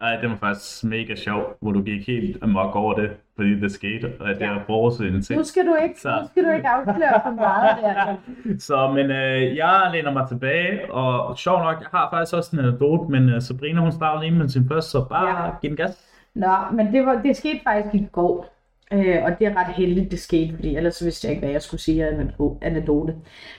ej, 0.00 0.16
det 0.20 0.30
var 0.30 0.36
faktisk 0.36 0.84
mega 0.84 1.14
sjov, 1.14 1.56
hvor 1.60 1.72
du 1.72 1.82
gik 1.82 2.06
helt 2.06 2.42
amok 2.42 2.76
over 2.76 2.94
det, 2.94 3.10
fordi 3.36 3.60
det 3.60 3.72
skete, 3.72 4.12
og 4.20 4.30
at 4.30 4.36
det 4.36 4.42
Ja. 4.46 4.56
forudset 4.66 5.06
en 5.14 5.22
ting. 5.22 5.38
Nu 5.38 5.44
skal 5.44 5.66
du 5.66 5.74
ikke, 5.82 6.00
Så. 6.00 6.08
nu 6.22 6.28
skal 6.28 6.44
du 6.44 6.50
ikke 6.50 6.68
afsløre 6.68 7.20
for 7.24 7.30
meget 7.34 7.76
der. 7.82 8.14
Så, 8.58 8.90
men 8.90 9.10
øh, 9.10 9.56
jeg 9.56 9.88
læner 9.92 10.12
mig 10.12 10.28
tilbage, 10.28 10.92
og 10.92 11.38
sjov 11.38 11.58
nok, 11.58 11.76
jeg 11.80 11.88
har 11.94 12.08
faktisk 12.12 12.36
også 12.36 12.56
en 12.56 12.64
anekdote, 12.64 13.10
men 13.12 13.28
øh, 13.28 13.40
Sabrina, 13.42 13.80
hun 13.80 13.92
starter 13.92 14.20
lige 14.22 14.34
med 14.34 14.48
sin 14.48 14.68
første, 14.68 14.90
så 14.90 15.04
bare 15.10 15.44
Ja. 15.44 15.50
giv 15.62 15.68
den 15.70 15.76
gas. 15.76 16.06
Nå, 16.34 16.54
men 16.72 16.92
det, 16.92 17.06
var, 17.06 17.14
det 17.22 17.36
skete 17.36 17.60
faktisk 17.64 17.94
i 17.94 18.06
går. 18.12 18.52
Øh, 18.92 19.16
og 19.24 19.38
det 19.38 19.46
er 19.46 19.56
ret 19.56 19.74
heldigt, 19.74 20.10
det 20.10 20.18
skete, 20.18 20.54
fordi 20.54 20.76
ellers 20.76 21.04
vidste 21.04 21.26
jeg 21.26 21.30
ikke, 21.32 21.40
hvad 21.44 21.52
jeg 21.52 21.62
skulle 21.62 21.80
sige 21.80 22.06
af 22.06 22.14
en 22.14 22.20
anekdo- 22.20 22.58
anekdote. 22.62 23.14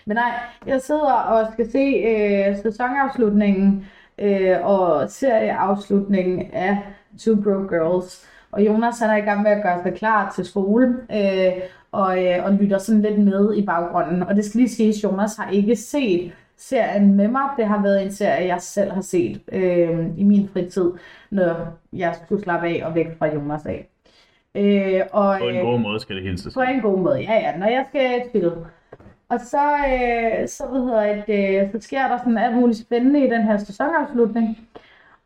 Men 0.06 0.16
nej, 0.16 0.32
jeg 0.68 0.82
sidder 0.82 1.12
og 1.14 1.48
skal 1.54 1.72
se 1.72 1.80
øh, 1.80 2.56
sæsonafslutningen 2.64 3.88
øh, 4.20 4.66
og 4.66 5.10
serieafslutningen 5.10 6.52
af 6.54 6.78
Two 7.20 7.36
Broke 7.36 7.68
Girls. 7.68 8.28
Og 8.52 8.66
Jonas 8.66 9.00
han 9.00 9.10
er 9.10 9.16
i 9.18 9.22
gang 9.26 9.42
med 9.42 9.52
at 9.52 9.64
gøre 9.64 9.84
sig 9.84 9.94
klar 9.94 10.32
til 10.36 10.46
skole, 10.46 10.98
øh, 11.14 11.54
og, 11.92 12.26
øh, 12.26 12.46
og 12.46 12.54
lytter 12.54 12.78
sådan 12.78 13.02
lidt 13.02 13.20
med 13.20 13.56
i 13.58 13.66
baggrunden. 13.66 14.24
Og 14.24 14.36
det 14.36 14.46
skal 14.46 14.58
lige 14.60 14.70
siges, 14.70 15.04
Jonas 15.04 15.36
har 15.38 15.50
ikke 15.50 15.76
set 15.76 16.32
serien 16.58 17.14
med 17.16 17.28
mig. 17.28 17.42
Det 17.58 17.66
har 17.68 17.82
været 17.82 18.04
en 18.04 18.12
serie, 18.12 18.48
jeg 18.48 18.62
selv 18.62 18.92
har 18.92 19.02
set 19.02 19.42
øh, 19.52 20.06
i 20.18 20.24
min 20.24 20.50
fritid, 20.54 20.92
når 21.30 21.56
jeg 21.94 22.16
skulle 22.26 22.44
slappe 22.44 22.68
af 22.68 22.82
og 22.86 22.96
væk 22.96 23.18
fra 23.20 23.34
Jonas 23.34 23.66
af. 23.66 23.88
Øh, 24.56 25.02
og, 25.12 25.38
På 25.40 25.48
en 25.48 25.56
øh, 25.56 25.62
god 25.62 25.80
måde 25.80 26.00
skal 26.00 26.16
det 26.16 26.24
hilses. 26.24 26.54
på 26.54 26.62
en 26.62 26.82
god 26.82 26.98
måde, 27.00 27.20
ja 27.20 27.34
ja, 27.34 27.58
når 27.58 27.68
jeg 27.68 27.86
skal 27.90 28.22
spille. 28.30 28.52
Og 29.30 29.40
så, 29.42 29.78
øh, 29.78 30.48
så, 30.48 30.68
hvad 30.68 30.82
hedder 30.82 31.26
det, 31.26 31.64
øh, 31.64 31.72
så 31.72 31.80
sker 31.82 32.08
der 32.08 32.18
sådan 32.18 32.38
alt 32.38 32.56
muligt 32.56 32.80
spændende 32.80 33.28
i 33.28 33.30
den 33.30 33.44
her 33.44 33.58
sæsonafslutning. 33.58 34.58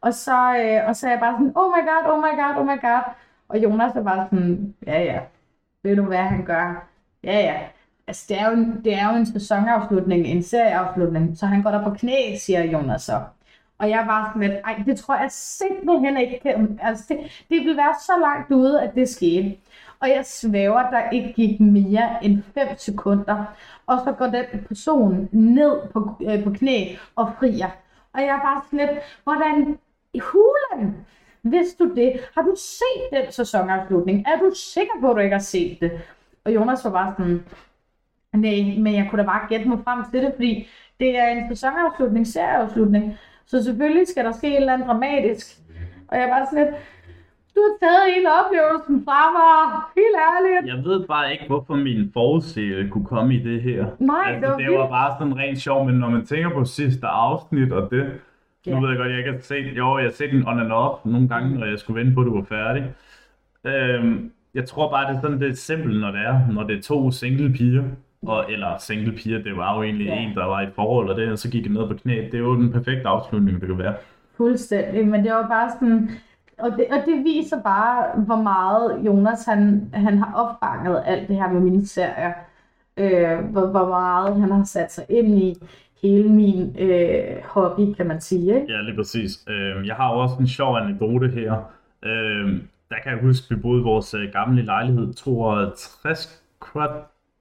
Og 0.01 0.13
så, 0.13 0.55
øh, 0.57 0.87
og 0.87 0.95
så 0.95 1.07
er 1.07 1.11
jeg 1.11 1.19
bare 1.19 1.33
sådan, 1.33 1.51
oh 1.55 1.71
my 1.71 1.81
god, 1.89 2.11
oh 2.11 2.19
my 2.19 2.33
god, 2.41 2.55
oh 2.57 2.65
my 2.65 2.81
god. 2.81 3.01
Og 3.49 3.63
Jonas 3.63 3.95
er 3.95 4.03
bare 4.03 4.27
sådan, 4.31 4.75
ja 4.87 4.99
ja, 5.03 5.19
ved 5.83 5.95
du 5.95 6.03
hvad 6.05 6.17
han 6.17 6.45
gør? 6.45 6.87
Ja 7.23 7.39
ja. 7.39 7.59
Altså 8.07 8.25
det 8.29 8.39
er 8.39 8.47
jo 8.49 8.53
en, 8.57 8.83
det 8.83 8.93
er 8.93 9.11
jo 9.11 9.17
en 9.17 9.25
sæsonafslutning, 9.25 10.27
en 10.27 10.43
serieafslutning, 10.43 11.37
så 11.37 11.45
han 11.45 11.61
går 11.63 11.71
der 11.71 11.83
på 11.83 11.89
knæ, 11.89 12.35
siger 12.37 12.63
Jonas 12.63 13.01
så. 13.01 13.21
Og 13.77 13.89
jeg 13.89 14.03
var 14.07 14.29
sådan 14.33 14.49
lidt, 14.49 14.61
ej, 14.65 14.83
det 14.85 14.97
tror 14.97 15.15
jeg 15.15 15.31
simpelthen 15.31 16.17
ikke 16.17 16.39
kan. 16.43 16.79
Altså, 16.83 17.05
det, 17.09 17.17
det 17.49 17.57
ville 17.57 17.77
være 17.77 17.95
så 18.05 18.11
langt 18.21 18.51
ude, 18.51 18.81
at 18.81 18.95
det 18.95 19.09
skete. 19.09 19.57
Og 20.01 20.09
jeg 20.09 20.25
svæver, 20.25 20.89
der 20.89 21.09
ikke 21.09 21.33
gik 21.33 21.59
mere 21.59 22.23
end 22.25 22.43
5 22.53 22.67
sekunder. 22.77 23.45
Og 23.87 23.99
så 24.05 24.11
går 24.11 24.25
den 24.25 24.45
person 24.67 25.29
ned 25.31 25.87
på, 25.93 26.15
øh, 26.21 26.43
på 26.43 26.49
knæ 26.49 26.95
og 27.15 27.31
frier. 27.39 27.69
Og 28.13 28.21
jeg 28.21 28.39
bare 28.43 28.61
sådan 28.65 28.87
lidt, 28.87 28.99
hvordan 29.23 29.77
i 30.13 30.19
hulen 30.19 30.95
vidste 31.43 31.83
du 31.83 31.95
det? 31.95 32.13
Har 32.35 32.41
du 32.41 32.55
set 32.57 33.19
den 33.19 33.31
sæsonafslutning? 33.31 34.27
Er 34.27 34.37
du 34.39 34.51
sikker 34.55 34.93
på, 35.01 35.09
at 35.09 35.15
du 35.15 35.21
ikke 35.21 35.35
har 35.35 35.41
set 35.41 35.77
det? 35.81 35.91
Og 36.45 36.55
Jonas 36.55 36.85
var 36.85 36.91
bare 36.91 37.13
sådan, 37.17 37.43
nej, 38.33 38.79
men 38.79 38.95
jeg 38.95 39.07
kunne 39.09 39.21
da 39.21 39.27
bare 39.27 39.47
gætte 39.49 39.67
mig 39.67 39.79
frem 39.83 40.03
til 40.11 40.21
det, 40.21 40.33
fordi 40.35 40.67
det 40.99 41.19
er 41.19 41.27
en 41.27 41.49
sæsonafslutning, 41.49 42.27
serieafslutning. 42.27 43.17
Så 43.45 43.63
selvfølgelig 43.63 44.07
skal 44.07 44.25
der 44.25 44.31
ske 44.31 44.47
et 44.47 44.55
eller 44.55 44.73
andet 44.73 44.87
dramatisk. 44.87 45.57
Og 46.07 46.17
jeg 46.17 46.29
var 46.29 46.45
sådan 46.45 46.65
lidt, 46.65 46.75
har 47.67 47.75
taget 47.87 48.03
hele 48.15 48.27
oplevelsen 48.39 48.95
fra 49.07 49.19
mig. 49.37 49.81
Helt 50.01 50.17
ærligt. 50.31 50.63
Jeg 50.75 50.83
ved 50.89 51.07
bare 51.07 51.31
ikke, 51.31 51.43
hvorfor 51.47 51.75
min 51.75 52.09
forudse 52.13 52.87
kunne 52.91 53.05
komme 53.05 53.35
i 53.35 53.39
det 53.49 53.61
her. 53.61 53.85
Nej, 53.99 54.17
altså, 54.27 54.41
det 54.41 54.49
var 54.51 54.57
det 54.57 54.65
vildt. 54.65 54.79
var 54.79 54.89
bare 54.89 55.11
sådan 55.19 55.37
rent 55.37 55.59
sjov, 55.61 55.85
men 55.85 55.95
når 55.95 56.09
man 56.09 56.25
tænker 56.25 56.49
på 56.49 56.65
sidste 56.65 57.07
afsnit 57.07 57.71
og 57.71 57.91
det, 57.91 58.11
Ja. 58.65 58.71
nu 58.75 58.81
ved 58.81 58.89
jeg 58.89 58.97
godt, 58.97 59.09
jeg 59.09 59.17
ikke 59.17 59.31
har 59.31 59.39
set, 59.39 59.65
jo, 59.77 59.97
jeg 59.97 60.05
har 60.05 60.11
set 60.11 60.31
den 60.31 60.47
on 60.47 60.59
and 60.59 60.71
off 60.71 61.05
nogle 61.05 61.27
gange, 61.27 61.59
når 61.59 61.65
jeg 61.65 61.79
skulle 61.79 61.99
vente 61.99 62.13
på, 62.15 62.21
at 62.21 62.25
du 62.25 62.35
var 62.35 62.43
færdig. 62.43 62.83
Øhm, 63.65 64.31
jeg 64.53 64.65
tror 64.65 64.89
bare, 64.91 65.09
det 65.11 65.17
er 65.17 65.21
sådan 65.21 65.39
lidt 65.39 65.57
simpelt, 65.57 65.99
når 65.99 66.11
det 66.11 66.21
er, 66.21 66.39
når 66.53 66.63
det 66.63 66.77
er 66.77 66.81
to 66.81 67.11
single 67.11 67.53
piger, 67.53 67.83
og, 68.27 68.45
eller 68.51 68.77
single 68.79 69.11
piger, 69.11 69.43
det 69.43 69.57
var 69.57 69.75
jo 69.75 69.83
egentlig 69.83 70.07
Ja. 70.07 70.15
en, 70.19 70.35
der 70.35 70.45
var 70.45 70.61
i 70.61 70.63
et 70.63 70.71
forhold, 70.75 71.09
og 71.09 71.15
det, 71.17 71.31
og 71.31 71.37
så 71.37 71.51
gik 71.51 71.63
det 71.63 71.71
ned 71.71 71.87
på 71.87 71.93
knæ. 71.93 72.15
Det 72.15 72.33
er 72.33 72.39
jo 72.39 72.55
den 72.55 72.71
perfekte 72.71 73.07
afslutning, 73.07 73.59
det 73.61 73.67
kan 73.67 73.77
være. 73.77 73.93
Fuldstændig, 74.37 75.07
men 75.07 75.23
det 75.23 75.31
var 75.31 75.47
bare 75.47 75.69
sådan, 75.79 76.09
og 76.61 76.71
det, 76.77 76.85
og 76.91 76.97
det 77.05 77.23
viser 77.23 77.61
bare, 77.63 78.21
hvor 78.25 78.41
meget 78.41 79.05
Jonas 79.05 79.45
han, 79.45 79.89
han 79.93 80.17
har 80.17 80.33
opfanget 80.33 81.03
alt 81.05 81.27
det 81.27 81.35
her 81.35 81.51
med 81.51 81.61
mine 81.61 81.87
serier. 81.87 82.33
Øh, 82.97 83.45
hvor, 83.51 83.65
hvor 83.65 83.87
meget 83.87 84.41
han 84.41 84.51
har 84.51 84.63
sat 84.63 84.91
sig 84.91 85.05
ind 85.09 85.27
i 85.27 85.55
hele 86.01 86.29
min 86.29 86.75
øh, 86.79 87.43
hobby, 87.45 87.93
kan 87.93 88.07
man 88.07 88.21
sige. 88.21 88.55
Ikke? 88.61 88.73
Ja, 88.73 88.81
lige 88.81 88.95
præcis. 88.95 89.31
Øhm, 89.47 89.85
jeg 89.85 89.95
har 89.95 90.09
også 90.09 90.35
en 90.39 90.47
sjov 90.47 90.77
anekdote 90.77 91.27
her. 91.27 91.53
Øhm, 92.03 92.67
der 92.89 92.95
kan 93.03 93.11
jeg 93.11 93.21
huske, 93.21 93.55
vi 93.55 93.61
boede 93.61 93.81
i 93.81 93.83
vores 93.83 94.13
øh, 94.13 94.31
gamle 94.33 94.61
lejlighed, 94.61 95.13
62 95.13 96.43
kvart. 96.59 96.91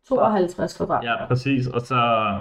52 0.08 0.76
kvadrat. 0.76 1.04
Ja, 1.04 1.26
præcis. 1.26 1.66
Og 1.66 1.80
så 1.80 2.34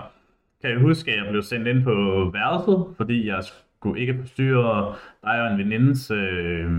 kan 0.62 0.70
jeg 0.70 0.80
huske, 0.80 1.12
at 1.12 1.18
jeg 1.18 1.26
blev 1.30 1.42
sendt 1.42 1.68
ind 1.68 1.84
på 1.84 1.92
værelset, 2.34 2.86
fordi 2.98 3.28
jeg 3.28 3.44
skulle 3.80 4.02
ikke 4.02 4.18
forstyrre 4.20 4.96
dig 5.24 5.42
og 5.42 5.52
en 5.52 5.58
venindes 5.58 6.12
øh, 6.12 6.72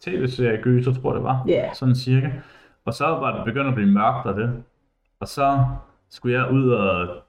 tv-serie, 0.00 0.62
Gyser, 0.62 0.94
tror 0.94 1.10
jeg 1.10 1.16
det 1.16 1.24
var. 1.24 1.44
Ja. 1.48 1.74
Sådan 1.74 1.94
cirka. 1.94 2.30
Og 2.84 2.94
så 2.94 3.06
var 3.06 3.36
det 3.36 3.44
begyndt 3.44 3.68
at 3.68 3.74
blive 3.74 3.90
mørkt 3.90 4.26
og 4.26 4.36
det. 4.36 4.62
Og 5.20 5.28
så 5.28 5.64
skulle 6.08 6.38
jeg 6.38 6.50
ud 6.52 6.70
og 6.70 7.22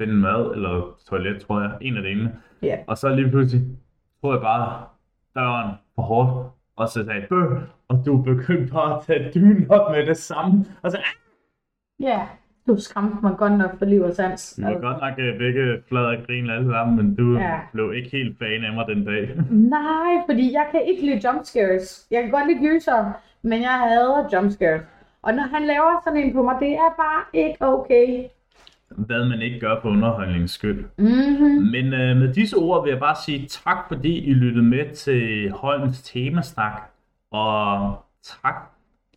finde 0.00 0.14
mad, 0.14 0.52
eller 0.54 0.96
toilet, 1.08 1.40
tror 1.42 1.60
jeg. 1.60 1.72
En 1.80 1.96
af 1.96 2.02
delene. 2.02 2.36
Ja. 2.62 2.78
Og 2.86 2.98
så 2.98 3.14
lige 3.14 3.30
pludselig 3.30 3.66
tror 4.20 4.32
jeg 4.32 4.40
bare 4.42 4.84
døren 5.34 5.74
for 5.94 6.02
hårdt, 6.02 6.52
og 6.76 6.88
så 6.88 7.04
sagde 7.04 7.20
jeg, 7.20 7.28
bøh, 7.28 7.60
og 7.88 8.02
du 8.06 8.22
begyndte 8.22 8.72
bare 8.72 8.96
at 8.96 9.02
tage 9.06 9.30
dynen 9.34 9.70
op 9.70 9.90
med 9.90 10.06
det 10.06 10.16
samme. 10.16 10.64
Og 10.82 10.90
så, 10.90 10.96
ah! 10.96 11.04
Ja, 12.00 12.26
du 12.68 12.80
skræmte 12.80 13.16
mig 13.22 13.34
godt 13.38 13.52
nok 13.58 13.78
for 13.78 13.84
liv 13.84 14.02
og 14.02 14.12
sans. 14.14 14.54
Du 14.56 14.62
var 14.62 14.80
godt 14.80 15.00
nok 15.00 15.12
øh, 15.18 15.38
begge 15.38 15.82
flade 15.88 16.06
og 16.08 16.16
grine 16.26 16.52
alle 16.52 16.70
sammen, 16.72 16.96
men 16.96 17.14
du 17.14 17.38
Ja. 17.38 17.58
blev 17.72 17.92
ikke 17.94 18.10
helt 18.10 18.38
fan 18.38 18.64
af 18.64 18.72
mig 18.74 18.84
den 18.88 19.04
dag. 19.04 19.30
Nej, 19.76 20.12
fordi 20.28 20.52
jeg 20.52 20.66
kan 20.70 20.80
ikke 20.86 21.02
lide 21.06 21.20
jumpscares. 21.24 22.06
Jeg 22.10 22.22
kan 22.22 22.30
godt 22.30 22.46
lide 22.46 22.60
gyser, 22.68 23.12
men 23.42 23.62
jeg 23.62 23.70
hader 23.70 24.28
jumpscares. 24.32 24.82
Og 25.22 25.34
når 25.34 25.42
han 25.42 25.66
laver 25.66 26.00
sådan 26.04 26.20
en 26.20 26.32
på 26.34 26.42
mig, 26.42 26.56
det 26.60 26.72
er 26.72 26.90
bare 26.96 27.22
ikke 27.32 27.56
okay. 27.60 28.24
Hvad 28.96 29.28
man 29.28 29.42
ikke 29.42 29.60
gør 29.60 29.74
for 29.82 29.88
underholdningens 29.88 30.50
skyld. 30.50 30.84
Mm-hmm. 30.98 31.66
Men 31.72 31.86
øh, 31.94 32.16
med 32.16 32.34
disse 32.34 32.56
ord 32.56 32.84
vil 32.84 32.90
jeg 32.90 33.00
bare 33.00 33.16
sige 33.26 33.46
tak, 33.46 33.78
fordi 33.88 34.18
I 34.18 34.32
lyttede 34.34 34.64
med 34.64 34.94
til 34.94 35.50
Holms 35.52 36.02
temasnak. 36.02 36.72
Og 37.30 37.94
tak, 38.42 38.70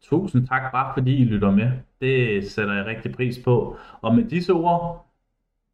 tusind 0.03 0.47
tak 0.47 0.71
bare 0.71 0.93
fordi 0.93 1.15
I 1.15 1.23
lytter 1.23 1.51
med. 1.51 1.71
Det 2.01 2.51
sætter 2.51 2.73
jeg 2.73 2.85
rigtig 2.85 3.15
pris 3.15 3.39
på. 3.43 3.77
Og 4.01 4.15
med 4.15 4.23
disse 4.23 4.53
ord 4.53 5.07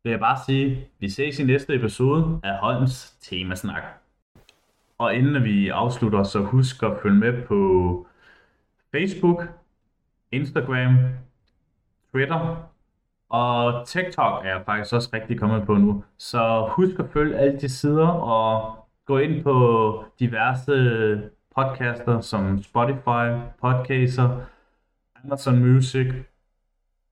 vil 0.03 0.11
jeg 0.11 0.19
bare 0.19 0.37
sige, 0.45 0.87
vi 0.99 1.09
ses 1.09 1.39
i 1.39 1.43
næste 1.43 1.75
episode 1.75 2.39
af 2.43 2.57
Holms 2.57 3.17
temasnak. 3.21 3.83
Og 4.97 5.15
inden 5.15 5.43
vi 5.43 5.69
afslutter, 5.69 6.23
så 6.23 6.39
husk 6.39 6.83
at 6.83 6.91
følge 7.01 7.15
med 7.15 7.43
på 7.47 8.07
Facebook, 8.91 9.43
Instagram, 10.31 10.97
Twitter 12.11 12.69
og 13.29 13.87
TikTok 13.87 14.45
er 14.45 14.49
jeg 14.49 14.63
faktisk 14.65 14.93
også 14.93 15.09
rigtig 15.13 15.39
kommet 15.39 15.65
på 15.65 15.73
nu. 15.73 16.03
Så 16.17 16.69
husk 16.71 16.99
at 16.99 17.09
følge 17.13 17.37
alle 17.37 17.59
de 17.59 17.69
sider 17.69 18.07
og 18.07 18.75
gå 19.05 19.17
ind 19.17 19.43
på 19.43 20.05
diverse 20.19 21.29
podcaster 21.57 22.21
som 22.21 22.63
Spotify, 22.63 23.25
Podcaster, 23.61 24.45
Amazon 25.23 25.59
Music 25.59 26.07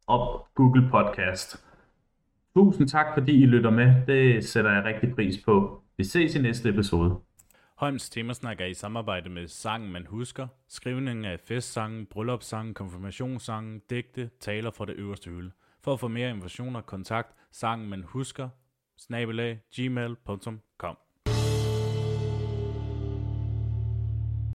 og 0.08 0.48
Google 0.56 0.90
Podcast. 0.92 1.66
Tusind 2.56 2.88
tak 2.88 3.06
fordi 3.14 3.44
I 3.44 3.46
lytter 3.46 3.70
med. 3.70 4.06
Det 4.08 4.46
sætter 4.46 4.72
jeg 4.72 4.84
rigtig 4.84 5.16
pris 5.16 5.44
på. 5.46 5.82
Vi 5.98 6.04
ses 6.04 6.36
i 6.36 6.42
næste 6.42 6.70
episode. 6.70 7.20
Holms 7.76 8.10
Temasnak 8.10 8.62
er 8.62 8.66
i 8.66 8.74
samarbejde 8.74 9.30
med 9.30 9.48
Sangen 9.48 9.92
Man 9.92 10.06
Husker, 10.06 10.48
skrivning 10.68 11.26
af 11.26 11.40
festsange, 11.40 12.06
bryllupssange, 12.06 12.74
konfirmationssange, 12.74 13.82
digte, 13.90 14.30
taler 14.40 14.72
fra 14.72 14.86
det 14.86 14.94
øverste 14.94 15.30
hylde. 15.30 15.52
For 15.84 15.94
at 15.94 16.00
få 16.00 16.08
mere 16.08 16.30
informationer, 16.30 16.80
og 16.80 16.86
kontakt, 16.86 17.36
sangen 17.52 17.90
man 17.90 18.04
husker, 18.04 18.50
snabelag, 18.98 19.60
gmail.com. 19.76 21.05